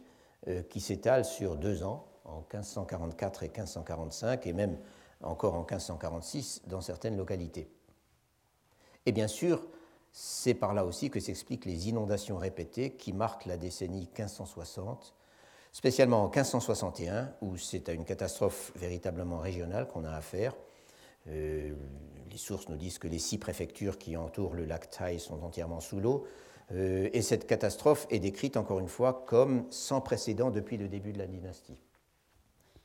qui 0.70 0.80
s'étale 0.80 1.24
sur 1.24 1.56
deux 1.56 1.82
ans, 1.82 2.06
en 2.26 2.38
1544 2.38 3.42
et 3.42 3.48
1545, 3.48 4.46
et 4.46 4.52
même 4.52 4.76
encore 5.22 5.54
en 5.54 5.60
1546 5.60 6.62
dans 6.66 6.80
certaines 6.80 7.16
localités. 7.16 7.68
Et 9.06 9.12
bien 9.12 9.28
sûr, 9.28 9.66
c'est 10.12 10.54
par 10.54 10.74
là 10.74 10.84
aussi 10.84 11.10
que 11.10 11.20
s'expliquent 11.20 11.66
les 11.66 11.88
inondations 11.88 12.38
répétées 12.38 12.92
qui 12.92 13.12
marquent 13.12 13.46
la 13.46 13.56
décennie 13.56 14.08
1560, 14.18 15.14
spécialement 15.72 16.24
en 16.24 16.28
1561, 16.28 17.32
où 17.42 17.56
c'est 17.56 17.88
à 17.88 17.92
une 17.92 18.04
catastrophe 18.04 18.72
véritablement 18.76 19.38
régionale 19.38 19.86
qu'on 19.86 20.04
a 20.04 20.10
affaire. 20.10 20.54
Euh, 21.28 21.74
les 22.30 22.38
sources 22.38 22.68
nous 22.68 22.76
disent 22.76 22.98
que 22.98 23.08
les 23.08 23.18
six 23.18 23.38
préfectures 23.38 23.98
qui 23.98 24.16
entourent 24.16 24.54
le 24.54 24.64
lac 24.64 24.90
Tai 24.90 25.18
sont 25.18 25.42
entièrement 25.42 25.80
sous 25.80 26.00
l'eau. 26.00 26.26
Euh, 26.72 27.08
et 27.12 27.22
cette 27.22 27.46
catastrophe 27.46 28.06
est 28.10 28.18
décrite 28.18 28.56
encore 28.56 28.80
une 28.80 28.88
fois 28.88 29.24
comme 29.26 29.66
sans 29.70 30.00
précédent 30.00 30.50
depuis 30.50 30.76
le 30.76 30.88
début 30.88 31.12
de 31.12 31.18
la 31.18 31.26
dynastie. 31.26 31.78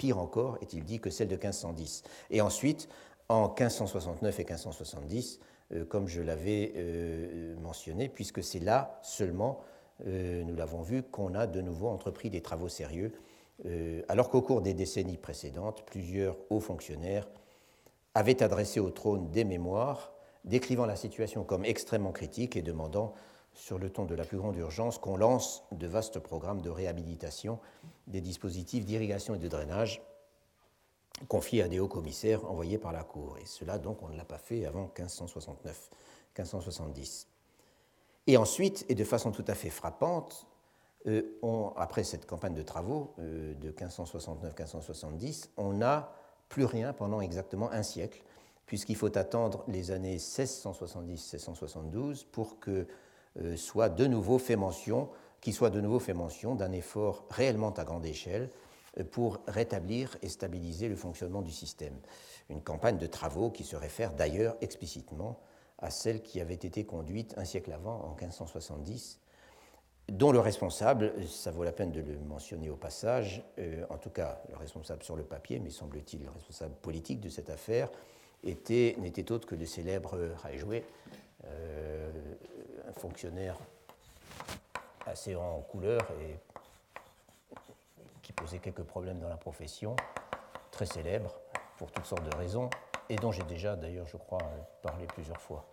Pire 0.01 0.17
encore, 0.17 0.57
est-il 0.63 0.83
dit, 0.83 0.99
que 0.99 1.11
celle 1.11 1.27
de 1.27 1.35
1510. 1.35 2.01
Et 2.31 2.41
ensuite, 2.41 2.89
en 3.29 3.49
1569 3.49 4.39
et 4.39 4.43
1570, 4.45 5.39
euh, 5.73 5.85
comme 5.85 6.07
je 6.07 6.23
l'avais 6.23 6.73
euh, 6.75 7.55
mentionné, 7.61 8.09
puisque 8.09 8.43
c'est 8.43 8.57
là 8.57 8.99
seulement, 9.03 9.59
euh, 10.07 10.43
nous 10.43 10.55
l'avons 10.55 10.81
vu, 10.81 11.03
qu'on 11.03 11.35
a 11.35 11.45
de 11.45 11.61
nouveau 11.61 11.87
entrepris 11.87 12.31
des 12.31 12.41
travaux 12.41 12.67
sérieux, 12.67 13.11
alors 14.09 14.31
qu'au 14.31 14.41
cours 14.41 14.63
des 14.63 14.73
décennies 14.73 15.17
précédentes, 15.17 15.83
plusieurs 15.85 16.35
hauts 16.49 16.59
fonctionnaires 16.59 17.29
avaient 18.15 18.41
adressé 18.41 18.79
au 18.79 18.89
trône 18.89 19.29
des 19.29 19.43
mémoires 19.43 20.13
décrivant 20.45 20.87
la 20.87 20.95
situation 20.95 21.43
comme 21.43 21.63
extrêmement 21.63 22.11
critique 22.11 22.55
et 22.55 22.63
demandant, 22.63 23.13
sur 23.53 23.77
le 23.77 23.89
ton 23.89 24.05
de 24.05 24.15
la 24.15 24.23
plus 24.23 24.37
grande 24.37 24.55
urgence, 24.57 24.97
qu'on 24.97 25.17
lance 25.17 25.63
de 25.71 25.87
vastes 25.87 26.19
programmes 26.19 26.61
de 26.61 26.69
réhabilitation 26.69 27.59
des 28.07 28.21
dispositifs 28.21 28.85
d'irrigation 28.85 29.35
et 29.35 29.39
de 29.39 29.47
drainage 29.47 30.01
confiés 31.27 31.61
à 31.61 31.67
des 31.67 31.79
hauts 31.79 31.87
commissaires 31.87 32.49
envoyés 32.49 32.77
par 32.77 32.91
la 32.91 33.03
Cour. 33.03 33.37
Et 33.41 33.45
cela, 33.45 33.77
donc, 33.77 34.01
on 34.01 34.09
ne 34.09 34.17
l'a 34.17 34.25
pas 34.25 34.37
fait 34.37 34.65
avant 34.65 34.91
1569, 34.97 35.89
1570. 36.37 37.27
Et 38.27 38.37
ensuite, 38.37 38.85
et 38.89 38.95
de 38.95 39.03
façon 39.03 39.31
tout 39.31 39.45
à 39.47 39.55
fait 39.55 39.69
frappante, 39.69 40.47
euh, 41.07 41.23
après 41.77 42.03
cette 42.03 42.27
campagne 42.27 42.53
de 42.53 42.61
travaux 42.61 43.15
euh, 43.19 43.55
de 43.55 43.71
1569-1570, 43.71 45.49
on 45.57 45.73
n'a 45.73 46.13
plus 46.47 46.65
rien 46.65 46.93
pendant 46.93 47.21
exactement 47.21 47.71
un 47.71 47.81
siècle, 47.81 48.21
puisqu'il 48.65 48.95
faut 48.95 49.17
attendre 49.17 49.63
les 49.67 49.89
années 49.91 50.17
1670-1672 50.17 52.25
pour 52.31 52.59
que 52.59 52.85
soit 53.55 53.89
de 53.89 54.07
nouveau 54.07 54.37
fait 54.37 54.55
mention 54.55 55.09
soit 55.51 55.71
de 55.71 55.81
nouveau 55.81 55.99
fait 55.99 56.13
mention 56.13 56.53
d'un 56.53 56.71
effort 56.71 57.25
réellement 57.31 57.71
à 57.71 57.83
grande 57.83 58.05
échelle 58.05 58.49
euh, 58.99 59.03
pour 59.03 59.39
rétablir 59.47 60.15
et 60.21 60.29
stabiliser 60.29 60.87
le 60.87 60.95
fonctionnement 60.95 61.41
du 61.41 61.51
système. 61.51 61.95
Une 62.49 62.61
campagne 62.61 62.97
de 62.97 63.07
travaux 63.07 63.49
qui 63.49 63.63
se 63.63 63.75
réfère 63.75 64.13
d'ailleurs 64.13 64.55
explicitement 64.61 65.39
à 65.79 65.89
celle 65.89 66.21
qui 66.21 66.39
avait 66.39 66.53
été 66.53 66.85
conduite 66.85 67.33
un 67.37 67.45
siècle 67.45 67.71
avant, 67.71 68.01
en 68.03 68.15
1570, 68.15 69.19
dont 70.09 70.31
le 70.31 70.39
responsable, 70.39 71.13
ça 71.27 71.49
vaut 71.49 71.63
la 71.63 71.71
peine 71.71 71.91
de 71.91 72.01
le 72.01 72.19
mentionner 72.19 72.69
au 72.69 72.75
passage, 72.75 73.43
euh, 73.57 73.83
en 73.89 73.97
tout 73.97 74.11
cas 74.11 74.43
le 74.49 74.57
responsable 74.57 75.01
sur 75.01 75.15
le 75.15 75.23
papier, 75.23 75.59
mais 75.59 75.71
semble-t-il 75.71 76.21
le 76.21 76.29
responsable 76.29 76.75
politique 76.75 77.19
de 77.19 77.29
cette 77.29 77.49
affaire, 77.49 77.89
n'était 78.43 79.31
autre 79.31 79.47
que 79.47 79.55
le 79.55 79.65
célèbre 79.65 80.17
Raijoué, 80.43 80.83
euh, 81.45 82.11
fonctionnaire 82.99 83.57
assez 85.05 85.35
en 85.35 85.59
couleur 85.61 86.01
et 86.21 86.37
qui 88.21 88.33
posait 88.33 88.59
quelques 88.59 88.83
problèmes 88.83 89.19
dans 89.19 89.29
la 89.29 89.37
profession, 89.37 89.95
très 90.71 90.85
célèbre 90.85 91.39
pour 91.77 91.91
toutes 91.91 92.05
sortes 92.05 92.23
de 92.23 92.35
raisons, 92.37 92.69
et 93.09 93.15
dont 93.15 93.31
j'ai 93.31 93.43
déjà 93.43 93.75
d'ailleurs, 93.75 94.07
je 94.07 94.17
crois, 94.17 94.41
parlé 94.81 95.05
plusieurs 95.07 95.41
fois. 95.41 95.65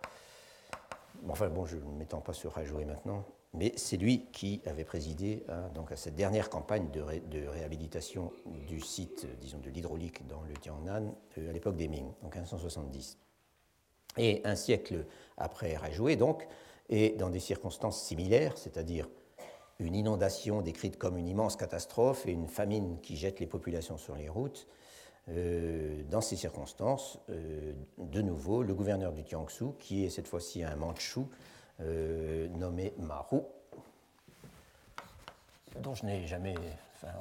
Enfin 1.27 1.49
bon, 1.49 1.65
je 1.65 1.77
ne 1.77 1.97
m'étends 1.97 2.21
pas 2.21 2.33
sur 2.33 2.53
Rajoué 2.53 2.85
maintenant, 2.85 3.23
mais 3.53 3.73
c'est 3.77 3.97
lui 3.97 4.25
qui 4.31 4.61
avait 4.65 4.83
présidé 4.83 5.43
à, 5.47 5.69
donc 5.69 5.91
à 5.91 5.95
cette 5.95 6.15
dernière 6.15 6.49
campagne 6.49 6.89
de, 6.91 7.03
de, 7.29 7.47
réhabilitation 7.47 8.31
du 8.45 8.79
site, 8.79 9.27
disons, 9.39 9.59
de 9.59 9.69
l'hydraulique 9.69 10.27
dans 10.27 10.41
le 10.43 10.53
Tiangnan 10.53 11.15
euh, 11.37 11.49
à 11.49 11.53
l'époque 11.53 11.75
des 11.75 11.87
Ming, 11.87 12.11
en 12.23 12.29
1570. 12.29 13.17
Et 14.17 14.41
un 14.43 14.55
siècle 14.55 15.05
après 15.37 15.75
Rajoué, 15.75 16.15
donc, 16.15 16.47
et 16.89 17.11
dans 17.11 17.29
des 17.29 17.39
circonstances 17.39 18.01
similaires, 18.01 18.57
c'est-à-dire 18.57 19.07
une 19.79 19.95
inondation 19.95 20.61
décrite 20.61 20.97
comme 20.97 21.17
une 21.17 21.27
immense 21.27 21.55
catastrophe 21.55 22.25
et 22.27 22.31
une 22.31 22.47
famine 22.47 22.99
qui 23.01 23.15
jette 23.15 23.39
les 23.39 23.47
populations 23.47 23.97
sur 23.97 24.15
les 24.15 24.27
routes, 24.27 24.67
euh, 25.29 26.01
dans 26.09 26.21
ces 26.21 26.35
circonstances, 26.35 27.19
euh, 27.29 27.73
de 27.97 28.21
nouveau, 28.21 28.63
le 28.63 28.73
gouverneur 28.73 29.13
du 29.13 29.23
Tiangsu, 29.23 29.73
qui 29.77 30.03
est 30.03 30.09
cette 30.09 30.27
fois-ci 30.27 30.63
un 30.63 30.75
Mandchou 30.75 31.29
euh, 31.81 32.47
nommé 32.49 32.93
Maru, 32.97 33.41
dont 35.79 35.93
je 35.93 36.05
n'ai 36.05 36.25
jamais 36.25 36.55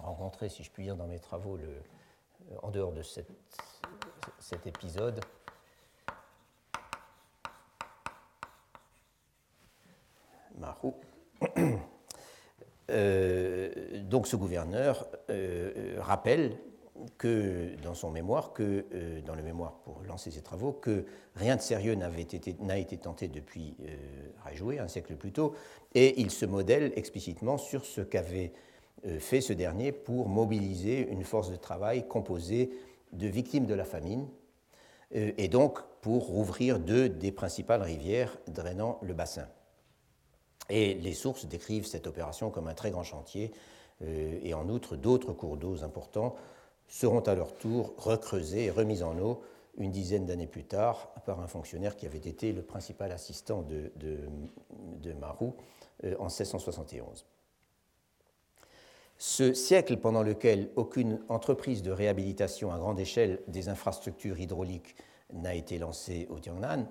rencontré, 0.02 0.48
si 0.48 0.64
je 0.64 0.70
puis 0.70 0.84
dire, 0.84 0.96
dans 0.96 1.06
mes 1.06 1.18
travaux, 1.18 1.58
en 2.62 2.70
dehors 2.70 2.92
de 2.92 3.02
cet 3.02 4.66
épisode, 4.66 5.20
Maru. 10.58 10.92
Euh, 12.90 13.68
donc 14.04 14.26
ce 14.26 14.34
gouverneur 14.34 15.06
euh, 15.28 15.96
rappelle 15.98 16.56
que 17.18 17.76
dans 17.82 17.92
son 17.92 18.10
mémoire, 18.10 18.54
que, 18.54 18.86
euh, 18.94 19.20
dans 19.20 19.34
le 19.34 19.42
mémoire 19.42 19.74
pour 19.84 20.02
lancer 20.08 20.30
ses 20.30 20.40
travaux, 20.40 20.72
que 20.72 21.04
rien 21.36 21.56
de 21.56 21.60
sérieux 21.60 21.94
n'a 21.94 22.08
été, 22.18 22.36
été, 22.38 22.96
tenté 22.96 23.28
depuis 23.28 23.76
Rajoué, 24.42 24.78
un 24.78 24.88
siècle 24.88 25.16
plus 25.16 25.32
tôt, 25.32 25.54
et 25.94 26.18
il 26.20 26.30
se 26.30 26.46
modèle 26.46 26.92
explicitement 26.96 27.58
sur 27.58 27.84
ce 27.84 28.00
qu'avait 28.00 28.52
fait 29.18 29.40
ce 29.40 29.52
dernier 29.52 29.92
pour 29.92 30.28
mobiliser 30.28 31.08
une 31.10 31.24
force 31.24 31.50
de 31.50 31.56
travail 31.56 32.08
composée 32.08 32.70
de 33.12 33.28
victimes 33.28 33.66
de 33.66 33.74
la 33.74 33.84
famine, 33.84 34.26
et 35.12 35.48
donc 35.48 35.80
pour 36.00 36.26
rouvrir 36.26 36.80
deux 36.80 37.08
des 37.08 37.30
principales 37.30 37.82
rivières 37.82 38.38
drainant 38.48 38.98
le 39.02 39.14
bassin. 39.14 39.46
Et 40.70 40.94
les 40.94 41.14
sources 41.14 41.46
décrivent 41.46 41.86
cette 41.86 42.06
opération 42.06 42.50
comme 42.50 42.68
un 42.68 42.74
très 42.74 42.90
grand 42.90 43.04
chantier, 43.04 43.52
euh, 44.02 44.38
et 44.42 44.54
en 44.54 44.68
outre, 44.68 44.96
d'autres 44.96 45.32
cours 45.32 45.56
d'eau 45.56 45.82
importants 45.82 46.36
seront 46.88 47.20
à 47.20 47.34
leur 47.34 47.54
tour 47.56 47.94
recreusés 47.96 48.64
et 48.64 48.70
remis 48.70 49.02
en 49.02 49.18
eau 49.18 49.42
une 49.78 49.92
dizaine 49.92 50.26
d'années 50.26 50.46
plus 50.46 50.64
tard 50.64 51.08
par 51.24 51.40
un 51.40 51.46
fonctionnaire 51.46 51.96
qui 51.96 52.06
avait 52.06 52.18
été 52.18 52.52
le 52.52 52.62
principal 52.62 53.12
assistant 53.12 53.62
de, 53.62 53.92
de, 53.96 55.12
Marou 55.14 55.54
euh, 56.04 56.14
en 56.18 56.24
1671. 56.24 57.24
Ce 59.18 59.52
siècle 59.52 59.96
pendant 59.96 60.22
lequel 60.22 60.70
aucune 60.76 61.20
entreprise 61.28 61.82
de 61.82 61.90
réhabilitation 61.90 62.72
à 62.72 62.78
grande 62.78 63.00
échelle 63.00 63.40
des 63.48 63.68
infrastructures 63.68 64.38
hydrauliques 64.38 64.94
n'a 65.32 65.54
été 65.54 65.78
lancée 65.78 66.26
au 66.30 66.38
Tiangnan, 66.38 66.86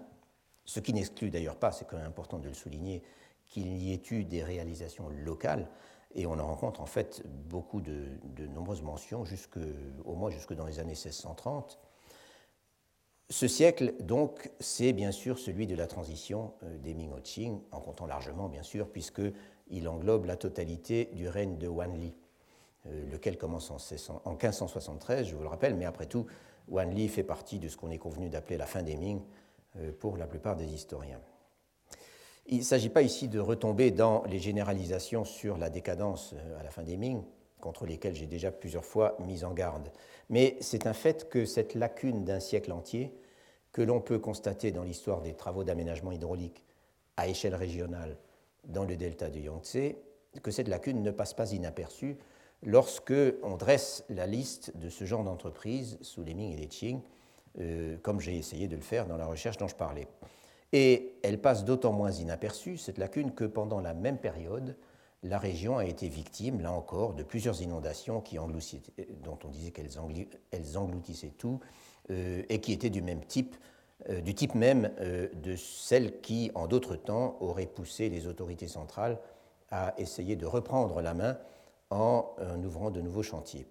ce 0.65 0.79
qui 0.81 0.93
n'exclut 0.93 1.29
d'ailleurs 1.29 1.55
pas, 1.55 1.71
c'est 1.71 1.85
quand 1.87 1.97
même 1.97 2.07
important 2.07 2.37
de 2.37 2.49
le 2.49 2.53
souligner, 2.53 3.01
qu'il 3.47 3.77
y 3.77 3.93
ait 3.93 4.01
eu 4.11 4.23
des 4.23 4.43
réalisations 4.43 5.09
locales, 5.09 5.67
et 6.15 6.25
on 6.25 6.39
en 6.39 6.47
rencontre 6.47 6.81
en 6.81 6.85
fait 6.85 7.23
beaucoup 7.49 7.81
de, 7.81 8.07
nombreuses 8.53 8.81
mentions, 8.81 9.25
jusque, 9.25 9.59
au 10.05 10.15
moins 10.15 10.29
jusque 10.29 10.53
dans 10.53 10.65
les 10.65 10.79
années 10.79 10.89
1630. 10.89 11.79
Ce 13.29 13.47
siècle, 13.47 13.93
donc, 13.99 14.51
c'est 14.59 14.93
bien 14.93 15.11
sûr 15.11 15.37
celui 15.37 15.67
de 15.67 15.75
la 15.75 15.85
transition 15.85 16.53
euh, 16.63 16.77
des 16.77 16.93
Ming-Qing, 16.93 17.59
en 17.71 17.81
comptant 17.81 18.05
largement, 18.05 18.47
bien 18.47 18.63
sûr, 18.63 18.89
puisqu'il 18.89 19.87
englobe 19.89 20.25
la 20.25 20.37
totalité 20.37 21.09
du 21.13 21.27
règne 21.27 21.57
de 21.57 21.67
Wanli, 21.67 22.15
euh, 22.85 23.11
lequel 23.11 23.37
commence 23.37 23.69
en, 23.69 23.77
en 24.23 24.31
1573, 24.31 25.27
je 25.27 25.35
vous 25.35 25.41
le 25.41 25.49
rappelle, 25.49 25.75
mais 25.75 25.83
après 25.83 26.05
tout, 26.05 26.25
Wanli 26.69 27.09
fait 27.09 27.23
partie 27.23 27.59
de 27.59 27.67
ce 27.67 27.75
qu'on 27.75 27.91
est 27.91 27.97
convenu 27.97 28.29
d'appeler 28.29 28.57
la 28.57 28.65
fin 28.65 28.81
des 28.81 28.95
Ming 28.95 29.21
euh, 29.75 29.91
pour 29.91 30.15
la 30.15 30.25
plupart 30.25 30.55
des 30.55 30.73
historiens. 30.73 31.19
Il 32.49 32.59
ne 32.59 32.63
s'agit 32.63 32.87
pas 32.87 33.01
ici 33.01 33.27
de 33.27 33.39
retomber 33.39 33.91
dans 33.91 34.23
les 34.23 34.39
généralisations 34.39 35.25
sur 35.25 35.57
la 35.57 35.69
décadence 35.69 36.33
euh, 36.33 36.59
à 36.59 36.63
la 36.63 36.71
fin 36.71 36.81
des 36.81 36.95
Ming, 36.95 37.21
contre 37.59 37.85
lesquelles 37.85 38.15
j'ai 38.15 38.25
déjà 38.25 38.51
plusieurs 38.51 38.85
fois 38.85 39.17
mis 39.19 39.43
en 39.43 39.51
garde. 39.51 39.91
Mais 40.29 40.55
c'est 40.61 40.87
un 40.87 40.93
fait 40.93 41.27
que 41.27 41.43
cette 41.43 41.75
lacune 41.75 42.23
d'un 42.23 42.39
siècle 42.39 42.71
entier, 42.71 43.13
que 43.73 43.81
l'on 43.81 43.99
peut 43.99 44.17
constater 44.17 44.71
dans 44.71 44.83
l'histoire 44.83 45.21
des 45.21 45.33
travaux 45.33 45.65
d'aménagement 45.65 46.13
hydraulique 46.13 46.63
à 47.17 47.27
échelle 47.27 47.53
régionale 47.53 48.15
dans 48.63 48.85
le 48.85 48.95
delta 48.95 49.29
du 49.29 49.41
Yangtze, 49.41 49.95
que 50.41 50.51
cette 50.51 50.69
lacune 50.69 51.03
ne 51.03 51.11
passe 51.11 51.33
pas 51.33 51.51
inaperçue 51.51 52.15
lorsque 52.63 53.13
on 53.43 53.57
dresse 53.57 54.05
la 54.07 54.25
liste 54.25 54.75
de 54.77 54.89
ce 54.89 55.03
genre 55.03 55.25
d'entreprises 55.25 55.97
sous 56.01 56.23
les 56.23 56.33
Ming 56.33 56.53
et 56.53 56.57
les 56.57 56.67
Qing, 56.67 57.01
euh, 57.59 57.97
comme 58.01 58.21
j'ai 58.21 58.37
essayé 58.37 58.69
de 58.69 58.77
le 58.77 58.81
faire 58.81 59.05
dans 59.05 59.17
la 59.17 59.25
recherche 59.25 59.57
dont 59.57 59.67
je 59.67 59.75
parlais. 59.75 60.07
Et 60.73 61.17
elle 61.23 61.41
passe 61.41 61.65
d'autant 61.65 61.93
moins 61.93 62.11
inaperçue, 62.11 62.77
cette 62.77 62.97
lacune, 62.97 63.33
que 63.33 63.45
pendant 63.45 63.79
la 63.79 63.93
même 63.93 64.17
période, 64.17 64.75
la 65.23 65.39
région 65.39 65.77
a 65.77 65.85
été 65.85 66.07
victime, 66.07 66.61
là 66.61 66.71
encore, 66.71 67.13
de 67.13 67.23
plusieurs 67.23 67.61
inondations 67.61 68.21
qui 68.21 68.37
dont 68.37 69.39
on 69.43 69.47
disait 69.47 69.71
qu'elles 69.71 70.77
engloutissaient 70.77 71.33
tout 71.37 71.59
euh, 72.11 72.43
et 72.49 72.59
qui 72.61 72.71
étaient 72.71 72.89
du 72.89 73.01
même 73.01 73.23
type, 73.25 73.55
euh, 74.09 74.21
du 74.21 74.35
type 74.35 74.55
même 74.55 74.91
euh, 74.99 75.27
de 75.41 75.55
celles 75.55 76.21
qui, 76.21 76.51
en 76.53 76.67
d'autres 76.67 76.95
temps, 76.95 77.37
auraient 77.39 77.65
poussé 77.65 78.09
les 78.09 78.27
autorités 78.27 78.67
centrales 78.67 79.19
à 79.71 79.93
essayer 79.97 80.35
de 80.35 80.45
reprendre 80.45 81.01
la 81.01 81.13
main 81.13 81.37
en 81.89 82.35
ouvrant 82.65 82.91
de 82.91 83.01
nouveaux 83.01 83.23
chantiers. 83.23 83.65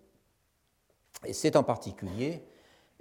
Et 1.24 1.32
c'est 1.32 1.56
en 1.56 1.62
particulier 1.62 2.42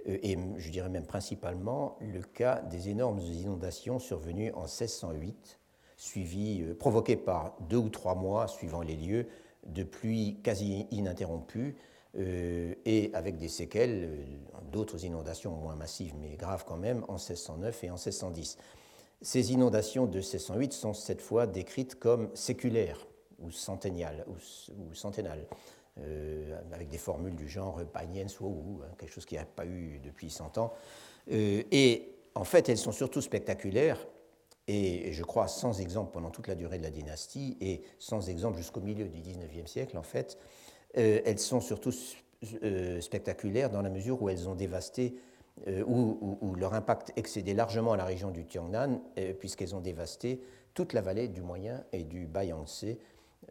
et 0.06 0.38
je 0.56 0.70
dirais 0.70 0.88
même 0.88 1.06
principalement 1.06 1.96
le 2.00 2.22
cas 2.22 2.60
des 2.62 2.88
énormes 2.88 3.20
inondations 3.20 3.98
survenues 3.98 4.52
en 4.52 4.62
1608, 4.62 5.58
suivies, 5.96 6.62
euh, 6.62 6.74
provoquées 6.74 7.16
par 7.16 7.56
deux 7.68 7.76
ou 7.76 7.88
trois 7.88 8.14
mois, 8.14 8.46
suivant 8.48 8.82
les 8.82 8.96
lieux, 8.96 9.26
de 9.66 9.82
pluies 9.82 10.38
quasi 10.42 10.86
ininterrompues 10.90 11.76
euh, 12.18 12.74
et 12.84 13.10
avec 13.14 13.36
des 13.36 13.48
séquelles, 13.48 14.26
d'autres 14.70 15.04
inondations 15.04 15.52
moins 15.52 15.74
massives 15.74 16.14
mais 16.20 16.36
graves 16.36 16.64
quand 16.66 16.76
même, 16.76 17.04
en 17.08 17.14
1609 17.14 17.84
et 17.84 17.90
en 17.90 17.94
1610. 17.94 18.58
Ces 19.22 19.52
inondations 19.52 20.06
de 20.06 20.18
1608 20.18 20.72
sont 20.72 20.92
cette 20.92 21.22
fois 21.22 21.46
décrites 21.46 21.96
comme 21.96 22.30
séculaires 22.34 23.06
ou. 23.38 23.50
Ou, 24.28 24.32
ou 24.90 24.94
centenales. 24.94 25.46
Euh, 26.02 26.60
avec 26.74 26.88
des 26.88 26.98
formules 26.98 27.34
du 27.34 27.48
genre 27.48 27.80
païenne 27.90 28.28
soit 28.28 28.46
ou, 28.46 28.82
hein, 28.84 28.92
quelque 28.98 29.12
chose 29.12 29.24
qui 29.24 29.36
n'a 29.36 29.46
pas 29.46 29.64
eu 29.64 29.98
depuis 30.04 30.28
100 30.28 30.58
ans. 30.58 30.74
Euh, 31.32 31.62
et 31.70 32.12
en 32.34 32.44
fait, 32.44 32.68
elles 32.68 32.76
sont 32.76 32.92
surtout 32.92 33.22
spectaculaires 33.22 34.06
et 34.68 35.10
je 35.12 35.22
crois 35.22 35.48
sans 35.48 35.80
exemple 35.80 36.12
pendant 36.12 36.28
toute 36.28 36.48
la 36.48 36.54
durée 36.54 36.76
de 36.76 36.82
la 36.82 36.90
dynastie 36.90 37.56
et 37.62 37.82
sans 37.98 38.28
exemple 38.28 38.58
jusqu'au 38.58 38.82
milieu 38.82 39.08
du 39.08 39.20
XIXe 39.20 39.70
siècle, 39.70 39.96
en 39.96 40.02
fait, 40.02 40.36
euh, 40.98 41.22
elles 41.24 41.38
sont 41.38 41.62
surtout 41.62 41.94
spectaculaires 43.00 43.70
dans 43.70 43.80
la 43.80 43.88
mesure 43.88 44.20
où 44.20 44.28
elles 44.28 44.50
ont 44.50 44.54
dévasté, 44.54 45.16
où, 45.66 46.38
où, 46.42 46.54
leur 46.54 46.74
impact 46.74 47.14
excédait 47.16 47.54
largement 47.54 47.94
la 47.94 48.04
région 48.04 48.30
du 48.30 48.44
Tiangnan, 48.44 49.00
puisqu'elles 49.40 49.74
ont 49.74 49.80
dévasté 49.80 50.42
toute 50.74 50.92
la 50.92 51.00
vallée 51.00 51.28
du 51.28 51.40
Moyen 51.40 51.82
et 51.94 52.04
du 52.04 52.26
Bas 52.26 52.44
Yangtze, 52.44 52.98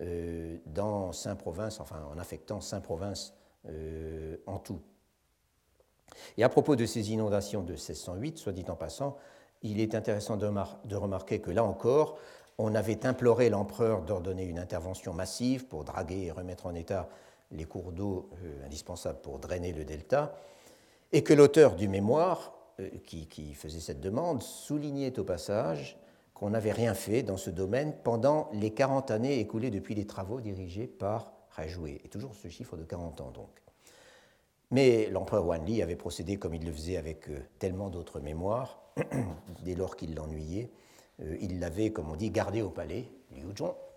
euh, 0.02 0.58
dans 0.66 1.14
cinq 1.14 1.36
provinces, 1.36 1.80
enfin 1.80 2.04
en 2.14 2.18
affectant 2.18 2.60
cinq 2.60 2.82
provinces 2.82 3.34
euh, 3.70 4.36
en 4.46 4.60
tout. 4.60 4.82
Et 6.38 6.44
à 6.44 6.50
propos 6.50 6.76
de 6.76 6.86
ces 6.86 7.12
inondations 7.12 7.62
de 7.64 7.72
1608, 7.72 8.38
soit 8.38 8.52
dit 8.52 8.66
en 8.68 8.76
passant, 8.76 9.18
il 9.62 9.80
est 9.80 9.96
intéressant 9.96 10.36
de, 10.36 10.96
remarquer 10.96 11.40
que 11.40 11.50
là 11.50 11.64
encore, 11.64 12.18
on 12.58 12.76
avait 12.76 13.06
imploré 13.06 13.50
l'empereur 13.50 14.02
d'ordonner 14.02 14.44
une 14.44 14.60
intervention 14.60 15.14
massive 15.14 15.66
pour 15.66 15.86
draguer 15.86 16.26
et 16.26 16.32
remettre 16.32 16.66
en 16.66 16.76
état 16.76 17.08
les 17.52 17.66
cours 17.66 17.94
d'eau 17.94 18.30
euh, 18.44 18.66
indispensables 18.66 19.22
pour 19.22 19.40
drainer 19.40 19.72
le 19.72 19.86
delta, 19.86 20.36
et 21.14 21.24
que 21.24 21.34
l'auteur 21.34 21.76
du 21.76 21.88
mémoire, 21.88 22.54
qui, 23.06 23.54
faisait 23.54 23.80
cette 23.80 24.02
demande, 24.02 24.44
soulignait 24.44 25.18
au 25.18 25.24
passage 25.24 25.98
qu'on 26.36 26.52
n'avait 26.52 26.74
rien 26.74 26.94
fait 26.94 27.24
dans 27.24 27.38
ce 27.38 27.50
domaine 27.50 27.96
pendant 28.04 28.50
les 28.54 28.72
40 28.72 29.10
années 29.10 29.40
écoulées 29.40 29.72
depuis 29.72 29.96
les 29.96 30.06
travaux 30.06 30.42
dirigés 30.42 30.86
par 30.86 31.32
Rajoué. 31.50 32.02
Et 32.04 32.10
toujours 32.10 32.36
ce 32.36 32.50
chiffre 32.50 32.76
de 32.76 32.84
40 32.84 33.22
ans 33.22 33.32
donc. 33.32 33.50
Mais 34.72 35.10
l'empereur 35.10 35.46
Wanli 35.46 35.82
avait 35.82 35.96
procédé 35.96 36.38
comme 36.38 36.54
il 36.54 36.66
le 36.66 36.72
faisait 36.72 36.98
avec 36.98 37.30
euh, 37.30 37.40
tellement 37.60 37.90
d'autres 37.90 38.20
mémoires, 38.20 38.82
dès 39.64 39.76
lors 39.76 39.96
qu'il 39.96 40.16
l'ennuyait. 40.16 40.70
Euh, 41.22 41.38
il 41.40 41.60
l'avait, 41.60 41.92
comme 41.92 42.12
on 42.12 42.16
dit, 42.16 42.30
gardé 42.32 42.62
au 42.62 42.70
palais, 42.70 43.10
Liu 43.32 43.54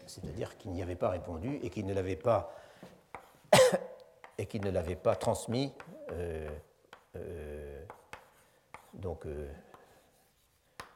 c'est-à-dire 0.07 0.57
qu'il 0.57 0.71
n'y 0.71 0.83
avait 0.83 0.97
pas 0.97 1.11
répondu 1.11 1.59
et 1.63 1.71
qu'il 1.71 1.85
ne 1.85 1.93
l'avait 1.93 2.17
pas, 2.17 2.55
et 4.39 4.59
ne 4.59 4.71
l'avait 4.71 4.97
pas 4.97 5.17
transmis. 5.17 5.73
Euh, 6.13 6.49
donc 8.95 9.27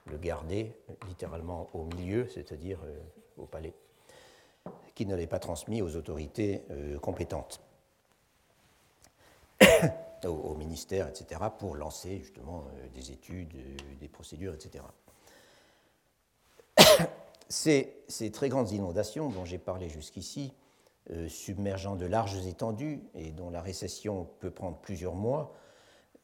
le 0.07 0.19
garder 0.19 0.75
littéralement 1.09 1.71
au 1.75 1.85
milieu, 1.85 2.29
c'est-à-dire 2.29 2.79
euh, 2.85 2.99
au 3.37 3.47
palais, 3.47 3.75
qui 4.95 5.07
ne 5.07 5.15
l'ait 5.15 5.27
pas 5.27 5.39
transmis 5.39 5.83
aux 5.83 5.97
autorités 5.97 6.63
euh, 6.71 6.99
compétentes. 6.99 7.61
au, 10.25 10.55
ministère, 10.55 11.09
etc., 11.09 11.41
pour 11.59 11.77
lancer 11.77 12.21
justement 12.21 12.65
des 12.95 13.11
études, 13.11 13.53
des 13.99 14.09
procédures, 14.09 14.55
etc. 14.55 14.85
Ces, 17.49 18.05
très 18.33 18.49
grandes 18.49 18.71
inondations 18.71 19.29
dont 19.31 19.45
j'ai 19.45 19.59
parlé 19.59 19.89
jusqu'ici, 19.89 20.53
submergeant 21.29 21.97
de 21.97 22.07
larges 22.07 22.47
étendues 22.47 23.03
et 23.15 23.31
dont 23.33 23.51
la 23.51 23.61
récession 23.61 24.29
peut 24.39 24.53
prendre 24.53 24.79
plusieurs 24.79 25.15
mois, 25.15 25.55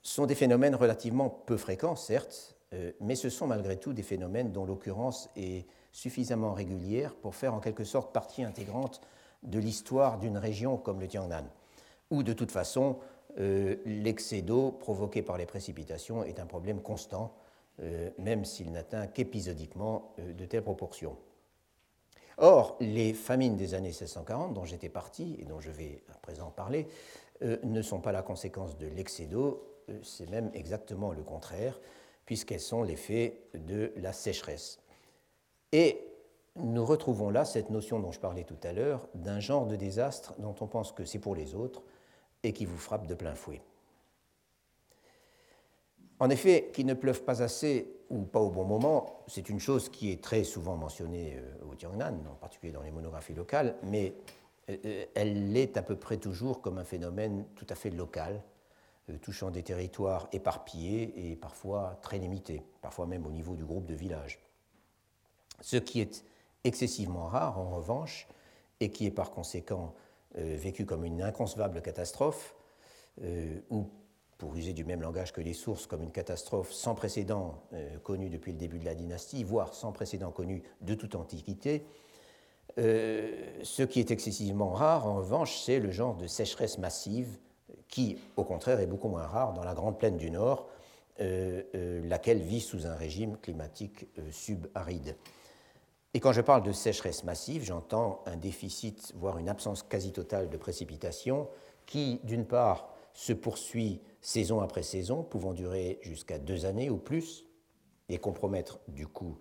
sont 0.02 0.26
des 0.26 0.34
phénomènes 0.34 0.74
relativement 0.74 1.28
peu 1.28 1.56
fréquents, 1.56 1.96
certes, 1.96 2.57
euh, 2.74 2.92
mais 3.00 3.14
ce 3.14 3.30
sont 3.30 3.46
malgré 3.46 3.76
tout 3.76 3.92
des 3.92 4.02
phénomènes 4.02 4.52
dont 4.52 4.66
l'occurrence 4.66 5.30
est 5.36 5.66
suffisamment 5.92 6.52
régulière 6.52 7.14
pour 7.14 7.34
faire 7.34 7.54
en 7.54 7.60
quelque 7.60 7.84
sorte 7.84 8.12
partie 8.12 8.42
intégrante 8.42 9.00
de 9.42 9.58
l'histoire 9.58 10.18
d'une 10.18 10.36
région 10.36 10.76
comme 10.76 11.00
le 11.00 11.08
Tiangnan, 11.08 11.44
où 12.10 12.22
de 12.22 12.32
toute 12.32 12.50
façon 12.50 12.98
euh, 13.38 13.76
l'excès 13.86 14.42
d'eau 14.42 14.70
provoqué 14.70 15.22
par 15.22 15.38
les 15.38 15.46
précipitations 15.46 16.24
est 16.24 16.40
un 16.40 16.46
problème 16.46 16.82
constant, 16.82 17.34
euh, 17.80 18.10
même 18.18 18.44
s'il 18.44 18.70
n'atteint 18.70 19.06
qu'épisodiquement 19.06 20.14
de 20.18 20.44
telles 20.44 20.62
proportions. 20.62 21.16
Or, 22.36 22.76
les 22.80 23.14
famines 23.14 23.56
des 23.56 23.74
années 23.74 23.88
1640, 23.88 24.54
dont 24.54 24.64
j'étais 24.64 24.88
parti 24.88 25.36
et 25.40 25.44
dont 25.44 25.60
je 25.60 25.70
vais 25.70 26.02
à 26.14 26.18
présent 26.18 26.50
parler, 26.50 26.86
ne 27.40 27.82
sont 27.82 28.00
pas 28.00 28.12
la 28.12 28.22
conséquence 28.22 28.78
de 28.78 28.86
l'excès 28.86 29.26
d'eau, 29.26 29.64
c'est 30.02 30.30
même 30.30 30.50
exactement 30.54 31.12
le 31.12 31.22
contraire 31.22 31.80
puisqu'elles 32.28 32.60
sont 32.60 32.82
l'effet 32.82 33.40
de 33.54 33.90
la 33.96 34.12
sécheresse. 34.12 34.80
Et 35.72 35.98
nous 36.56 36.84
retrouvons 36.84 37.30
là 37.30 37.46
cette 37.46 37.70
notion 37.70 38.00
dont 38.00 38.12
je 38.12 38.20
parlais 38.20 38.44
tout 38.44 38.58
à 38.64 38.74
l'heure 38.74 39.08
d'un 39.14 39.40
genre 39.40 39.64
de 39.64 39.76
désastre 39.76 40.34
dont 40.38 40.54
on 40.60 40.66
pense 40.66 40.92
que 40.92 41.06
c'est 41.06 41.20
pour 41.20 41.34
les 41.34 41.54
autres 41.54 41.82
et 42.42 42.52
qui 42.52 42.66
vous 42.66 42.76
frappe 42.76 43.06
de 43.06 43.14
plein 43.14 43.34
fouet. 43.34 43.62
En 46.20 46.28
effet, 46.28 46.68
qu'il 46.74 46.84
ne 46.84 46.92
pleuve 46.92 47.22
pas 47.22 47.42
assez 47.42 47.96
ou 48.10 48.18
pas 48.24 48.40
au 48.40 48.50
bon 48.50 48.66
moment, 48.66 49.24
c'est 49.26 49.48
une 49.48 49.58
chose 49.58 49.88
qui 49.88 50.12
est 50.12 50.22
très 50.22 50.44
souvent 50.44 50.76
mentionnée 50.76 51.34
euh, 51.38 51.70
au 51.72 51.76
Tiangnan, 51.76 52.12
en 52.30 52.34
particulier 52.34 52.72
dans 52.72 52.82
les 52.82 52.90
monographies 52.90 53.32
locales, 53.32 53.74
mais 53.84 54.12
euh, 54.68 55.06
elle 55.14 55.54
l'est 55.54 55.78
à 55.78 55.82
peu 55.82 55.96
près 55.96 56.18
toujours 56.18 56.60
comme 56.60 56.76
un 56.76 56.84
phénomène 56.84 57.46
tout 57.54 57.66
à 57.70 57.74
fait 57.74 57.88
local, 57.88 58.34
euh, 58.34 58.57
touchant 59.16 59.50
des 59.50 59.62
territoires 59.62 60.28
éparpillés 60.32 61.30
et 61.30 61.36
parfois 61.36 61.98
très 62.02 62.18
limités, 62.18 62.62
parfois 62.82 63.06
même 63.06 63.26
au 63.26 63.30
niveau 63.30 63.56
du 63.56 63.64
groupe 63.64 63.86
de 63.86 63.94
villages. 63.94 64.38
Ce 65.60 65.76
qui 65.76 66.00
est 66.00 66.24
excessivement 66.64 67.26
rare, 67.26 67.58
en 67.58 67.70
revanche, 67.70 68.28
et 68.80 68.90
qui 68.90 69.06
est 69.06 69.10
par 69.10 69.30
conséquent 69.30 69.94
euh, 70.36 70.56
vécu 70.56 70.84
comme 70.84 71.04
une 71.04 71.22
inconcevable 71.22 71.82
catastrophe, 71.82 72.54
euh, 73.22 73.60
ou, 73.70 73.88
pour 74.36 74.54
user 74.54 74.72
du 74.72 74.84
même 74.84 75.02
langage 75.02 75.32
que 75.32 75.40
les 75.40 75.54
sources, 75.54 75.86
comme 75.86 76.02
une 76.02 76.12
catastrophe 76.12 76.70
sans 76.70 76.94
précédent 76.94 77.60
connue 78.04 78.30
depuis 78.30 78.52
le 78.52 78.58
début 78.58 78.78
de 78.78 78.84
la 78.84 78.94
dynastie, 78.94 79.42
voire 79.42 79.74
sans 79.74 79.90
précédent 79.90 80.30
connu 80.30 80.62
de 80.80 80.94
toute 80.94 81.16
antiquité, 81.16 81.84
ce 82.76 83.82
qui 83.82 83.98
est 83.98 84.12
excessivement 84.12 84.70
rare, 84.70 85.08
en 85.08 85.16
revanche, 85.16 85.58
c'est 85.58 85.80
le 85.80 85.90
genre 85.90 86.16
de 86.16 86.28
sécheresse 86.28 86.78
massive 86.78 87.36
qui, 87.88 88.18
au 88.36 88.44
contraire, 88.44 88.80
est 88.80 88.86
beaucoup 88.86 89.08
moins 89.08 89.26
rare 89.26 89.52
dans 89.54 89.64
la 89.64 89.74
Grande 89.74 89.98
Plaine 89.98 90.16
du 90.16 90.30
Nord, 90.30 90.68
euh, 91.20 91.62
euh, 91.74 92.00
laquelle 92.06 92.40
vit 92.40 92.60
sous 92.60 92.86
un 92.86 92.94
régime 92.94 93.36
climatique 93.38 94.06
euh, 94.18 94.30
subaride. 94.30 95.16
Et 96.14 96.20
quand 96.20 96.32
je 96.32 96.40
parle 96.40 96.62
de 96.62 96.70
sécheresse 96.70 97.24
massive, 97.24 97.64
j'entends 97.64 98.22
un 98.26 98.36
déficit, 98.36 99.12
voire 99.16 99.38
une 99.38 99.48
absence 99.48 99.82
quasi 99.82 100.12
totale 100.12 100.48
de 100.48 100.56
précipitations, 100.56 101.48
qui, 101.86 102.20
d'une 102.22 102.44
part, 102.44 102.94
se 103.14 103.32
poursuit 103.32 104.00
saison 104.20 104.60
après 104.60 104.84
saison, 104.84 105.24
pouvant 105.24 105.54
durer 105.54 105.98
jusqu'à 106.02 106.38
deux 106.38 106.66
années 106.66 106.88
ou 106.88 106.98
plus, 106.98 107.46
et 108.08 108.18
compromettre 108.18 108.78
du 108.86 109.06
coup 109.06 109.38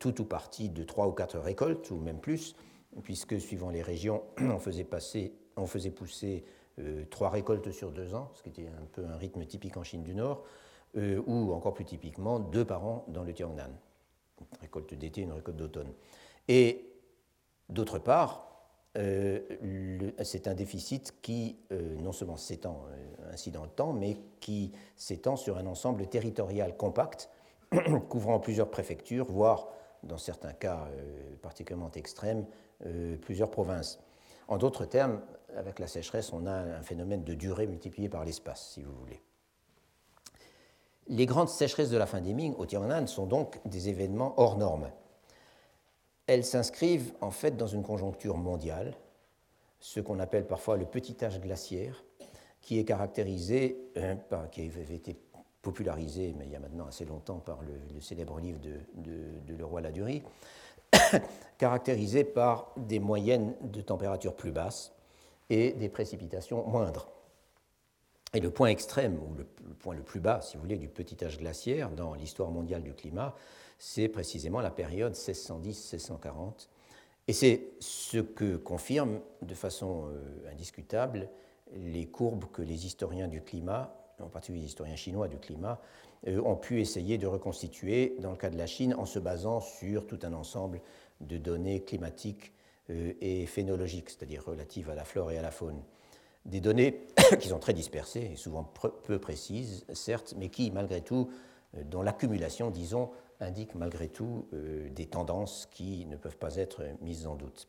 tout 0.00 0.20
ou 0.20 0.24
partie 0.24 0.68
de 0.68 0.82
trois 0.82 1.06
ou 1.06 1.12
quatre 1.12 1.38
récoltes, 1.38 1.90
ou 1.92 1.96
même 1.96 2.18
plus, 2.18 2.56
puisque 3.04 3.40
suivant 3.40 3.70
les 3.70 3.82
régions, 3.82 4.22
on 4.38 4.58
faisait 4.58 4.84
passer 4.84 5.32
on 5.56 5.66
faisait 5.66 5.90
pousser 5.90 6.44
euh, 6.78 7.04
trois 7.10 7.28
récoltes 7.28 7.70
sur 7.70 7.90
deux 7.90 8.14
ans, 8.14 8.30
ce 8.34 8.42
qui 8.42 8.48
était 8.48 8.66
un 8.66 8.86
peu 8.92 9.04
un 9.04 9.16
rythme 9.16 9.44
typique 9.44 9.76
en 9.76 9.82
Chine 9.82 10.02
du 10.02 10.14
Nord, 10.14 10.42
euh, 10.96 11.22
ou 11.26 11.52
encore 11.52 11.74
plus 11.74 11.84
typiquement 11.84 12.38
deux 12.38 12.64
par 12.64 12.84
an 12.86 13.04
dans 13.08 13.24
le 13.24 13.34
Tiangnan, 13.34 13.68
une 14.40 14.58
récolte 14.60 14.94
d'été 14.94 15.20
une 15.20 15.32
récolte 15.32 15.58
d'automne. 15.58 15.92
Et 16.48 16.86
d'autre 17.68 17.98
part, 17.98 18.48
euh, 18.96 19.40
c'est 20.22 20.48
un 20.48 20.54
déficit 20.54 21.14
qui 21.20 21.56
non 21.70 22.12
seulement 22.12 22.36
s'étend 22.36 22.84
ainsi 23.30 23.50
dans 23.50 23.64
le 23.64 23.70
temps, 23.70 23.92
mais 23.92 24.16
qui 24.40 24.72
s'étend 24.96 25.36
sur 25.36 25.58
un 25.58 25.66
ensemble 25.66 26.06
territorial 26.06 26.76
compact, 26.76 27.30
couvrant 28.08 28.38
plusieurs 28.40 28.70
préfectures, 28.70 29.26
voire, 29.26 29.68
dans 30.02 30.18
certains 30.18 30.52
cas 30.52 30.88
particulièrement 31.40 31.90
extrêmes, 31.92 32.44
plusieurs 33.22 33.50
provinces. 33.50 33.98
En 34.48 34.58
d'autres 34.58 34.84
termes, 34.84 35.22
avec 35.56 35.78
la 35.78 35.86
sécheresse, 35.86 36.32
on 36.32 36.46
a 36.46 36.52
un 36.52 36.82
phénomène 36.82 37.24
de 37.24 37.34
durée 37.34 37.66
multiplié 37.66 38.08
par 38.08 38.24
l'espace, 38.24 38.70
si 38.72 38.82
vous 38.82 38.94
voulez. 38.94 39.20
Les 41.08 41.26
grandes 41.26 41.48
sécheresses 41.48 41.90
de 41.90 41.96
la 41.96 42.06
fin 42.06 42.20
des 42.20 42.32
Ming 42.32 42.54
au 42.56 42.66
Tiangnan 42.66 43.06
sont 43.06 43.26
donc 43.26 43.60
des 43.66 43.88
événements 43.88 44.34
hors 44.36 44.56
normes. 44.56 44.90
Elles 46.26 46.44
s'inscrivent 46.44 47.12
en 47.20 47.30
fait 47.30 47.56
dans 47.56 47.66
une 47.66 47.82
conjoncture 47.82 48.36
mondiale, 48.36 48.94
ce 49.80 50.00
qu'on 50.00 50.20
appelle 50.20 50.46
parfois 50.46 50.76
le 50.76 50.86
petit 50.86 51.16
âge 51.24 51.40
glaciaire, 51.40 52.04
qui 52.60 52.78
est 52.78 52.84
caractérisé, 52.84 53.76
euh, 53.96 54.14
qui 54.52 54.62
avait 54.62 54.94
été 54.94 55.18
popularisé, 55.60 56.34
mais 56.38 56.46
il 56.46 56.52
y 56.52 56.56
a 56.56 56.60
maintenant 56.60 56.86
assez 56.86 57.04
longtemps, 57.04 57.38
par 57.38 57.60
le, 57.62 58.00
célèbre 58.00 58.38
livre 58.40 58.60
de, 58.60 58.78
de, 58.94 59.54
Leroy 59.54 59.80
Ladurie, 59.80 60.22
caractérisé 61.58 62.24
par 62.24 62.72
des 62.76 63.00
moyennes 63.00 63.54
de 63.60 63.80
température 63.80 64.34
plus 64.34 64.52
basses, 64.52 64.92
et 65.52 65.72
des 65.72 65.90
précipitations 65.90 66.66
moindres. 66.66 67.10
Et 68.32 68.40
le 68.40 68.50
point 68.50 68.68
extrême, 68.68 69.18
ou 69.22 69.34
le, 69.34 69.44
point 69.74 69.94
le 69.94 70.02
plus 70.02 70.18
bas, 70.18 70.40
si 70.40 70.56
vous 70.56 70.62
voulez, 70.62 70.78
du 70.78 70.88
petit 70.88 71.22
âge 71.22 71.36
glaciaire 71.36 71.90
dans 71.90 72.14
l'histoire 72.14 72.50
mondiale 72.50 72.82
du 72.82 72.94
climat, 72.94 73.36
c'est 73.78 74.08
précisément 74.08 74.60
la 74.60 74.70
période 74.70 75.12
1610-1640. 75.12 76.68
Et 77.28 77.34
c'est 77.34 77.68
ce 77.80 78.16
que 78.16 78.56
confirment 78.56 79.20
de 79.42 79.54
façon 79.54 80.06
euh, 80.06 80.50
indiscutable 80.50 81.28
les 81.74 82.06
courbes 82.06 82.46
que 82.50 82.62
les 82.62 82.86
historiens 82.86 83.28
du 83.28 83.42
climat, 83.42 83.94
en 84.20 84.28
particulier 84.28 84.62
les 84.62 84.68
historiens 84.68 84.96
chinois 84.96 85.28
du 85.28 85.36
climat, 85.36 85.82
euh, 86.28 86.40
ont 86.40 86.56
pu 86.56 86.80
essayer 86.80 87.18
de 87.18 87.26
reconstituer 87.26 88.16
dans 88.20 88.30
le 88.30 88.38
cas 88.38 88.48
de 88.48 88.56
la 88.56 88.66
Chine 88.66 88.94
en 88.94 89.04
se 89.04 89.18
basant 89.18 89.60
sur 89.60 90.06
tout 90.06 90.18
un 90.22 90.32
ensemble 90.32 90.80
de 91.20 91.36
données 91.36 91.82
climatiques 91.82 92.52
et 92.88 93.46
phénologiques, 93.46 94.10
c'est-à-dire 94.10 94.44
relatives 94.44 94.90
à 94.90 94.94
la 94.94 95.04
flore 95.04 95.30
et 95.30 95.38
à 95.38 95.42
la 95.42 95.50
faune. 95.50 95.82
Des 96.44 96.60
données 96.60 97.06
qui 97.40 97.48
sont 97.48 97.58
très 97.58 97.72
dispersées 97.72 98.30
et 98.32 98.36
souvent 98.36 98.64
peu 98.64 99.18
précises, 99.18 99.84
certes, 99.92 100.34
mais 100.36 100.48
qui, 100.48 100.70
malgré 100.70 101.00
tout, 101.00 101.30
euh, 101.76 101.84
dont 101.84 102.02
l'accumulation, 102.02 102.70
disons, 102.70 103.10
indique 103.40 103.74
malgré 103.74 104.08
tout 104.08 104.46
euh, 104.52 104.88
des 104.90 105.06
tendances 105.06 105.68
qui 105.70 106.06
ne 106.06 106.16
peuvent 106.16 106.36
pas 106.36 106.56
être 106.56 106.82
mises 107.00 107.26
en 107.26 107.36
doute. 107.36 107.68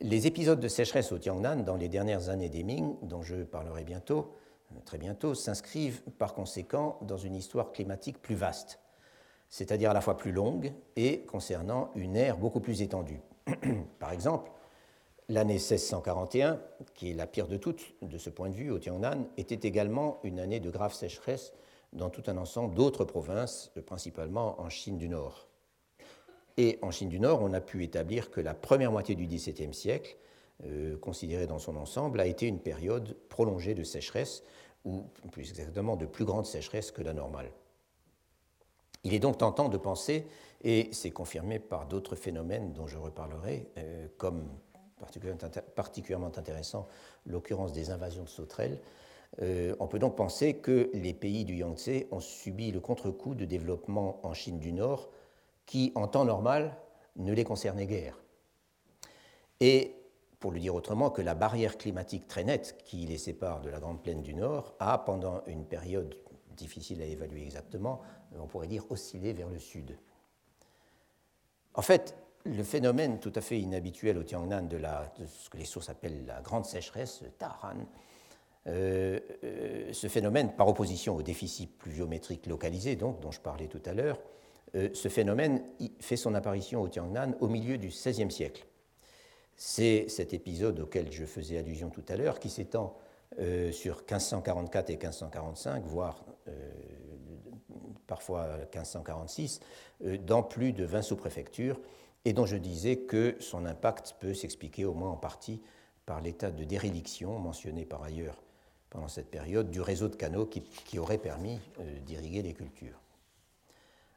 Les 0.00 0.26
épisodes 0.26 0.60
de 0.60 0.68
sécheresse 0.68 1.12
au 1.12 1.18
Tiangnan 1.18 1.56
dans 1.56 1.76
les 1.76 1.88
dernières 1.88 2.30
années 2.30 2.48
des 2.48 2.62
Ming, 2.62 2.96
dont 3.02 3.22
je 3.22 3.36
parlerai 3.42 3.84
bientôt, 3.84 4.34
très 4.86 4.96
bientôt, 4.96 5.34
s'inscrivent 5.34 6.00
par 6.18 6.32
conséquent 6.32 6.98
dans 7.02 7.18
une 7.18 7.34
histoire 7.34 7.72
climatique 7.72 8.22
plus 8.22 8.34
vaste, 8.34 8.80
c'est-à-dire 9.50 9.90
à 9.90 9.94
la 9.94 10.00
fois 10.00 10.16
plus 10.16 10.32
longue 10.32 10.72
et 10.96 11.22
concernant 11.22 11.90
une 11.96 12.16
ère 12.16 12.38
beaucoup 12.38 12.60
plus 12.60 12.82
étendue. 12.82 13.20
Par 13.98 14.12
exemple, 14.12 14.50
l'année 15.28 15.54
1641, 15.54 16.60
qui 16.94 17.10
est 17.10 17.14
la 17.14 17.26
pire 17.26 17.48
de 17.48 17.56
toutes 17.56 17.94
de 18.00 18.16
ce 18.16 18.30
point 18.30 18.48
de 18.48 18.54
vue 18.54 18.70
au 18.70 18.78
Tiangnan, 18.78 19.26
était 19.36 19.68
également 19.68 20.20
une 20.22 20.38
année 20.38 20.60
de 20.60 20.70
grave 20.70 20.94
sécheresse 20.94 21.52
dans 21.92 22.10
tout 22.10 22.22
un 22.28 22.36
ensemble 22.36 22.76
d'autres 22.76 23.04
provinces, 23.04 23.72
principalement 23.86 24.60
en 24.60 24.68
Chine 24.68 24.96
du 24.96 25.08
Nord. 25.08 25.48
Et 26.56 26.78
en 26.82 26.92
Chine 26.92 27.08
du 27.08 27.18
Nord, 27.18 27.42
on 27.42 27.52
a 27.52 27.60
pu 27.60 27.82
établir 27.82 28.30
que 28.30 28.40
la 28.40 28.54
première 28.54 28.92
moitié 28.92 29.16
du 29.16 29.26
XVIIe 29.26 29.74
siècle, 29.74 30.16
euh, 30.64 30.96
considérée 30.98 31.46
dans 31.46 31.58
son 31.58 31.74
ensemble, 31.76 32.20
a 32.20 32.26
été 32.26 32.46
une 32.46 32.60
période 32.60 33.16
prolongée 33.28 33.74
de 33.74 33.82
sécheresse, 33.82 34.44
ou 34.84 35.02
plus 35.32 35.50
exactement 35.50 35.96
de 35.96 36.06
plus 36.06 36.24
grande 36.24 36.46
sécheresse 36.46 36.92
que 36.92 37.02
la 37.02 37.12
normale. 37.12 37.50
Il 39.04 39.14
est 39.14 39.18
donc 39.18 39.38
tentant 39.38 39.68
de 39.68 39.78
penser, 39.78 40.26
et 40.62 40.88
c'est 40.92 41.10
confirmé 41.10 41.58
par 41.58 41.86
d'autres 41.86 42.16
phénomènes 42.16 42.72
dont 42.72 42.86
je 42.86 42.98
reparlerai, 42.98 43.70
euh, 43.78 44.06
comme 44.18 44.48
particulièrement 45.74 46.32
intéressant 46.36 46.86
l'occurrence 47.24 47.72
des 47.72 47.90
invasions 47.90 48.24
de 48.24 48.28
sauterelles, 48.28 48.78
euh, 49.42 49.74
on 49.78 49.86
peut 49.86 49.98
donc 49.98 50.16
penser 50.16 50.54
que 50.54 50.90
les 50.92 51.14
pays 51.14 51.44
du 51.44 51.54
Yangtze 51.54 52.04
ont 52.10 52.20
subi 52.20 52.72
le 52.72 52.80
contre-coup 52.80 53.34
de 53.34 53.44
développement 53.44 54.20
en 54.26 54.34
Chine 54.34 54.58
du 54.58 54.72
Nord 54.72 55.08
qui, 55.66 55.92
en 55.94 56.08
temps 56.08 56.24
normal, 56.24 56.76
ne 57.16 57.32
les 57.32 57.44
concernait 57.44 57.86
guère. 57.86 58.18
Et 59.60 59.94
pour 60.40 60.52
le 60.52 60.58
dire 60.58 60.74
autrement, 60.74 61.10
que 61.10 61.22
la 61.22 61.34
barrière 61.34 61.76
climatique 61.78 62.26
très 62.26 62.44
nette 62.44 62.76
qui 62.84 63.06
les 63.06 63.18
sépare 63.18 63.60
de 63.60 63.68
la 63.68 63.78
Grande 63.78 64.02
Plaine 64.02 64.22
du 64.22 64.34
Nord 64.34 64.74
a, 64.80 64.98
pendant 64.98 65.42
une 65.46 65.66
période 65.66 66.16
difficile 66.56 67.02
à 67.02 67.04
évaluer 67.04 67.42
exactement, 67.42 68.00
on 68.38 68.46
pourrait 68.46 68.68
dire 68.68 68.84
oscillé 68.90 69.32
vers 69.32 69.48
le 69.48 69.58
sud. 69.58 69.96
En 71.74 71.82
fait, 71.82 72.16
le 72.44 72.62
phénomène 72.62 73.20
tout 73.20 73.32
à 73.34 73.40
fait 73.40 73.60
inhabituel 73.60 74.18
au 74.18 74.22
Tiangnan 74.22 74.62
de, 74.62 74.80
ce 75.26 75.50
que 75.50 75.56
les 75.56 75.64
sources 75.64 75.88
appellent 75.88 76.24
la 76.26 76.40
grande 76.40 76.64
sécheresse, 76.64 77.22
Taran, 77.38 77.86
euh, 78.66 79.18
euh, 79.44 79.92
ce 79.92 80.08
phénomène, 80.08 80.52
par 80.54 80.68
opposition 80.68 81.16
au 81.16 81.22
déficit 81.22 81.76
pluviométrique 81.78 82.46
localisé 82.46 82.96
donc, 82.96 83.20
dont 83.20 83.30
je 83.30 83.40
parlais 83.40 83.68
tout 83.68 83.82
à 83.84 83.94
l'heure, 83.94 84.20
euh, 84.74 84.88
ce 84.94 85.08
phénomène 85.08 85.62
fait 86.00 86.16
son 86.16 86.34
apparition 86.34 86.80
au 86.82 86.88
Tiangnan 86.88 87.32
au 87.40 87.48
milieu 87.48 87.78
du 87.78 87.88
XVIe 87.88 88.30
siècle. 88.30 88.66
C'est 89.56 90.08
cet 90.08 90.32
épisode 90.32 90.80
auquel 90.80 91.12
je 91.12 91.24
faisais 91.24 91.58
allusion 91.58 91.90
tout 91.90 92.04
à 92.08 92.16
l'heure 92.16 92.38
qui 92.38 92.48
s'étend 92.48 92.96
sur 93.70 93.98
1544 93.98 94.90
et 94.90 94.94
1545, 94.94 95.84
voire 95.84 96.24
parfois 98.10 98.58
1546, 98.74 99.60
dans 100.26 100.42
plus 100.42 100.72
de 100.72 100.84
20 100.84 101.02
sous-préfectures, 101.02 101.80
et 102.24 102.32
dont 102.32 102.44
je 102.44 102.56
disais 102.56 102.96
que 102.96 103.36
son 103.38 103.64
impact 103.64 104.16
peut 104.20 104.34
s'expliquer 104.34 104.84
au 104.84 104.92
moins 104.92 105.10
en 105.10 105.16
partie 105.16 105.62
par 106.06 106.20
l'état 106.20 106.50
de 106.50 106.64
dérédiction 106.64 107.38
mentionné 107.38 107.84
par 107.86 108.02
ailleurs 108.02 108.42
pendant 108.90 109.06
cette 109.06 109.30
période 109.30 109.70
du 109.70 109.80
réseau 109.80 110.08
de 110.08 110.16
canaux 110.16 110.46
qui, 110.46 110.98
aurait 110.98 111.18
permis 111.18 111.60
euh, 111.78 112.00
d'irriguer 112.00 112.42
les 112.42 112.52
cultures, 112.52 113.00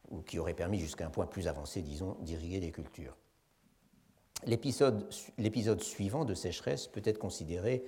ou 0.10 0.22
qui 0.22 0.40
aurait 0.40 0.56
permis 0.56 0.80
jusqu'à 0.80 1.06
un 1.06 1.12
point 1.12 1.28
plus 1.28 1.48
avancé, 1.48 1.84
disons, 1.84 2.18
d'irriguer 2.22 2.60
les 2.60 2.72
cultures. 2.72 3.16
L'épisode 4.48 5.82
suivant 5.82 6.26
de 6.26 6.34
sécheresse 6.34 6.88
peut 6.88 7.04
être 7.06 7.20
considéré 7.20 7.84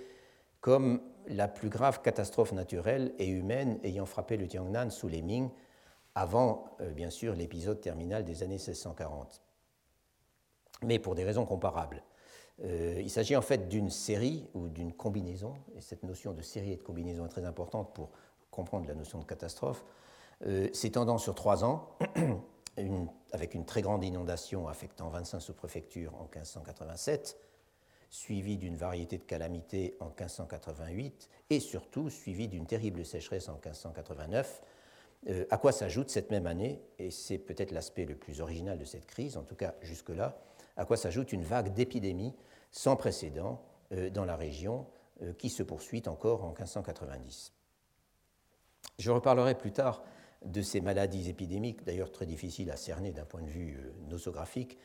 comme 0.61 1.01
la 1.27 1.47
plus 1.47 1.69
grave 1.69 2.01
catastrophe 2.01 2.53
naturelle 2.53 3.13
et 3.17 3.27
humaine 3.27 3.79
ayant 3.83 4.05
frappé 4.05 4.37
le 4.37 4.47
Tiangnan 4.47 4.89
sous 4.89 5.07
les 5.07 5.21
Ming, 5.21 5.49
avant, 6.15 6.65
euh, 6.79 6.91
bien 6.91 7.09
sûr, 7.09 7.35
l'épisode 7.35 7.81
terminal 7.81 8.23
des 8.23 8.41
années 8.41 8.55
1640. 8.55 9.41
Mais 10.83 10.97
pour 10.97 11.15
des 11.15 11.23
raisons 11.23 11.45
comparables. 11.45 12.03
Euh, 12.63 13.01
il 13.01 13.09
s'agit 13.09 13.35
en 13.35 13.41
fait 13.41 13.67
d'une 13.67 13.89
série 13.89 14.47
ou 14.53 14.69
d'une 14.69 14.93
combinaison, 14.93 15.55
et 15.75 15.81
cette 15.81 16.03
notion 16.03 16.31
de 16.31 16.41
série 16.41 16.71
et 16.71 16.77
de 16.77 16.83
combinaison 16.83 17.25
est 17.25 17.29
très 17.29 17.43
importante 17.43 17.93
pour 17.93 18.11
comprendre 18.49 18.87
la 18.87 18.95
notion 18.95 19.19
de 19.19 19.25
catastrophe, 19.25 19.83
euh, 20.45 20.69
s'étendant 20.71 21.17
sur 21.17 21.35
trois 21.35 21.65
ans, 21.65 21.89
avec 23.33 23.53
une 23.53 23.65
très 23.65 23.81
grande 23.81 24.03
inondation 24.05 24.69
affectant 24.69 25.09
25 25.09 25.41
sous-préfectures 25.41 26.13
en 26.15 26.23
1587, 26.23 27.37
suivie 28.09 28.57
d'une 28.57 28.77
variété 28.77 29.17
de 29.17 29.23
calamités 29.23 29.97
en 29.99 30.05
1588, 30.05 31.29
et 31.49 31.59
surtout 31.59 32.09
suivie 32.09 32.47
d'une 32.47 32.65
terrible 32.65 33.03
sécheresse 33.05 33.49
en 33.49 33.55
1589, 33.55 34.61
euh, 35.27 35.45
à 35.49 35.57
quoi 35.57 35.71
s'ajoute 35.71 36.09
cette 36.09 36.29
même 36.29 36.45
année, 36.45 36.81
et 36.99 37.09
c'est 37.09 37.39
peut-être 37.39 37.71
l'aspect 37.71 38.05
le 38.05 38.15
plus 38.15 38.41
original 38.41 38.77
de 38.77 38.85
cette 38.85 39.07
crise, 39.07 39.37
en 39.37 39.43
tout 39.43 39.55
cas 39.55 39.73
jusque-là, 39.81 40.37
à 40.77 40.85
quoi 40.85 40.97
s'ajoute 40.97 41.33
une 41.33 41.43
vague 41.43 41.73
d'épidémies 41.73 42.33
sans 42.71 42.95
précédent 42.95 43.61
euh, 43.91 44.09
dans 44.09 44.25
la 44.25 44.35
région 44.35 44.85
euh, 45.23 45.33
qui 45.33 45.49
se 45.49 45.63
poursuit 45.63 46.03
encore 46.07 46.43
en 46.43 46.49
1590. 46.49 47.53
Je 48.99 49.11
reparlerai 49.11 49.55
plus 49.55 49.71
tard 49.71 50.03
de 50.45 50.61
ces 50.61 50.79
maladies 50.79 51.27
épidémiques, 51.27 51.83
d'ailleurs 51.85 52.11
très 52.11 52.27
difficiles 52.27 52.69
à 52.69 52.77
cerner 52.77 53.11
d'un 53.11 53.25
point 53.25 53.41
de 53.41 53.49
vue 53.49 53.79
nosographique, 54.09 54.77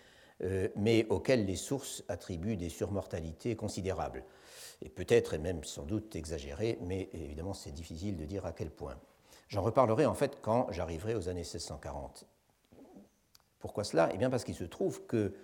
mais 0.74 1.06
auxquelles 1.10 1.44
les 1.44 1.56
sources 1.56 2.02
attribuent 2.08 2.56
des 2.56 2.70
surmortalités 2.70 3.56
considérables, 3.56 4.24
et 4.80 4.88
peut-être 4.88 5.34
et 5.34 5.38
même 5.38 5.62
sans 5.64 5.84
doute 5.84 6.16
exagérées, 6.16 6.78
mais 6.80 7.10
évidemment 7.12 7.52
c'est 7.52 7.72
difficile 7.72 8.16
de 8.16 8.24
dire 8.24 8.46
à 8.46 8.52
quel 8.52 8.70
point. 8.70 8.98
J'en 9.50 9.62
reparlerai 9.62 10.06
en 10.06 10.14
fait 10.14 10.38
quand 10.40 10.70
j'arriverai 10.70 11.14
aux 11.14 11.28
années 11.28 11.40
1640. 11.40 12.24
Pourquoi 13.58 13.84
cela? 13.84 14.08
Eh 14.14 14.16
bien 14.16 14.30
parce 14.30 14.44
qu'il 14.44 14.54
se 14.54 14.64
trouve 14.64 15.04
que 15.06 15.34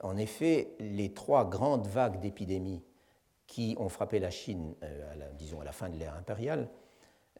en 0.00 0.16
effet, 0.16 0.76
les 0.78 1.12
trois 1.12 1.44
grandes 1.44 1.88
vagues 1.88 2.20
d'épidémies 2.20 2.82
qui 3.48 3.74
ont 3.80 3.88
frappé 3.88 4.20
la 4.20 4.30
Chine, 4.30 4.76
euh, 4.84 5.12
à 5.12 5.16
la, 5.16 5.26
disons 5.32 5.60
à 5.60 5.64
la 5.64 5.72
fin 5.72 5.88
de 5.88 5.96
l'ère 5.96 6.14
impériale, 6.14 6.68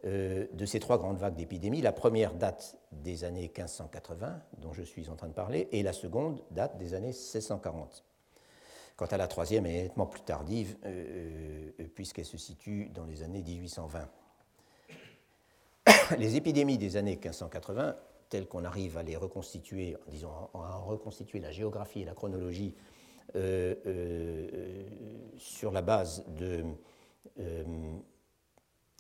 euh, 0.05 0.47
de 0.53 0.66
ces 0.66 0.81
trois 0.81 0.99
grandes 0.99 1.19
vagues 1.19 1.37
d'épidémies, 1.37 1.83
la 1.83 1.93
première 1.93 2.35
date 2.35 2.77
des 2.91 3.23
années 3.23 3.43
1580, 3.43 4.43
dont 4.59 4.73
je 4.73 4.83
suis 4.83 5.09
en 5.09 5.14
train 5.14 5.29
de 5.29 5.35
parler, 5.35 5.69
et 5.71 5.85
la 5.85 5.93
seconde 5.93 6.43
date 6.51 6.79
des 6.79 6.95
années 6.95 7.09
1640. 7.09 8.05
Quant 8.97 9.07
à 9.07 9.16
la 9.16 9.29
troisième, 9.29 9.66
elle 9.66 9.77
est 9.77 9.83
nettement 9.83 10.07
plus 10.07 10.23
tardive, 10.23 10.77
euh, 10.85 11.71
puisqu'elle 11.95 12.25
se 12.25 12.39
situe 12.39 12.89
dans 12.89 13.05
les 13.05 13.23
années 13.23 13.43
1820. 13.43 14.09
Les 16.19 16.37
épidémies 16.37 16.79
des 16.79 16.97
années 16.97 17.17
1580 17.17 17.97
tels 18.29 18.47
qu'on 18.47 18.65
arrive 18.65 18.97
à 18.99 19.03
les 19.03 19.17
reconstituer, 19.17 19.97
disons, 20.09 20.31
à 20.55 20.77
reconstituer 20.77 21.41
la 21.41 21.51
géographie 21.51 22.03
et 22.03 22.05
la 22.05 22.15
chronologie 22.15 22.75
euh, 23.37 23.75
euh, 23.87 24.83
sur 25.37 25.71
la 25.71 25.83
base 25.83 26.25
de 26.29 26.65
euh, 27.41 27.65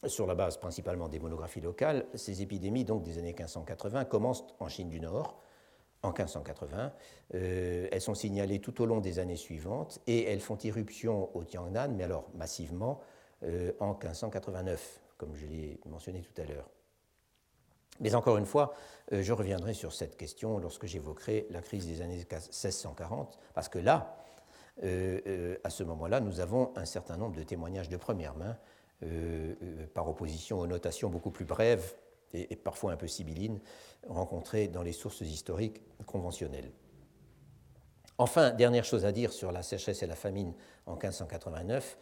sur 0.06 0.26
la 0.26 0.36
base 0.36 0.58
principalement 0.58 1.08
des 1.08 1.18
monographies 1.18 1.60
locales, 1.60 2.06
ces 2.14 2.40
épidémies 2.40 2.84
donc 2.84 3.02
des 3.02 3.18
années 3.18 3.34
1580 3.36 4.04
commencent 4.04 4.44
en 4.60 4.68
Chine 4.68 4.88
du 4.88 5.00
Nord 5.00 5.42
en 6.02 6.10
1580. 6.10 6.92
elles 7.32 8.00
sont 8.00 8.14
signalées 8.14 8.60
tout 8.60 8.80
au 8.80 8.86
long 8.86 9.00
des 9.00 9.18
années 9.18 9.34
suivantes 9.34 9.98
et 10.06 10.22
elles 10.22 10.38
font 10.38 10.56
irruption 10.58 11.36
au 11.36 11.42
Tiangnan, 11.42 11.88
mais 11.96 12.04
alors 12.04 12.28
massivement 12.36 13.00
en 13.42 13.94
1589, 13.94 15.02
comme 15.16 15.34
je 15.34 15.46
l'ai 15.46 15.80
mentionné 15.84 16.22
tout 16.22 16.40
à 16.40 16.44
l'heure. 16.44 16.70
Mais 18.00 18.14
encore 18.14 18.36
une 18.38 18.46
fois, 18.46 18.74
euh, 19.12 19.22
je 19.22 19.32
reviendrai 19.32 19.74
sur 19.74 19.92
cette 19.92 20.16
question 20.16 20.58
lorsque 20.58 20.86
j'évoquerai 20.86 21.46
la 21.50 21.62
crise 21.62 21.86
des 21.86 22.02
années 22.02 22.16
1640, 22.16 23.38
parce 23.54 23.68
que 23.68 23.78
là, 23.78 24.16
euh, 24.84 25.20
euh, 25.26 25.56
à 25.64 25.70
ce 25.70 25.82
moment-là, 25.84 26.20
nous 26.20 26.40
avons 26.40 26.72
un 26.76 26.84
certain 26.84 27.16
nombre 27.16 27.36
de 27.36 27.42
témoignages 27.42 27.88
de 27.88 27.96
première 27.96 28.34
main, 28.34 28.56
par 29.94 30.08
opposition 30.08 30.58
aux 30.58 30.66
notations 30.66 31.08
beaucoup 31.08 31.30
plus 31.30 31.44
brèves 31.44 31.94
et, 32.32 32.56
parfois 32.56 32.90
un 32.90 32.96
peu 32.96 33.06
sibyllines, 33.06 33.60
rencontrées 34.08 34.66
dans 34.66 34.82
les 34.82 34.90
sources 34.90 35.20
historiques 35.20 35.80
conventionnelles. 36.04 36.72
Enfin, 38.18 38.50
dernière 38.50 38.84
chose 38.84 39.04
à 39.04 39.12
dire 39.12 39.32
sur 39.32 39.52
la 39.52 39.62
sécheresse 39.62 40.02
et 40.02 40.08
la 40.08 40.16
famine 40.16 40.52
en 40.86 40.94
1589, 40.94 41.96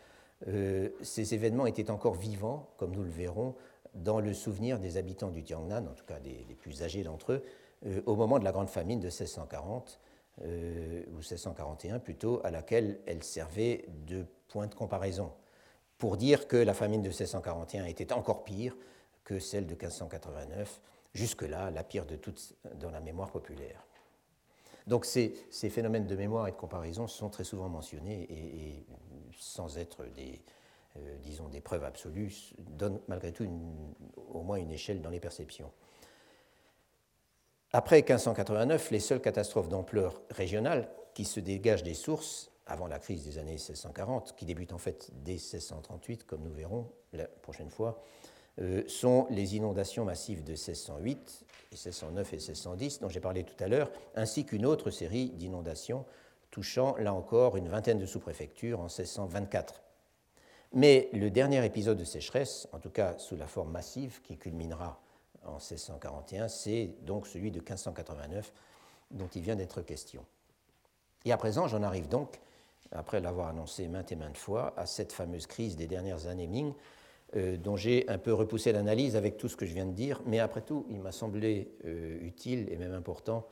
ces 1.02 1.34
événements 1.34 1.66
étaient 1.66 1.90
encore 1.90 2.14
vivants, 2.14 2.70
comme 2.78 2.92
nous 2.92 3.02
le 3.02 3.10
verrons, 3.10 3.54
dans 3.96 4.20
le 4.20 4.32
souvenir 4.34 4.78
des 4.78 4.96
habitants 4.96 5.30
du 5.30 5.42
Tiangnan, 5.42 5.86
en 5.86 5.94
tout 5.94 6.04
cas 6.04 6.20
des, 6.20 6.44
plus 6.60 6.82
âgés 6.82 7.02
d'entre 7.02 7.32
eux, 7.32 7.44
euh, 7.86 8.02
au 8.06 8.14
moment 8.14 8.38
de 8.38 8.44
la 8.44 8.52
grande 8.52 8.68
famine 8.68 9.00
de 9.00 9.06
1640, 9.06 10.00
euh, 10.42 11.02
ou 11.12 11.16
1641 11.16 11.98
plutôt, 11.98 12.40
à 12.44 12.50
laquelle 12.50 13.00
elle 13.06 13.22
servait 13.22 13.86
de 14.06 14.26
point 14.48 14.66
de 14.66 14.74
comparaison, 14.74 15.32
pour 15.98 16.16
dire 16.16 16.46
que 16.46 16.56
la 16.56 16.74
famine 16.74 17.02
de 17.02 17.08
1641 17.08 17.86
était 17.86 18.12
encore 18.12 18.44
pire 18.44 18.76
que 19.24 19.38
celle 19.38 19.66
de 19.66 19.74
1589, 19.74 20.80
jusque-là 21.14 21.70
la 21.70 21.82
pire 21.82 22.04
de 22.04 22.16
toutes 22.16 22.54
dans 22.74 22.90
la 22.90 23.00
mémoire 23.00 23.30
populaire. 23.30 23.82
Donc 24.86 25.04
ces, 25.04 25.34
phénomènes 25.50 26.06
de 26.06 26.14
mémoire 26.14 26.46
et 26.46 26.52
de 26.52 26.56
comparaison 26.56 27.08
sont 27.08 27.28
très 27.28 27.42
souvent 27.42 27.68
mentionnés 27.68 28.26
et 28.30 28.86
sans 29.36 29.78
être 29.78 30.04
des, 30.14 30.40
euh, 31.04 31.16
disons, 31.22 31.48
des 31.48 31.60
preuves 31.60 31.84
absolues, 31.84 32.32
donnent 32.58 33.00
malgré 33.08 33.32
tout 33.32 33.48
au 34.16 34.42
moins 34.42 34.56
une 34.56 34.70
échelle 34.70 35.02
dans 35.02 35.10
les 35.10 35.20
perceptions. 35.20 35.70
Après 37.72 37.96
1589, 37.96 38.90
les 38.90 39.00
seules 39.00 39.20
catastrophes 39.20 39.68
d'ampleur 39.68 40.22
régionale 40.30 40.88
qui 41.14 41.24
se 41.24 41.40
dégagent 41.40 41.82
des 41.82 41.94
sources, 41.94 42.50
avant 42.66 42.86
la 42.86 42.98
crise 42.98 43.24
des 43.24 43.38
années 43.38 43.52
1640, 43.52 44.34
qui 44.36 44.44
débute 44.44 44.72
en 44.72 44.78
fait 44.78 45.10
dès 45.12 45.32
1638, 45.32 46.24
comme 46.24 46.42
nous 46.42 46.52
verrons 46.52 46.90
la 47.12 47.26
prochaine 47.26 47.70
fois, 47.70 48.02
euh, 48.60 48.82
sont 48.88 49.26
les 49.30 49.56
inondations 49.56 50.04
massives 50.04 50.42
de 50.42 50.52
1608, 50.52 51.44
1609 51.72 52.32
et 52.32 52.36
1610, 52.36 53.00
dont 53.00 53.08
j'ai 53.08 53.20
parlé 53.20 53.44
tout 53.44 53.62
à 53.62 53.68
l'heure, 53.68 53.90
ainsi 54.14 54.46
qu'une 54.46 54.64
autre 54.64 54.90
série 54.90 55.30
d'inondations 55.30 56.06
touchant, 56.50 56.96
là 56.96 57.12
encore, 57.12 57.58
une 57.58 57.68
vingtaine 57.68 57.98
de 57.98 58.06
sous-préfectures 58.06 58.80
en 58.80 58.84
1624. 58.84 59.82
Mais 60.72 61.08
le 61.12 61.30
dernier 61.30 61.64
épisode 61.64 61.98
de 61.98 62.04
sécheresse, 62.04 62.68
en 62.72 62.78
tout 62.78 62.90
cas 62.90 63.16
sous 63.18 63.36
la 63.36 63.46
forme 63.46 63.70
massive 63.70 64.20
qui 64.22 64.36
culminera 64.36 65.00
en 65.44 65.54
1641, 65.54 66.48
c'est 66.48 66.90
donc 67.02 67.26
celui 67.26 67.50
de 67.50 67.60
1589 67.60 68.52
dont 69.12 69.28
il 69.34 69.42
vient 69.42 69.56
d'être 69.56 69.82
question. 69.82 70.24
Et 71.24 71.32
à 71.32 71.36
présent, 71.36 71.68
j'en 71.68 71.82
arrive 71.82 72.08
donc, 72.08 72.40
après 72.92 73.20
l'avoir 73.20 73.48
annoncé 73.48 73.88
maintes 73.88 74.12
et 74.12 74.16
maintes 74.16 74.36
fois, 74.36 74.74
à 74.76 74.86
cette 74.86 75.12
fameuse 75.12 75.46
crise 75.46 75.76
des 75.76 75.86
dernières 75.86 76.26
années 76.26 76.46
Ming, 76.46 76.72
euh, 77.34 77.56
dont 77.56 77.76
j'ai 77.76 78.08
un 78.08 78.18
peu 78.18 78.32
repoussé 78.32 78.72
l'analyse 78.72 79.16
avec 79.16 79.36
tout 79.36 79.48
ce 79.48 79.56
que 79.56 79.66
je 79.66 79.74
viens 79.74 79.86
de 79.86 79.92
dire, 79.92 80.22
mais 80.26 80.38
après 80.38 80.60
tout, 80.60 80.86
il 80.90 81.00
m'a 81.00 81.10
semblé 81.10 81.72
euh, 81.84 82.18
utile 82.22 82.68
et 82.70 82.76
même 82.76 82.92
important 82.92 83.46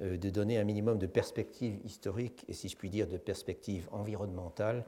euh, 0.00 0.16
de 0.16 0.30
donner 0.30 0.58
un 0.58 0.64
minimum 0.64 0.98
de 0.98 1.06
perspective 1.06 1.80
historique 1.84 2.44
et, 2.48 2.52
si 2.52 2.68
je 2.68 2.76
puis 2.76 2.90
dire, 2.90 3.08
de 3.08 3.16
perspective 3.16 3.88
environnementale 3.90 4.84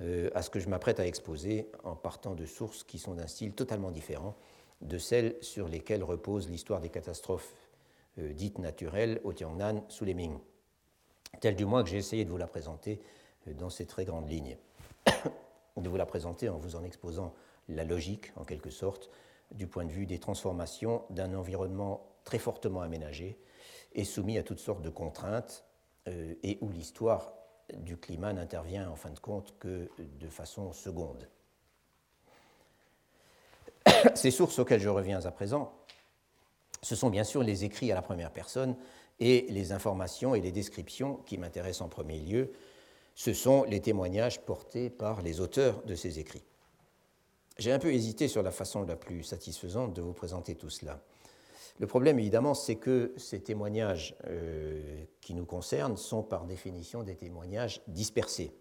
à 0.00 0.42
ce 0.42 0.50
que 0.50 0.58
je 0.58 0.68
m'apprête 0.68 0.98
à 0.98 1.06
exposer 1.06 1.70
en 1.84 1.94
partant 1.94 2.34
de 2.34 2.46
sources 2.46 2.82
qui 2.82 2.98
sont 2.98 3.14
d'un 3.14 3.28
style 3.28 3.52
totalement 3.52 3.92
différent 3.92 4.34
de 4.80 4.98
celles 4.98 5.36
sur 5.40 5.68
lesquelles 5.68 6.02
repose 6.02 6.50
l'histoire 6.50 6.80
des 6.80 6.88
catastrophes 6.88 7.54
dites 8.18 8.58
naturelles 8.58 9.20
au 9.22 9.32
Tiangnan 9.32 9.84
sous 9.88 10.04
les 10.04 10.14
Ming, 10.14 10.36
telle 11.40 11.56
du 11.56 11.64
moins 11.64 11.82
que 11.84 11.90
j'ai 11.90 11.98
essayé 11.98 12.24
de 12.24 12.30
vous 12.30 12.36
la 12.36 12.46
présenter 12.46 13.00
dans 13.46 13.70
ces 13.70 13.86
très 13.86 14.04
grandes 14.04 14.28
lignes, 14.28 14.56
de 15.76 15.88
vous 15.88 15.96
la 15.96 16.06
présenter 16.06 16.48
en 16.48 16.58
vous 16.58 16.76
en 16.76 16.84
exposant 16.84 17.34
la 17.68 17.84
logique, 17.84 18.32
en 18.36 18.44
quelque 18.44 18.70
sorte, 18.70 19.10
du 19.52 19.66
point 19.66 19.84
de 19.84 19.90
vue 19.90 20.06
des 20.06 20.18
transformations 20.18 21.02
d'un 21.10 21.34
environnement 21.34 22.06
très 22.24 22.38
fortement 22.38 22.80
aménagé 22.80 23.38
et 23.92 24.04
soumis 24.04 24.38
à 24.38 24.42
toutes 24.42 24.58
sortes 24.58 24.82
de 24.82 24.90
contraintes, 24.90 25.64
euh, 26.08 26.34
et 26.42 26.58
où 26.60 26.70
l'histoire 26.70 27.32
du 27.72 27.96
climat 27.96 28.32
n'intervient 28.32 28.88
en 28.90 28.96
fin 28.96 29.10
de 29.10 29.18
compte 29.18 29.54
que 29.58 29.88
de 29.98 30.28
façon 30.28 30.72
seconde. 30.72 31.28
Ces 34.14 34.30
sources 34.30 34.58
auxquelles 34.58 34.80
je 34.80 34.88
reviens 34.88 35.24
à 35.24 35.30
présent, 35.30 35.72
ce 36.82 36.94
sont 36.94 37.10
bien 37.10 37.24
sûr 37.24 37.42
les 37.42 37.64
écrits 37.64 37.90
à 37.90 37.94
la 37.94 38.02
première 38.02 38.30
personne 38.30 38.76
et 39.20 39.46
les 39.48 39.72
informations 39.72 40.34
et 40.34 40.40
les 40.40 40.52
descriptions 40.52 41.16
qui 41.26 41.38
m'intéressent 41.38 41.82
en 41.82 41.88
premier 41.88 42.18
lieu. 42.18 42.52
Ce 43.14 43.32
sont 43.32 43.64
les 43.64 43.80
témoignages 43.80 44.40
portés 44.40 44.90
par 44.90 45.22
les 45.22 45.40
auteurs 45.40 45.82
de 45.84 45.94
ces 45.94 46.18
écrits. 46.18 46.44
J'ai 47.58 47.72
un 47.72 47.78
peu 47.78 47.92
hésité 47.92 48.26
sur 48.26 48.42
la 48.42 48.50
façon 48.50 48.82
la 48.82 48.96
plus 48.96 49.22
satisfaisante 49.22 49.94
de 49.94 50.02
vous 50.02 50.12
présenter 50.12 50.56
tout 50.56 50.70
cela. 50.70 51.00
Le 51.80 51.86
problème, 51.86 52.18
évidemment, 52.18 52.54
c'est 52.54 52.76
que 52.76 53.12
ces 53.16 53.40
témoignages 53.40 54.14
euh, 54.26 55.04
qui 55.20 55.34
nous 55.34 55.44
concernent 55.44 55.96
sont 55.96 56.22
par 56.22 56.46
définition 56.46 57.02
des 57.02 57.16
témoignages 57.16 57.82
dispersés. 57.88 58.52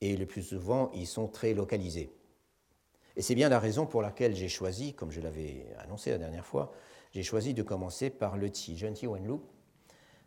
Et 0.00 0.16
le 0.16 0.26
plus 0.26 0.42
souvent, 0.42 0.90
ils 0.94 1.08
sont 1.08 1.26
très 1.26 1.54
localisés. 1.54 2.12
Et 3.16 3.22
c'est 3.22 3.34
bien 3.34 3.48
la 3.48 3.58
raison 3.58 3.86
pour 3.86 4.02
laquelle 4.02 4.36
j'ai 4.36 4.48
choisi, 4.48 4.94
comme 4.94 5.10
je 5.10 5.20
l'avais 5.20 5.66
annoncé 5.78 6.10
la 6.10 6.18
dernière 6.18 6.46
fois, 6.46 6.72
j'ai 7.12 7.22
choisi 7.22 7.54
de 7.54 7.62
commencer 7.62 8.10
par 8.10 8.36
le 8.36 8.50
Ti 8.50 8.76
Ti 8.94 9.06
Wenlu, 9.06 9.38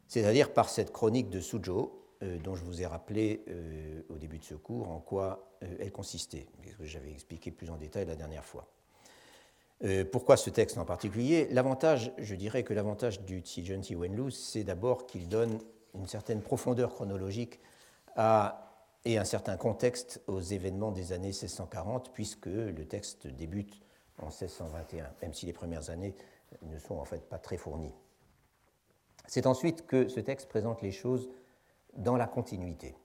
c'est-à-dire 0.07 0.51
par 0.53 0.69
cette 0.69 0.91
chronique 0.91 1.29
de 1.29 1.39
Suzhou, 1.39 1.91
euh, 2.23 2.37
dont 2.39 2.55
je 2.55 2.65
vous 2.65 2.81
ai 2.81 2.85
rappelé 2.85 3.45
euh, 3.47 4.01
au 4.09 4.17
début 4.17 4.39
de 4.39 4.43
ce 4.43 4.55
cours 4.55 4.89
en 4.89 4.99
quoi 4.99 5.45
elle 5.61 5.91
consistait, 5.91 6.47
que 6.77 6.85
j'avais 6.85 7.11
expliqué 7.11 7.51
plus 7.51 7.69
en 7.69 7.77
détail 7.77 8.05
la 8.05 8.15
dernière 8.15 8.45
fois. 8.45 8.67
Pourquoi 10.11 10.35
ce 10.37 10.49
texte 10.49 10.77
en 10.77 10.85
particulier? 10.85 11.47
L'avantage, 11.51 12.11
je 12.17 12.35
dirais 12.35 12.63
que 12.63 12.73
l'avantage 12.73 13.21
du 13.21 13.41
Tijen 13.41 13.81
Wenlu, 13.95 14.31
c'est 14.31 14.63
d'abord 14.63 15.05
qu'il 15.07 15.29
donne 15.29 15.59
une 15.95 16.07
certaine 16.07 16.41
profondeur 16.41 16.93
chronologique 16.93 17.59
et 19.05 19.17
un 19.17 19.23
certain 19.23 19.55
contexte 19.55 20.21
aux 20.27 20.41
événements 20.41 20.91
des 20.91 21.13
années 21.13 21.27
1640, 21.27 22.11
puisque 22.11 22.47
le 22.47 22.85
texte 22.85 23.27
débute 23.27 23.81
en 24.17 24.27
1621, 24.27 25.09
même 25.21 25.33
si 25.33 25.45
les 25.45 25.53
premières 25.53 25.89
années 25.89 26.15
ne 26.63 26.77
sont 26.77 26.95
en 26.95 27.05
fait 27.05 27.27
pas 27.29 27.37
très 27.37 27.57
fournies. 27.57 27.93
C'est 29.27 29.45
ensuite 29.45 29.85
que 29.85 30.07
ce 30.07 30.19
texte 30.19 30.49
présente 30.49 30.81
les 30.81 30.91
choses 30.91 31.29
dans 31.95 32.17
la 32.17 32.27
continuité. 32.27 32.95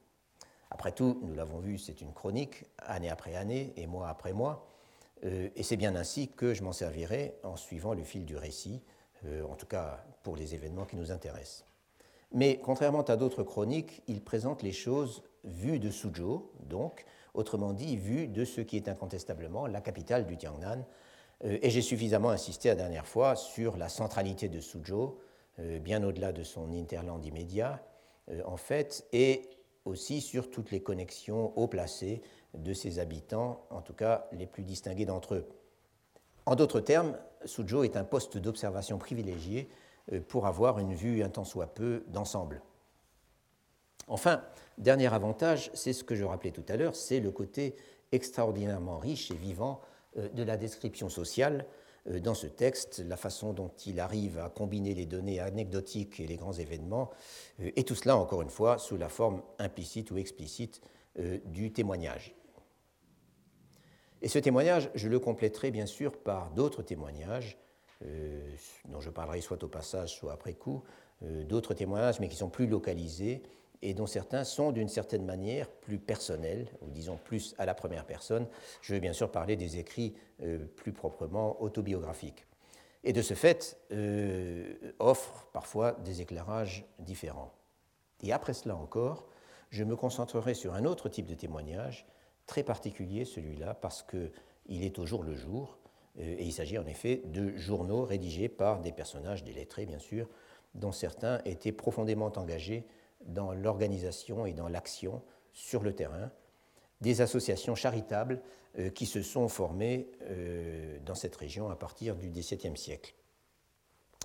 Après 0.70 0.92
tout, 0.92 1.20
nous 1.22 1.34
l'avons 1.34 1.60
vu, 1.60 1.78
c'est 1.78 2.00
une 2.00 2.12
chronique, 2.12 2.64
année 2.78 3.10
après 3.10 3.36
année 3.36 3.72
et 3.76 3.86
mois 3.86 4.08
après 4.08 4.32
mois, 4.32 4.66
euh, 4.66 4.73
et 5.24 5.62
c'est 5.62 5.76
bien 5.76 5.96
ainsi 5.96 6.28
que 6.28 6.54
je 6.54 6.62
m'en 6.62 6.72
servirai 6.72 7.34
en 7.42 7.56
suivant 7.56 7.94
le 7.94 8.04
fil 8.04 8.24
du 8.24 8.36
récit, 8.36 8.82
euh, 9.24 9.42
en 9.44 9.54
tout 9.54 9.66
cas 9.66 10.04
pour 10.22 10.36
les 10.36 10.54
événements 10.54 10.84
qui 10.84 10.96
nous 10.96 11.10
intéressent. 11.10 11.64
Mais 12.32 12.60
contrairement 12.62 13.02
à 13.02 13.16
d'autres 13.16 13.42
chroniques, 13.42 14.02
il 14.06 14.22
présente 14.22 14.62
les 14.62 14.72
choses 14.72 15.22
vues 15.44 15.78
de 15.78 15.90
Suzhou, 15.90 16.50
donc, 16.68 17.04
autrement 17.32 17.72
dit, 17.72 17.96
vues 17.96 18.28
de 18.28 18.44
ce 18.44 18.60
qui 18.60 18.76
est 18.76 18.88
incontestablement 18.88 19.66
la 19.66 19.80
capitale 19.80 20.26
du 20.26 20.36
Tiangnan. 20.36 20.84
Euh, 21.44 21.58
et 21.62 21.70
j'ai 21.70 21.82
suffisamment 21.82 22.30
insisté 22.30 22.68
la 22.68 22.74
dernière 22.74 23.06
fois 23.06 23.36
sur 23.36 23.76
la 23.76 23.88
centralité 23.88 24.48
de 24.48 24.60
Suzhou, 24.60 25.18
bien 25.82 26.02
au-delà 26.02 26.32
de 26.32 26.42
son 26.42 26.72
interland 26.72 27.24
immédiat, 27.24 27.80
euh, 28.30 28.42
en 28.46 28.56
fait, 28.56 29.06
et 29.12 29.50
aussi 29.84 30.20
sur 30.20 30.50
toutes 30.50 30.70
les 30.70 30.82
connexions 30.82 31.52
haut 31.56 31.68
placées 31.68 32.22
de 32.58 32.72
ses 32.72 32.98
habitants, 32.98 33.66
en 33.70 33.82
tout 33.82 33.94
cas 33.94 34.28
les 34.32 34.46
plus 34.46 34.64
distingués 34.64 35.06
d'entre 35.06 35.34
eux. 35.34 35.46
En 36.46 36.56
d'autres 36.56 36.80
termes, 36.80 37.16
Suzhou 37.44 37.84
est 37.84 37.96
un 37.96 38.04
poste 38.04 38.38
d'observation 38.38 38.98
privilégié 38.98 39.68
euh, 40.12 40.20
pour 40.20 40.46
avoir 40.46 40.78
une 40.78 40.94
vue 40.94 41.22
un 41.22 41.30
tant 41.30 41.44
soit 41.44 41.74
peu 41.74 42.04
d'ensemble. 42.08 42.62
Enfin, 44.06 44.42
dernier 44.76 45.12
avantage, 45.12 45.70
c'est 45.72 45.94
ce 45.94 46.04
que 46.04 46.14
je 46.14 46.24
rappelais 46.24 46.50
tout 46.50 46.64
à 46.68 46.76
l'heure, 46.76 46.94
c'est 46.94 47.20
le 47.20 47.30
côté 47.30 47.74
extraordinairement 48.12 48.98
riche 48.98 49.30
et 49.30 49.34
vivant 49.34 49.80
euh, 50.18 50.28
de 50.28 50.42
la 50.42 50.58
description 50.58 51.08
sociale 51.08 51.64
euh, 52.10 52.20
dans 52.20 52.34
ce 52.34 52.46
texte, 52.46 53.02
la 53.06 53.16
façon 53.16 53.54
dont 53.54 53.70
il 53.86 53.98
arrive 53.98 54.38
à 54.38 54.50
combiner 54.50 54.94
les 54.94 55.06
données 55.06 55.40
anecdotiques 55.40 56.20
et 56.20 56.26
les 56.26 56.36
grands 56.36 56.52
événements, 56.52 57.10
et 57.58 57.84
tout 57.84 57.94
cela, 57.94 58.18
encore 58.18 58.42
une 58.42 58.50
fois, 58.50 58.76
sous 58.76 58.98
la 58.98 59.08
forme 59.08 59.40
implicite 59.58 60.10
ou 60.10 60.18
explicite 60.18 60.82
du 61.44 61.72
témoignage. 61.72 62.34
Et 64.24 64.28
ce 64.28 64.38
témoignage, 64.38 64.88
je 64.94 65.10
le 65.10 65.18
compléterai 65.18 65.70
bien 65.70 65.84
sûr 65.84 66.16
par 66.16 66.50
d'autres 66.52 66.82
témoignages, 66.82 67.58
dont 68.86 68.98
je 68.98 69.10
parlerai 69.10 69.42
soit 69.42 69.62
au 69.62 69.68
passage, 69.68 70.14
soit 70.16 70.32
après 70.32 70.54
coup, 70.54 70.82
d'autres 71.20 71.74
témoignages, 71.74 72.20
mais 72.20 72.30
qui 72.30 72.36
sont 72.36 72.48
plus 72.48 72.66
localisés 72.66 73.42
et 73.82 73.92
dont 73.92 74.06
certains 74.06 74.44
sont 74.44 74.72
d'une 74.72 74.88
certaine 74.88 75.26
manière 75.26 75.68
plus 75.68 75.98
personnels, 75.98 76.68
ou 76.80 76.88
disons 76.88 77.18
plus 77.22 77.54
à 77.58 77.66
la 77.66 77.74
première 77.74 78.06
personne. 78.06 78.46
Je 78.80 78.94
vais 78.94 79.00
bien 79.00 79.12
sûr 79.12 79.30
parler 79.30 79.56
des 79.56 79.76
écrits 79.76 80.14
euh, 80.42 80.64
plus 80.74 80.94
proprement 80.94 81.60
autobiographiques. 81.60 82.46
Et 83.04 83.12
de 83.12 83.20
ce 83.20 83.34
fait, 83.34 83.76
euh, 83.92 84.72
offre 85.00 85.48
parfois 85.52 85.92
des 86.02 86.22
éclairages 86.22 86.86
différents. 86.98 87.52
Et 88.22 88.32
après 88.32 88.54
cela 88.54 88.74
encore, 88.74 89.28
je 89.68 89.84
me 89.84 89.96
concentrerai 89.96 90.54
sur 90.54 90.72
un 90.72 90.86
autre 90.86 91.10
type 91.10 91.26
de 91.26 91.34
témoignage, 91.34 92.06
très 92.46 92.62
particulier 92.62 93.24
celui-là, 93.24 93.74
parce 93.74 94.02
qu'il 94.02 94.84
est 94.84 94.98
au 94.98 95.06
jour 95.06 95.22
le 95.22 95.34
jour, 95.34 95.78
euh, 96.18 96.36
et 96.38 96.44
il 96.44 96.52
s'agit 96.52 96.78
en 96.78 96.86
effet 96.86 97.22
de 97.26 97.56
journaux 97.56 98.04
rédigés 98.04 98.48
par 98.48 98.80
des 98.80 98.92
personnages, 98.92 99.44
des 99.44 99.52
lettrés 99.52 99.86
bien 99.86 99.98
sûr, 99.98 100.28
dont 100.74 100.92
certains 100.92 101.40
étaient 101.44 101.72
profondément 101.72 102.32
engagés 102.36 102.86
dans 103.26 103.52
l'organisation 103.52 104.44
et 104.46 104.52
dans 104.52 104.68
l'action 104.68 105.22
sur 105.52 105.82
le 105.82 105.94
terrain, 105.94 106.30
des 107.00 107.20
associations 107.20 107.74
charitables 107.74 108.42
euh, 108.78 108.90
qui 108.90 109.06
se 109.06 109.22
sont 109.22 109.48
formées 109.48 110.10
euh, 110.22 110.98
dans 111.04 111.14
cette 111.14 111.36
région 111.36 111.70
à 111.70 111.76
partir 111.76 112.16
du 112.16 112.28
XVIIe 112.28 112.76
siècle 112.76 113.14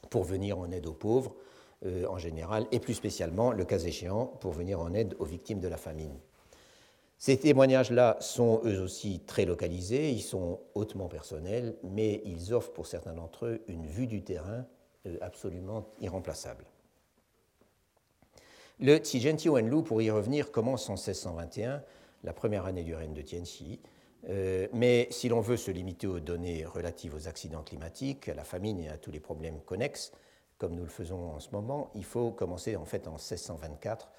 pour 0.10 0.24
venir 0.24 0.58
en 0.58 0.72
aide 0.72 0.88
aux 0.88 0.94
pauvres 0.94 1.36
en 2.10 2.18
général 2.18 2.68
et 2.74 2.80
plus 2.82 2.94
spécialement, 2.94 3.54
le 3.54 3.64
cas 3.64 3.80
échéant, 3.80 4.26
pour 4.26 4.52
venir 4.52 4.82
en 4.82 4.94
aide 4.94 5.16
aux 5.20 5.24
victimes 5.24 5.62
de 5.62 5.68
la 5.70 5.78
famine. 5.78 6.20
Ces 7.20 7.38
témoignages-là 7.38 8.16
sont 8.22 8.62
eux 8.64 8.80
aussi 8.80 9.20
très 9.20 9.44
localisés, 9.44 10.10
ils 10.10 10.22
sont 10.22 10.62
hautement 10.74 11.10
personnels, 11.10 11.76
mais 11.84 12.22
ils 12.24 12.54
offrent 12.54 12.72
pour 12.72 12.88
certains 12.88 13.14
d'entre 13.14 13.46
eux 13.46 13.62
une 13.68 13.86
vue 13.86 14.08
du 14.08 14.24
terrain 14.24 14.66
absolument 15.20 15.90
irremplaçable. 16.00 16.64
Le 18.80 18.98
Tijenti 19.00 19.50
Wenlu, 19.50 19.84
pour 19.84 20.02
y 20.02 20.10
revenir, 20.10 20.50
commence 20.52 20.90
en 20.90 20.94
1621, 20.94 21.84
la 22.24 22.32
première 22.32 22.66
année 22.66 22.84
du 22.84 22.96
règne 22.96 23.14
de 23.14 23.22
Tianxi. 23.22 23.82
Euh, 24.30 24.68
mais 24.72 25.08
si 25.12 25.28
l'on 25.28 25.42
veut 25.42 25.58
se 25.58 25.72
limiter 25.72 26.08
aux 26.08 26.22
données 26.22 26.66
relatives 26.66 27.16
aux 27.16 27.28
accidents 27.28 27.64
climatiques, 27.64 28.30
à 28.30 28.34
la 28.34 28.46
famine 28.46 28.80
et 28.80 28.88
à 28.88 28.98
tous 28.98 29.12
les 29.12 29.20
problèmes 29.20 29.60
connexes, 29.62 30.14
comme 30.58 30.76
nous 30.76 30.84
le 30.84 30.90
faisons 30.90 31.32
en 31.32 31.40
ce 31.42 31.50
moment, 31.52 31.92
il 31.96 32.06
faut 32.06 32.32
commencer 32.32 32.78
en 32.78 32.86
fait 32.86 33.08
en 33.08 33.14
1624, 33.14 34.08
euh, 34.08 34.19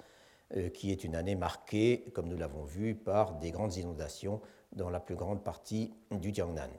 qui 0.73 0.91
est 0.91 1.03
une 1.03 1.15
année 1.15 1.35
marquée, 1.35 2.03
comme 2.13 2.27
nous 2.27 2.37
l'avons 2.37 2.63
vu, 2.63 2.95
par 2.95 3.35
des 3.35 3.51
grandes 3.51 3.75
inondations 3.77 4.41
dans 4.73 4.89
la 4.89 4.99
plus 4.99 5.15
grande 5.15 5.43
partie 5.43 5.93
du 6.11 6.33
Jiangnan. 6.33 6.69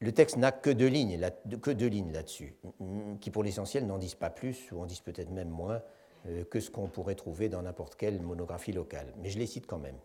Le 0.00 0.12
texte 0.12 0.36
n'a 0.36 0.52
que 0.52 0.70
deux 0.70 0.88
lignes, 0.88 1.18
que 1.62 1.70
deux 1.70 1.86
lignes 1.86 2.12
là-dessus, 2.12 2.54
qui 3.20 3.30
pour 3.30 3.42
l'essentiel 3.42 3.86
n'en 3.86 3.98
disent 3.98 4.14
pas 4.14 4.30
plus, 4.30 4.70
ou 4.72 4.80
en 4.80 4.86
disent 4.86 5.00
peut-être 5.00 5.30
même 5.30 5.48
moins 5.48 5.82
euh, 6.26 6.44
que 6.44 6.60
ce 6.60 6.70
qu'on 6.70 6.88
pourrait 6.88 7.14
trouver 7.14 7.48
dans 7.48 7.62
n'importe 7.62 7.96
quelle 7.96 8.20
monographie 8.20 8.72
locale. 8.72 9.12
Mais 9.22 9.30
je 9.30 9.38
les 9.38 9.46
cite 9.46 9.66
quand 9.66 9.78
même, 9.78 9.96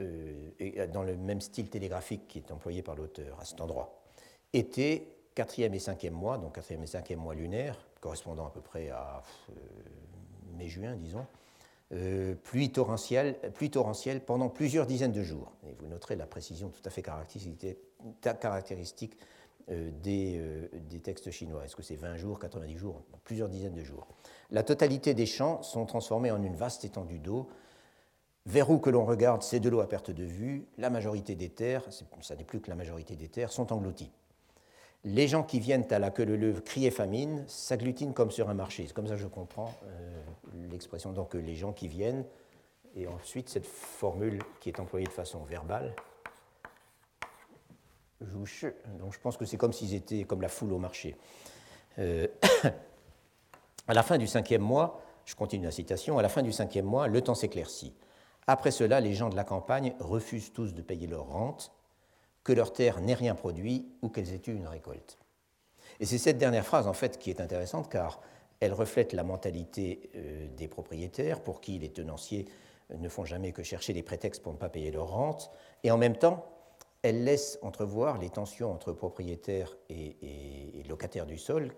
euh, 0.00 0.86
dans 0.92 1.02
le 1.02 1.16
même 1.16 1.40
style 1.40 1.68
télégraphique 1.68 2.28
qui 2.28 2.38
est 2.38 2.52
employé 2.52 2.82
par 2.82 2.94
l'auteur 2.94 3.40
à 3.40 3.44
cet 3.44 3.60
endroit. 3.60 4.04
Été, 4.52 5.12
quatrième 5.34 5.74
et 5.74 5.80
cinquième 5.80 6.14
mois, 6.14 6.38
donc 6.38 6.54
quatrième 6.54 6.84
et 6.84 6.86
cinquième 6.86 7.18
mois 7.18 7.34
lunaire, 7.34 7.76
correspondant 8.00 8.46
à 8.46 8.50
peu 8.50 8.60
près 8.60 8.90
à 8.90 9.24
euh, 9.50 9.54
mai-juin, 10.58 10.96
disons, 10.96 11.26
pluie, 12.42 12.70
torrentielle, 12.70 13.38
pluie 13.54 13.70
torrentielle 13.70 14.20
pendant 14.20 14.50
plusieurs 14.50 14.86
dizaines 14.86 15.12
de 15.12 15.22
jours. 15.22 15.52
Et 15.66 15.74
vous 15.78 15.86
noterez 15.86 16.16
la 16.16 16.26
précision 16.26 16.68
tout 16.68 16.82
à 16.84 16.90
fait 16.90 17.02
caractéristique 17.02 19.16
des, 19.68 20.68
des, 20.90 21.00
textes 21.00 21.30
chinois. 21.30 21.64
Est-ce 21.64 21.76
que 21.76 21.82
c'est 21.82 21.96
20 21.96 22.16
jours, 22.16 22.38
90 22.38 22.76
jours, 22.76 23.02
plusieurs 23.24 23.48
dizaines 23.48 23.74
de 23.74 23.84
jours 23.84 24.06
la 24.50 24.62
totalité 24.62 25.12
des 25.12 25.26
champs 25.26 25.62
sont 25.62 25.84
transformés 25.84 26.30
en 26.30 26.42
une 26.42 26.56
vaste 26.56 26.84
étendue 26.84 27.18
d'eau, 27.18 27.48
Vers 28.46 28.70
où 28.70 28.78
que 28.78 28.88
l'on 28.88 29.04
regarde, 29.04 29.42
c'est 29.42 29.60
de 29.60 29.68
l'eau 29.68 29.80
à 29.80 29.86
perte 29.86 30.10
de 30.10 30.24
vue. 30.24 30.66
La 30.78 30.88
majorité 30.88 31.34
des 31.34 31.50
terres, 31.50 31.84
ça 32.22 32.34
n'est 32.34 32.44
plus 32.44 32.60
que 32.60 32.70
la 32.70 32.76
majorité 32.76 33.14
des 33.14 33.28
terres, 33.28 33.52
sont 33.52 33.74
englouties. 33.74 34.10
Les 35.04 35.28
gens 35.28 35.42
qui 35.42 35.60
viennent 35.60 35.86
à 35.90 35.98
la 35.98 36.10
queue 36.10 36.24
leu 36.24 36.52
crier 36.60 36.90
famine 36.90 37.44
s'agglutinent 37.46 38.12
comme 38.12 38.30
sur 38.30 38.50
un 38.50 38.54
marché. 38.54 38.84
C'est 38.86 38.92
comme 38.92 39.06
ça 39.06 39.14
que 39.14 39.20
je 39.20 39.28
comprends 39.28 39.72
euh, 39.84 40.22
l'expression. 40.70 41.12
Donc 41.12 41.34
les 41.34 41.54
gens 41.54 41.72
qui 41.72 41.88
viennent, 41.88 42.24
et 42.96 43.06
ensuite 43.06 43.48
cette 43.48 43.66
formule 43.66 44.42
qui 44.60 44.68
est 44.68 44.80
employée 44.80 45.06
de 45.06 45.12
façon 45.12 45.44
verbale, 45.44 45.94
donc 48.20 48.46
je 49.12 49.20
pense 49.22 49.36
que 49.36 49.44
c'est 49.44 49.56
comme 49.56 49.72
s'ils 49.72 49.94
étaient 49.94 50.24
comme 50.24 50.42
la 50.42 50.48
foule 50.48 50.72
au 50.72 50.78
marché. 50.78 51.16
Euh, 51.98 52.26
à 53.88 53.94
la 53.94 54.02
fin 54.02 54.18
du 54.18 54.26
cinquième 54.26 54.62
mois, 54.62 55.02
je 55.24 55.34
continue 55.34 55.64
la 55.64 55.70
citation, 55.70 56.18
à 56.18 56.22
la 56.22 56.28
fin 56.28 56.42
du 56.42 56.52
cinquième 56.52 56.86
mois, 56.86 57.06
le 57.06 57.20
temps 57.20 57.34
s'éclaircit. 57.34 57.94
Après 58.46 58.70
cela, 58.70 59.00
les 59.00 59.14
gens 59.14 59.28
de 59.28 59.36
la 59.36 59.44
campagne 59.44 59.94
refusent 60.00 60.52
tous 60.52 60.74
de 60.74 60.82
payer 60.82 61.06
leur 61.06 61.28
rente, 61.28 61.72
que 62.48 62.54
leur 62.54 62.72
terre 62.72 63.02
n'ait 63.02 63.12
rien 63.12 63.34
produit 63.34 63.92
ou 64.00 64.08
qu'elles 64.08 64.32
aient 64.32 64.40
eu 64.46 64.54
une 64.54 64.66
récolte. 64.66 65.18
Et 66.00 66.06
c'est 66.06 66.16
cette 66.16 66.38
dernière 66.38 66.64
phrase, 66.64 66.86
en 66.86 66.94
fait, 66.94 67.18
qui 67.18 67.28
est 67.28 67.42
intéressante, 67.42 67.90
car 67.90 68.22
elle 68.60 68.72
reflète 68.72 69.12
la 69.12 69.22
mentalité 69.22 70.08
euh, 70.16 70.48
des 70.56 70.66
propriétaires, 70.66 71.42
pour 71.42 71.60
qui 71.60 71.78
les 71.78 71.90
tenanciers 71.90 72.46
ne 72.96 73.08
font 73.10 73.26
jamais 73.26 73.52
que 73.52 73.62
chercher 73.62 73.92
des 73.92 74.02
prétextes 74.02 74.42
pour 74.42 74.54
ne 74.54 74.56
pas 74.56 74.70
payer 74.70 74.90
leur 74.90 75.10
rente, 75.10 75.50
et 75.84 75.90
en 75.90 75.98
même 75.98 76.16
temps, 76.16 76.46
elle 77.02 77.24
laisse 77.24 77.58
entrevoir 77.60 78.16
les 78.16 78.30
tensions 78.30 78.72
entre 78.72 78.92
propriétaires 78.92 79.76
et, 79.90 80.82
locataires 80.88 81.26
du 81.26 81.36
sol, 81.36 81.74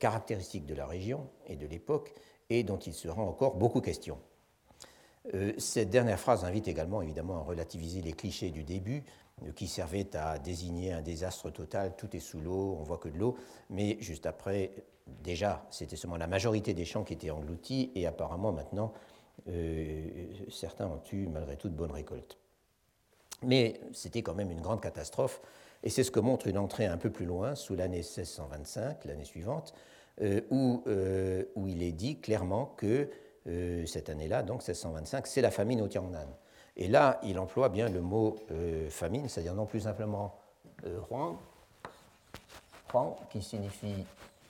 caractéristiques 0.00 0.66
de 0.66 0.74
la 0.74 0.84
région 0.84 1.30
et 1.46 1.56
de 1.56 1.66
l'époque, 1.66 2.12
et 2.50 2.62
dont 2.62 2.78
il 2.78 2.92
sera 2.92 3.22
encore 3.22 3.56
beaucoup 3.56 3.80
question. 3.80 4.18
Euh, 5.34 5.54
cette 5.56 5.88
dernière 5.88 6.20
phrase 6.20 6.44
invite 6.44 6.68
également 6.68 7.00
évidemment 7.00 7.38
à 7.38 7.42
relativiser 7.42 8.02
les 8.02 8.12
clichés 8.12 8.50
du 8.50 8.64
début, 8.64 9.02
qui 9.54 9.66
servaient 9.66 10.14
à 10.16 10.38
désigner 10.38 10.92
un 10.92 11.02
désastre 11.02 11.50
total, 11.50 11.94
tout 11.96 12.14
est 12.16 12.20
sous 12.20 12.40
l'eau, 12.40 12.76
on 12.78 12.82
voit 12.82 12.98
que 12.98 13.08
de 13.08 13.18
l'eau, 13.18 13.36
mais 13.70 13.96
juste 14.00 14.26
après, 14.26 14.72
déjà, 15.22 15.66
c'était 15.70 15.96
seulement 15.96 16.16
la 16.16 16.26
majorité 16.26 16.74
des 16.74 16.84
champs 16.84 17.04
qui 17.04 17.14
étaient 17.14 17.30
engloutis, 17.30 17.90
et 17.94 18.06
apparemment 18.06 18.52
maintenant, 18.52 18.92
euh, 19.48 20.08
certains 20.50 20.86
ont 20.86 21.02
eu 21.12 21.26
malgré 21.26 21.56
tout 21.56 21.68
de 21.68 21.74
bonnes 21.74 21.92
récoltes. 21.92 22.38
Mais 23.42 23.80
c'était 23.92 24.22
quand 24.22 24.34
même 24.34 24.50
une 24.50 24.60
grande 24.60 24.82
catastrophe, 24.82 25.40
et 25.82 25.90
c'est 25.90 26.04
ce 26.04 26.10
que 26.10 26.20
montre 26.20 26.46
une 26.46 26.58
entrée 26.58 26.86
un 26.86 26.98
peu 26.98 27.10
plus 27.10 27.24
loin, 27.24 27.54
sous 27.54 27.74
l'année 27.74 27.98
1625, 27.98 29.04
l'année 29.06 29.24
suivante, 29.24 29.72
euh, 30.22 30.42
où, 30.50 30.82
euh, 30.86 31.44
il 31.66 31.82
est 31.82 31.92
dit 31.92 32.20
clairement 32.20 32.74
que 32.76 33.08
euh, 33.46 33.86
cette 33.86 34.10
année-là, 34.10 34.42
donc 34.42 34.60
1625, 34.60 35.26
c'est 35.26 35.40
la 35.40 35.50
famine 35.50 35.80
au 35.80 35.88
Tiangnan. 35.88 36.28
Et 36.80 36.88
là, 36.88 37.20
il 37.22 37.38
emploie 37.38 37.68
bien 37.68 37.88
le 37.88 38.00
mot 38.00 38.36
famine, 38.88 39.28
c'est-à-dire 39.28 39.54
non 39.54 39.66
plus 39.66 39.80
simplement 39.80 40.34
huang, 40.82 41.36
huang, 42.92 43.16
qui 43.28 43.42
signifie, 43.42 44.04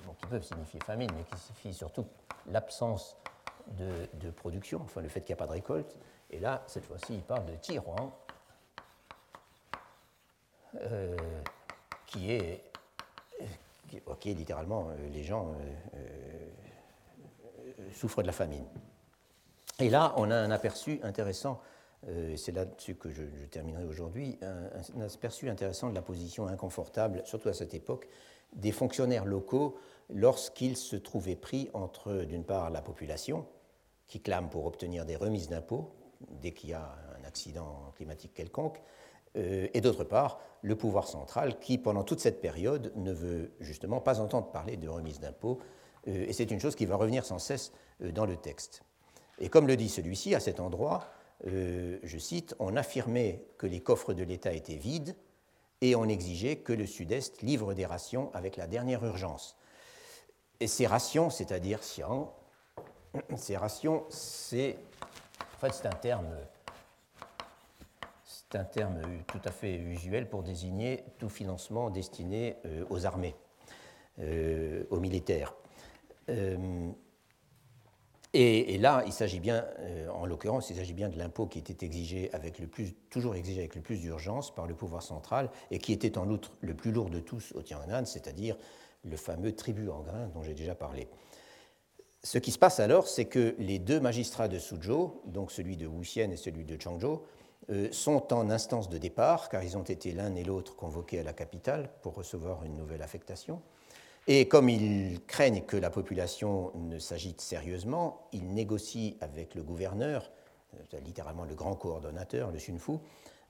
bon, 0.07 0.15
qui 0.15 0.27
peuvent 0.27 0.45
signifier 0.45 0.81
famine, 0.81 1.11
mais 1.15 1.25
qui 1.25 1.37
signifie 1.37 1.75
surtout 1.75 2.07
l'absence 2.47 3.17
de, 3.79 4.31
production, 4.31 4.81
enfin 4.85 5.01
le 5.01 5.09
fait 5.09 5.21
qu'il 5.21 5.35
n'y 5.35 5.39
a 5.39 5.45
pas 5.45 5.47
de 5.47 5.53
récolte. 5.53 5.97
Et 6.31 6.39
là, 6.39 6.63
cette 6.67 6.85
fois-ci, 6.85 7.15
il 7.15 7.23
parle 7.23 7.45
de 7.47 7.57
ti 7.57 7.79
euh, 10.77 11.17
qui, 12.07 12.33
est, 12.33 12.63
qui, 14.21 14.35
littéralement 14.35 14.89
euh, 14.91 15.09
les 15.09 15.25
gens 15.25 15.53
euh, 15.95 16.49
souffrent 17.93 18.23
de 18.23 18.27
la 18.27 18.33
famine. 18.33 18.65
Et 19.81 19.91
là, 19.91 20.15
on 20.17 20.31
a 20.31 20.37
un 20.37 20.51
aperçu 20.51 21.01
intéressant, 21.03 21.61
c'est 22.37 22.53
là-dessus 22.53 22.95
que 22.95 23.11
je, 23.11 23.23
terminerai 23.51 23.85
aujourd'hui, 23.85 24.39
un, 24.43 25.01
aperçu 25.03 25.49
intéressant 25.49 25.91
de 25.91 25.95
la 25.95 26.03
position 26.03 26.47
inconfortable, 26.47 27.23
surtout 27.25 27.51
à 27.51 27.53
cette 27.53 27.75
époque, 27.75 28.09
des 28.55 28.73
fonctionnaires 28.73 29.27
locaux 29.27 29.77
lorsqu'ils 30.09 30.77
se 30.77 30.97
trouvaient 30.97 31.37
pris 31.37 31.69
entre, 31.73 32.25
d'une 32.25 32.45
part, 32.45 32.71
la 32.71 32.83
population, 32.83 33.47
qui 34.07 34.21
clame 34.21 34.49
pour 34.49 34.65
obtenir 34.67 35.05
des 35.05 35.17
remises 35.17 35.49
d'impôts 35.49 35.93
dès 36.41 36.53
qu'il 36.53 36.71
y 36.71 36.75
a 36.75 36.97
un 37.19 37.25
accident 37.25 37.93
climatique 37.97 38.35
quelconque, 38.35 38.81
euh, 39.37 39.69
et 39.73 39.81
d'autre 39.81 40.05
part, 40.05 40.41
le 40.63 40.77
pouvoir 40.77 41.07
central 41.07 41.59
qui, 41.59 41.79
pendant 41.79 42.03
toute 42.03 42.21
cette 42.21 42.41
période, 42.41 42.93
ne 42.97 43.13
veut 43.13 43.53
justement 43.61 44.01
pas 44.01 44.21
entendre 44.21 44.51
parler 44.51 44.77
de 44.77 44.89
remise 44.89 45.21
d'impôts, 45.21 45.61
euh, 46.09 46.27
et 46.29 46.33
c'est 46.33 46.51
une 46.51 46.61
chose 46.61 46.75
qui 46.75 46.87
va 46.87 46.97
revenir 46.97 47.25
sans 47.25 47.39
cesse 47.39 47.73
euh, 48.03 48.11
dans 48.13 48.27
le 48.27 48.37
texte. 48.37 48.83
Et 49.39 49.49
comme 49.49 49.67
le 49.67 49.77
dit 49.77 49.89
celui-ci, 49.89 50.35
à 50.35 50.41
cet 50.41 50.61
endroit, 50.61 51.07
je 51.45 52.19
cite, 52.19 52.55
on 52.59 52.77
affirmait 52.77 53.45
que 53.57 53.67
les 53.67 53.81
coffres 53.81 54.13
de 54.13 54.23
l'État 54.23 54.53
étaient 54.53 54.77
vides 54.77 55.17
et 55.81 55.97
on 55.97 56.05
exigeait 56.05 56.57
que 56.57 56.73
le 56.73 56.87
Sud-Est 56.87 57.43
livre 57.43 57.75
des 57.75 57.87
rations 57.87 58.31
avec 58.35 58.57
la 58.57 58.67
dernière 58.67 59.05
urgence. 59.05 59.57
Et 60.61 60.67
ces 60.67 60.87
rations, 60.87 61.31
c'est-à-dire 61.31 61.83
sian, 61.83 62.35
ces 63.37 63.57
rations, 63.57 64.05
c'est 64.11 64.77
en 65.55 65.59
fait, 65.59 65.73
c'est 65.73 65.87
un 65.87 65.91
terme 65.91 66.29
c'est 68.25 68.59
un 68.59 68.65
terme 68.65 69.01
tout 69.29 69.41
à 69.45 69.53
fait 69.53 69.77
usuel 69.77 70.29
pour 70.29 70.43
désigner 70.43 71.05
tout 71.19 71.29
financement 71.29 71.89
destiné 71.89 72.57
euh, 72.67 72.85
aux 72.91 73.07
armées, 73.07 73.37
euh, 74.19 74.83
aux 74.91 74.99
militaires. 74.99 75.55
Euh, 78.35 78.39
et, 78.39 78.79
là, 78.79 79.03
il 79.07 79.13
s'agit 79.13 79.41
bien, 79.41 79.65
en 80.15 80.25
l'occurrence, 80.25 80.71
il 80.71 80.77
s'agit 80.77 80.95
bien 80.95 81.09
de 81.09 81.19
l'impôt 81.19 81.47
qui 81.47 81.59
était 81.59 81.85
exigé 81.85 82.31
avec 82.33 82.59
le 82.59 82.67
plus, 82.67 82.95
toujours 83.11 83.35
exigé 83.35 83.61
avec 83.61 83.75
le 83.75 83.81
plus 83.81 83.99
d'urgence 84.01 84.55
par 84.55 84.67
le 84.67 84.75
pouvoir 84.75 85.03
central 85.03 85.51
et 85.71 85.79
qui 85.79 85.93
était 85.93 86.19
en 86.19 86.29
outre 86.31 86.53
le 86.61 86.75
plus 86.75 86.93
lourd 86.93 87.11
de 87.11 87.21
tous 87.21 87.53
au 87.55 87.63
Tiangnan, 87.63 88.05
c'est-à-dire 88.05 88.57
le 89.05 89.17
fameux 89.17 89.53
tribut 89.53 89.89
en 89.89 90.01
grain 90.01 90.29
dont 90.29 90.43
j'ai 90.43 90.55
déjà 90.55 90.75
parlé. 90.75 91.09
Ce 92.23 92.39
qui 92.39 92.51
se 92.51 92.59
passe 92.59 92.81
alors, 92.81 93.09
c'est 93.09 93.25
que 93.25 93.55
les 93.59 93.79
deux 93.79 93.99
magistrats 93.99 94.49
de 94.49 94.59
Suzhou, 94.59 95.23
donc 95.25 95.51
celui 95.51 95.77
de 95.77 95.87
Wuxian 95.87 96.31
et 96.31 96.37
celui 96.37 96.65
de 96.65 96.81
Changzhou, 96.81 97.23
euh, 97.71 97.89
sont 97.93 98.33
en 98.35 98.51
instance 98.51 98.91
de 98.91 98.99
départ, 98.99 99.49
car 99.49 99.63
ils 99.63 99.79
ont 99.79 99.83
été 99.83 100.13
l'un 100.13 100.35
et 100.35 100.45
l'autre 100.45 100.77
convoqués 100.77 101.21
à 101.21 101.23
la 101.23 101.33
capitale 101.33 101.91
pour 102.03 102.15
recevoir 102.15 102.65
une 102.65 102.77
nouvelle 102.77 103.03
affectation. 103.03 103.63
Et 104.33 104.47
comme 104.47 104.69
ils 104.69 105.21
craignent 105.27 105.63
que 105.63 105.77
la 105.77 105.91
population 105.91 106.71
ne 106.77 107.01
s'agite 107.01 107.41
sérieusement, 107.41 108.29
ils 108.31 108.55
négocient 108.55 109.15
avec 109.21 109.57
le 109.57 109.65
gouverneur, 109.65 110.31
euh, 110.95 111.01
littéralement 111.01 111.45
le 111.45 111.57
grand 111.57 111.75
coordonnateur, 111.75 112.53
le 112.53 112.61
Sunfu, 112.61 112.93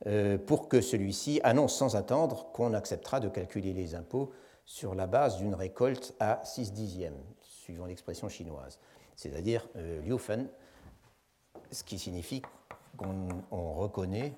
euh, 0.06 0.38
pour 0.38 0.70
que 0.70 0.80
celui-ci 0.80 1.38
annonce 1.44 1.76
sans 1.76 1.96
attendre 1.96 2.50
qu'on 2.52 2.72
acceptera 2.72 3.20
de 3.20 3.28
calculer 3.28 3.74
les 3.74 3.94
impôts 3.94 4.32
sur 4.64 4.94
la 4.94 5.06
base 5.06 5.36
d'une 5.36 5.54
récolte 5.54 6.14
à 6.18 6.40
6 6.44 6.72
dixièmes, 6.72 7.20
suivant 7.42 7.84
l'expression 7.84 8.30
chinoise, 8.30 8.78
c'est-à-dire 9.16 9.68
liu 9.74 10.16
fen, 10.16 10.48
ce 11.70 11.84
qui 11.84 11.98
signifie 11.98 12.40
on, 13.50 13.74
reconnaît, 13.74 14.32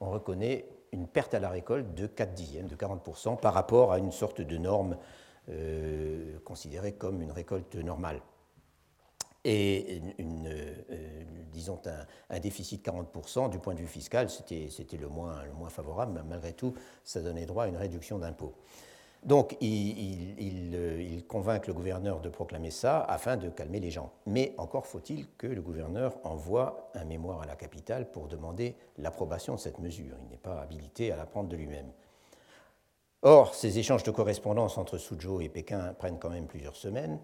on 0.00 0.10
reconnaît 0.10 0.66
une 0.94 1.06
perte 1.08 1.34
à 1.34 1.40
la 1.40 1.50
récolte 1.50 1.94
de 1.94 2.06
4 2.06 2.34
dixièmes, 2.34 2.68
de 2.68 2.76
40%, 2.76 3.38
par 3.38 3.52
rapport 3.52 3.92
à 3.92 3.98
une 3.98 4.12
sorte 4.12 4.40
de 4.40 4.56
norme 4.56 4.96
euh, 5.50 6.38
considérée 6.44 6.92
comme 6.92 7.20
une 7.20 7.32
récolte 7.32 7.74
normale. 7.74 8.20
Et 9.44 10.00
euh, 10.20 11.24
disons 11.52 11.78
un, 12.30 12.40
déficit 12.40 12.82
de 12.84 12.90
40% 12.90 13.50
du 13.50 13.58
point 13.58 13.74
de 13.74 13.80
vue 13.80 13.86
fiscal, 13.86 14.30
c'était 14.30 14.96
le 14.98 15.08
moins, 15.08 15.44
le 15.44 15.52
moins 15.52 15.68
favorable, 15.68 16.24
malgré 16.26 16.54
tout, 16.54 16.74
ça 17.02 17.20
donnait 17.20 17.44
droit 17.44 17.64
à 17.64 17.68
une 17.68 17.76
réduction 17.76 18.18
d'impôts. 18.18 18.54
Donc 19.24 19.54
euh, 19.54 19.56
il, 19.62 21.24
convainc 21.26 21.66
le 21.66 21.72
gouverneur 21.72 22.20
de 22.20 22.28
proclamer 22.28 22.70
ça 22.70 23.00
afin 23.00 23.36
de 23.36 23.48
calmer 23.48 23.80
les 23.80 23.90
gens. 23.90 24.12
Mais 24.26 24.54
encore 24.58 24.86
faut-il 24.86 25.26
que 25.38 25.46
le 25.46 25.62
gouverneur 25.62 26.18
envoie 26.24 26.90
un 26.94 27.04
mémoire 27.04 27.40
à 27.40 27.46
la 27.46 27.56
capitale 27.56 28.10
pour 28.10 28.28
demander 28.28 28.76
l'approbation 28.98 29.54
de 29.54 29.60
cette 29.60 29.78
mesure. 29.78 30.16
Il 30.22 30.28
n'est 30.28 30.36
pas 30.36 30.60
habilité 30.60 31.10
à 31.10 31.16
la 31.16 31.24
prendre 31.24 31.48
de 31.48 31.56
lui-même. 31.56 31.90
Or, 33.22 33.54
ces 33.54 33.78
échanges 33.78 34.02
de 34.02 34.10
correspondance 34.10 34.76
entre 34.76 34.98
Suzhou 34.98 35.40
et 35.40 35.48
Pékin 35.48 35.94
prennent 35.94 36.18
quand 36.18 36.28
même 36.28 36.46
plusieurs 36.46 36.76
semaines. 36.76 37.18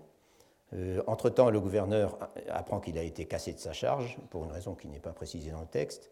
Euh, 0.72 1.02
entre-temps, 1.06 1.50
le 1.50 1.60
gouverneur 1.60 2.16
apprend 2.48 2.80
qu'il 2.80 2.96
a 2.96 3.02
été 3.02 3.26
cassé 3.26 3.52
de 3.52 3.58
sa 3.58 3.74
charge, 3.74 4.16
pour 4.30 4.44
une 4.44 4.52
raison 4.52 4.74
qui 4.74 4.88
n'est 4.88 5.00
pas 5.00 5.12
précisée 5.12 5.50
dans 5.50 5.60
le 5.60 5.66
texte. 5.66 6.10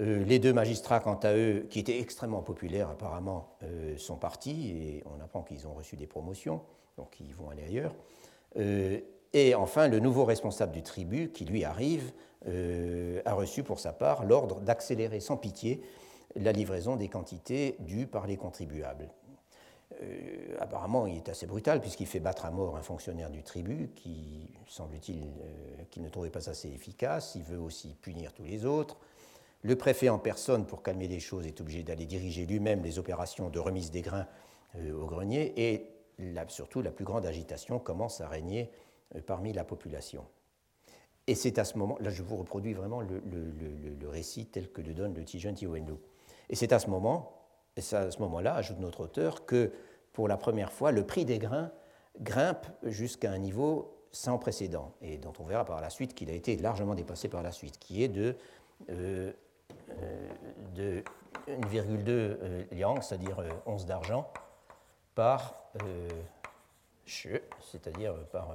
Euh, 0.00 0.24
les 0.24 0.38
deux 0.38 0.52
magistrats, 0.52 1.00
quant 1.00 1.18
à 1.22 1.34
eux, 1.34 1.66
qui 1.70 1.80
étaient 1.80 1.98
extrêmement 1.98 2.42
populaires 2.42 2.88
apparemment, 2.88 3.56
euh, 3.64 3.96
sont 3.96 4.16
partis 4.16 4.70
et 4.70 5.04
on 5.06 5.22
apprend 5.22 5.42
qu'ils 5.42 5.66
ont 5.66 5.74
reçu 5.74 5.96
des 5.96 6.06
promotions, 6.06 6.62
donc 6.96 7.18
ils 7.20 7.34
vont 7.34 7.50
aller 7.50 7.64
ailleurs. 7.64 7.94
Euh, 8.56 9.00
et 9.32 9.54
enfin, 9.54 9.88
le 9.88 9.98
nouveau 9.98 10.24
responsable 10.24 10.72
du 10.72 10.82
tribut, 10.82 11.30
qui 11.32 11.44
lui 11.44 11.64
arrive, 11.64 12.12
a 13.26 13.34
reçu 13.34 13.64
pour 13.64 13.80
sa 13.80 13.92
part 13.92 14.24
l'ordre 14.24 14.60
d'accélérer 14.60 15.20
sans 15.20 15.36
pitié 15.36 15.82
la 16.36 16.52
livraison 16.52 16.96
des 16.96 17.08
quantités 17.08 17.76
dues 17.80 18.06
par 18.06 18.26
les 18.26 18.36
contribuables. 18.38 19.10
apparemment, 20.60 21.06
il 21.06 21.16
est 21.16 21.28
assez 21.28 21.46
brutal 21.46 21.80
puisqu'il 21.80 22.06
fait 22.06 22.20
battre 22.20 22.46
à 22.46 22.50
mort 22.50 22.76
un 22.76 22.82
fonctionnaire 22.82 23.28
du 23.28 23.42
tribut 23.42 23.90
qui, 23.96 24.48
semble-t-il, 24.66 25.26
ne 26.00 26.08
trouvait 26.08 26.30
pas 26.30 26.48
assez 26.48 26.68
efficace. 26.68 27.34
Il 27.34 27.42
veut 27.42 27.58
aussi 27.58 27.94
punir 28.00 28.32
tous 28.32 28.44
les 28.44 28.64
autres. 28.64 28.96
Le 29.62 29.76
préfet 29.76 30.08
en 30.08 30.18
personne, 30.18 30.66
pour 30.66 30.82
calmer 30.82 31.08
les 31.08 31.20
choses, 31.20 31.46
est 31.46 31.60
obligé 31.60 31.82
d'aller 31.82 32.06
diriger 32.06 32.46
lui-même 32.46 32.82
les 32.82 32.98
opérations 32.98 33.48
de 33.48 33.58
remise 33.58 33.90
des 33.90 34.02
grains 34.02 34.26
au 34.76 35.06
grenier 35.06 35.52
et 35.56 35.86
surtout 36.48 36.82
la 36.82 36.90
plus 36.90 37.04
grande 37.04 37.26
agitation 37.26 37.78
commence 37.78 38.20
à 38.20 38.28
régner 38.28 38.70
parmi 39.26 39.52
la 39.52 39.64
population. 39.64 40.24
Et 41.26 41.34
c'est 41.34 41.58
à 41.58 41.64
ce 41.64 41.76
moment, 41.76 41.98
là 42.00 42.10
je 42.10 42.22
vous 42.22 42.36
reproduis 42.36 42.72
vraiment 42.72 43.02
le, 43.02 44.08
récit 44.08 44.46
tel 44.46 44.70
que 44.70 44.80
le 44.80 44.94
donne 44.94 45.14
le 45.14 45.24
Tijan 45.24 45.52
Tiwenlu. 45.52 45.94
Et 46.48 46.56
c'est 46.56 46.72
à 46.72 46.78
ce 46.78 46.88
moment, 46.88 47.32
et 47.76 47.80
à 47.94 48.10
ce 48.10 48.18
moment-là, 48.20 48.54
ajoute 48.54 48.78
notre 48.78 49.04
auteur, 49.04 49.44
que 49.44 49.70
pour 50.12 50.26
la 50.26 50.36
première 50.36 50.72
fois, 50.72 50.90
le 50.90 51.06
prix 51.06 51.24
des 51.24 51.38
grains 51.38 51.70
grimpe 52.20 52.66
jusqu'à 52.82 53.30
un 53.30 53.38
niveau 53.38 53.94
sans 54.10 54.38
précédent, 54.38 54.94
et 55.02 55.18
dont 55.18 55.34
on 55.38 55.44
verra 55.44 55.66
par 55.66 55.80
la 55.82 55.90
suite 55.90 56.14
qu'il 56.14 56.30
a 56.30 56.32
été 56.32 56.56
largement 56.56 56.94
dépassé 56.94 57.28
par 57.28 57.42
la 57.42 57.52
suite, 57.52 57.78
qui 57.78 58.02
est 58.02 58.08
de, 58.08 58.34
euh, 58.88 58.92
euh, 58.92 59.32
de 60.74 61.02
1,2 61.48 62.08
euh, 62.08 62.64
liang, 62.72 63.00
c'est-à-dire 63.00 63.42
11 63.66 63.86
d'argent, 63.86 64.30
par 65.14 65.54
che, 67.06 67.40
c'est-à-dire 67.60 68.14
par 68.32 68.54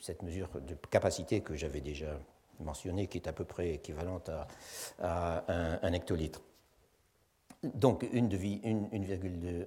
cette 0.00 0.22
mesure 0.22 0.48
de 0.60 0.74
capacité 0.90 1.40
que 1.40 1.54
j'avais 1.54 1.80
déjà 1.80 2.18
mentionnée, 2.60 3.06
qui 3.06 3.18
est 3.18 3.28
à 3.28 3.32
peu 3.32 3.44
près 3.44 3.74
équivalente 3.74 4.30
à, 5.00 5.44
un, 5.82 5.92
hectolitre. 5.92 6.42
Donc 7.62 8.04
1,2 8.04 9.66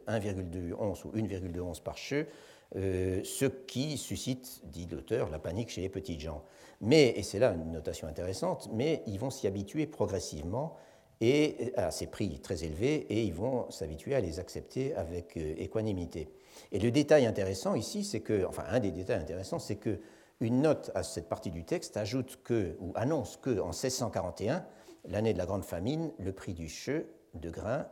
once 0.77 1.05
ou 1.05 1.11
1,2 1.11 1.59
once 1.59 1.79
par 1.79 1.97
cheveu, 1.97 2.27
euh, 2.75 3.21
ce 3.23 3.45
qui 3.45 3.97
suscite, 3.97 4.61
dit 4.65 4.87
l'auteur, 4.89 5.29
la 5.29 5.39
panique 5.39 5.69
chez 5.69 5.81
les 5.81 5.89
petits 5.89 6.19
gens. 6.19 6.43
Mais, 6.79 7.13
et 7.15 7.23
c'est 7.23 7.39
là 7.39 7.53
une 7.53 7.71
notation 7.71 8.07
intéressante, 8.07 8.69
mais 8.71 9.03
ils 9.07 9.19
vont 9.19 9.29
s'y 9.29 9.47
habituer 9.47 9.85
progressivement 9.85 10.75
et 11.21 11.71
à 11.77 11.91
ces 11.91 12.07
prix 12.07 12.39
très 12.39 12.63
élevés 12.63 12.95
et 12.95 13.23
ils 13.23 13.33
vont 13.33 13.69
s'habituer 13.69 14.15
à 14.15 14.21
les 14.21 14.39
accepter 14.39 14.95
avec 14.95 15.37
euh, 15.37 15.53
équanimité. 15.57 16.29
Et 16.71 16.79
le 16.79 16.91
détail 16.91 17.25
intéressant 17.25 17.75
ici, 17.75 18.03
c'est 18.03 18.21
que, 18.21 18.45
enfin 18.45 18.63
un 18.69 18.79
des 18.79 18.91
détails 18.91 19.19
intéressants, 19.19 19.59
c'est 19.59 19.75
que 19.75 19.99
une 20.39 20.61
note 20.61 20.89
à 20.95 21.03
cette 21.03 21.29
partie 21.29 21.51
du 21.51 21.63
texte 21.63 21.97
ajoute 21.97 22.39
que, 22.43 22.75
ou 22.79 22.91
annonce 22.95 23.37
que 23.37 23.59
en 23.59 23.67
1641, 23.69 24.65
l'année 25.05 25.33
de 25.33 25.37
la 25.37 25.45
grande 25.45 25.63
famine, 25.63 26.11
le 26.17 26.33
prix 26.33 26.55
du 26.55 26.67
cheveu 26.67 27.05
de 27.35 27.51
grain 27.51 27.87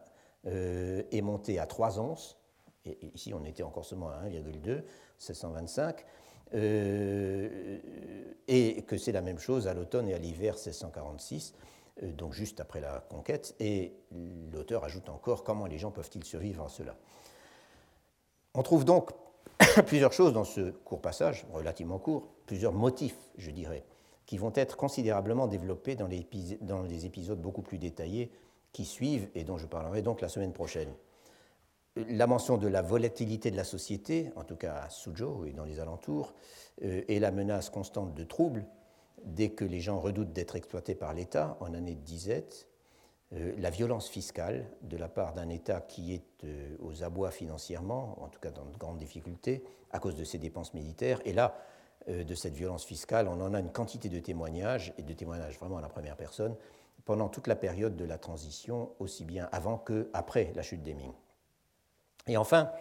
euh, 0.47 1.03
est 1.11 1.21
monté 1.21 1.59
à 1.59 1.67
3 1.67 1.99
onces, 1.99 2.38
ici 3.13 3.33
on 3.33 3.43
était 3.45 3.63
encore 3.63 3.85
seulement 3.85 4.09
à 4.09 4.25
1,2, 4.27 4.83
1625, 5.19 6.05
euh, 6.55 7.77
et 8.47 8.81
que 8.83 8.97
c'est 8.97 9.11
la 9.11 9.21
même 9.21 9.37
chose 9.37 9.67
à 9.67 9.73
l'automne 9.73 10.07
et 10.09 10.13
à 10.13 10.17
l'hiver 10.17 10.53
1646, 10.53 11.53
euh, 12.01 12.11
donc 12.11 12.33
juste 12.33 12.59
après 12.59 12.81
la 12.81 13.05
conquête, 13.09 13.55
et 13.59 13.93
l'auteur 14.51 14.83
ajoute 14.83 15.09
encore 15.09 15.43
comment 15.43 15.67
les 15.67 15.77
gens 15.77 15.91
peuvent-ils 15.91 16.23
survivre 16.23 16.63
à 16.63 16.69
cela. 16.69 16.95
On 18.55 18.63
trouve 18.63 18.83
donc 18.83 19.11
plusieurs 19.85 20.13
choses 20.13 20.33
dans 20.33 20.43
ce 20.43 20.71
court 20.71 21.01
passage, 21.01 21.45
relativement 21.53 21.99
court, 21.99 22.27
plusieurs 22.45 22.73
motifs, 22.73 23.17
je 23.37 23.51
dirais, 23.51 23.83
qui 24.25 24.37
vont 24.37 24.53
être 24.55 24.75
considérablement 24.75 25.47
développés 25.47 25.95
dans 25.95 26.07
les, 26.07 26.27
dans 26.61 26.81
les 26.81 27.05
épisodes 27.05 27.41
beaucoup 27.41 27.61
plus 27.61 27.77
détaillés 27.77 28.31
qui 28.71 28.85
suivent 28.85 29.29
et 29.35 29.43
dont 29.43 29.57
je 29.57 29.65
parlerai 29.65 30.01
donc 30.01 30.21
la 30.21 30.29
semaine 30.29 30.53
prochaine. 30.53 30.89
La 31.95 32.27
mention 32.27 32.57
de 32.57 32.67
la 32.67 32.81
volatilité 32.81 33.51
de 33.51 33.57
la 33.57 33.63
société, 33.63 34.31
en 34.35 34.43
tout 34.43 34.55
cas 34.55 34.75
à 34.75 34.89
Suzhou 34.89 35.45
et 35.45 35.51
dans 35.51 35.65
les 35.65 35.79
alentours, 35.79 36.33
euh, 36.83 37.01
et 37.07 37.19
la 37.19 37.31
menace 37.31 37.69
constante 37.69 38.13
de 38.13 38.23
troubles 38.23 38.65
dès 39.25 39.49
que 39.49 39.65
les 39.65 39.79
gens 39.79 39.99
redoutent 39.99 40.31
d'être 40.31 40.55
exploités 40.55 40.95
par 40.95 41.13
l'État 41.13 41.57
en 41.59 41.73
année 41.73 41.95
de 41.95 42.01
disette, 42.01 42.69
euh, 43.33 43.53
la 43.57 43.69
violence 43.69 44.09
fiscale 44.09 44.65
de 44.81 44.97
la 44.97 45.07
part 45.07 45.33
d'un 45.33 45.49
État 45.49 45.81
qui 45.81 46.13
est 46.13 46.43
euh, 46.45 46.75
aux 46.79 47.03
abois 47.03 47.29
financièrement, 47.29 48.17
en 48.23 48.27
tout 48.27 48.39
cas 48.39 48.49
dans 48.49 48.65
de 48.65 48.75
grandes 48.75 48.97
difficultés, 48.97 49.63
à 49.91 49.99
cause 49.99 50.15
de 50.15 50.23
ses 50.23 50.39
dépenses 50.39 50.73
militaires. 50.73 51.19
Et 51.25 51.33
là, 51.33 51.55
euh, 52.07 52.23
de 52.23 52.33
cette 52.33 52.55
violence 52.55 52.85
fiscale, 52.85 53.27
on 53.27 53.39
en 53.39 53.53
a 53.53 53.59
une 53.59 53.71
quantité 53.71 54.09
de 54.09 54.19
témoignages, 54.19 54.93
et 54.97 55.03
de 55.03 55.13
témoignages 55.13 55.59
vraiment 55.59 55.77
à 55.77 55.81
la 55.81 55.89
première 55.89 56.17
personne, 56.17 56.55
pendant 57.05 57.29
toute 57.29 57.45
la 57.45 57.55
période 57.55 57.95
de 57.95 58.05
la 58.05 58.17
transition, 58.17 58.89
aussi 58.99 59.25
bien 59.25 59.47
avant 59.51 59.77
qu'après 59.77 60.51
la 60.55 60.63
chute 60.63 60.81
des 60.81 60.95
Ming. 60.95 61.13
Et 62.27 62.37
enfin, 62.37 62.71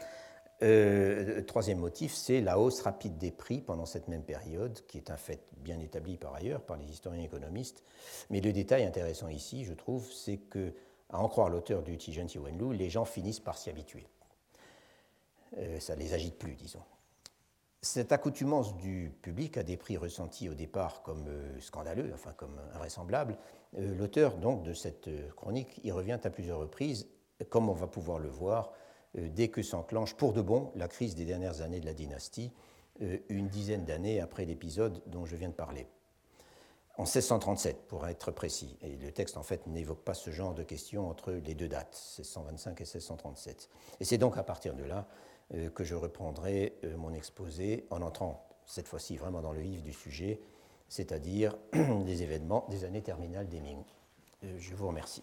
euh, 0.62 1.40
troisième 1.42 1.78
motif, 1.78 2.12
c'est 2.12 2.40
la 2.40 2.58
hausse 2.58 2.80
rapide 2.80 3.16
des 3.16 3.30
prix 3.30 3.60
pendant 3.60 3.86
cette 3.86 4.08
même 4.08 4.24
période, 4.24 4.80
qui 4.88 4.98
est 4.98 5.10
un 5.10 5.16
fait 5.16 5.40
bien 5.58 5.78
établi 5.78 6.16
par 6.16 6.34
ailleurs 6.34 6.62
par 6.62 6.76
les 6.76 6.86
historiens 6.86 7.22
économistes. 7.22 7.84
Mais 8.30 8.40
le 8.40 8.52
détail 8.52 8.84
intéressant 8.84 9.28
ici, 9.28 9.64
je 9.64 9.72
trouve, 9.72 10.10
c'est 10.10 10.38
que, 10.38 10.74
à 11.10 11.20
en 11.20 11.28
croire 11.28 11.48
l'auteur 11.48 11.82
du 11.82 11.96
Tijen 11.96 12.26
Wenlu, 12.36 12.74
les 12.76 12.90
gens 12.90 13.04
finissent 13.04 13.40
par 13.40 13.56
s'y 13.56 13.70
habituer. 13.70 14.06
Euh, 15.58 15.78
ça 15.78 15.94
ne 15.94 16.00
les 16.00 16.12
agite 16.12 16.38
plus, 16.38 16.54
disons. 16.54 16.82
Cette 17.80 18.10
accoutumance 18.10 18.76
du 18.76 19.12
public 19.22 19.56
à 19.56 19.62
des 19.62 19.76
prix 19.76 19.96
ressentis 19.96 20.48
au 20.48 20.54
départ 20.54 21.02
comme 21.02 21.24
euh, 21.28 21.60
scandaleux, 21.60 22.10
enfin 22.12 22.32
comme 22.32 22.60
invraisemblables, 22.74 23.38
l'auteur 23.76 24.38
donc 24.38 24.64
de 24.64 24.72
cette 24.72 25.10
chronique 25.36 25.78
y 25.84 25.92
revient 25.92 26.18
à 26.24 26.30
plusieurs 26.30 26.58
reprises, 26.58 27.06
comme 27.50 27.68
on 27.68 27.74
va 27.74 27.86
pouvoir 27.86 28.18
le 28.18 28.30
voir 28.30 28.72
dès 29.14 29.48
que 29.48 29.62
s'enclenche 29.62 30.14
pour 30.14 30.32
de 30.32 30.42
bon 30.42 30.70
la 30.74 30.88
crise 30.88 31.14
des 31.14 31.24
dernières 31.24 31.62
années 31.62 31.80
de 31.80 31.86
la 31.86 31.94
dynastie, 31.94 32.52
euh, 33.02 33.18
une 33.28 33.48
dizaine 33.48 33.84
d'années 33.84 34.20
après 34.20 34.44
l'épisode 34.44 35.02
dont 35.06 35.24
je 35.24 35.36
viens 35.36 35.48
de 35.48 35.54
parler. 35.54 35.86
En 36.96 37.02
1637, 37.02 37.86
pour 37.86 38.08
être 38.08 38.32
précis, 38.32 38.76
et 38.82 38.96
le 38.96 39.12
texte 39.12 39.36
en 39.36 39.44
fait 39.44 39.68
n'évoque 39.68 40.02
pas 40.02 40.14
ce 40.14 40.30
genre 40.30 40.52
de 40.52 40.64
questions 40.64 41.08
entre 41.08 41.30
les 41.30 41.54
deux 41.54 41.68
dates, 41.68 41.94
1625 42.18 42.80
et 42.80 42.84
1637. 42.84 43.70
Et 44.00 44.04
c'est 44.04 44.18
donc 44.18 44.36
à 44.36 44.42
partir 44.42 44.74
de 44.74 44.82
là 44.82 45.06
euh, 45.54 45.70
que 45.70 45.84
je 45.84 45.94
reprendrai 45.94 46.74
mon 46.96 47.14
exposé 47.14 47.86
en 47.90 48.02
entrant 48.02 48.48
cette 48.66 48.88
fois-ci 48.88 49.16
vraiment 49.16 49.42
dans 49.42 49.52
le 49.52 49.60
vif 49.60 49.80
du 49.82 49.92
sujet, 49.92 50.40
c'est-à-dire 50.88 51.56
des 51.72 52.24
événements 52.24 52.66
des 52.68 52.84
années 52.84 53.02
terminales 53.02 53.48
des 53.48 53.60
Ming. 53.60 53.84
Je 54.42 54.74
vous 54.74 54.88
remercie. 54.88 55.22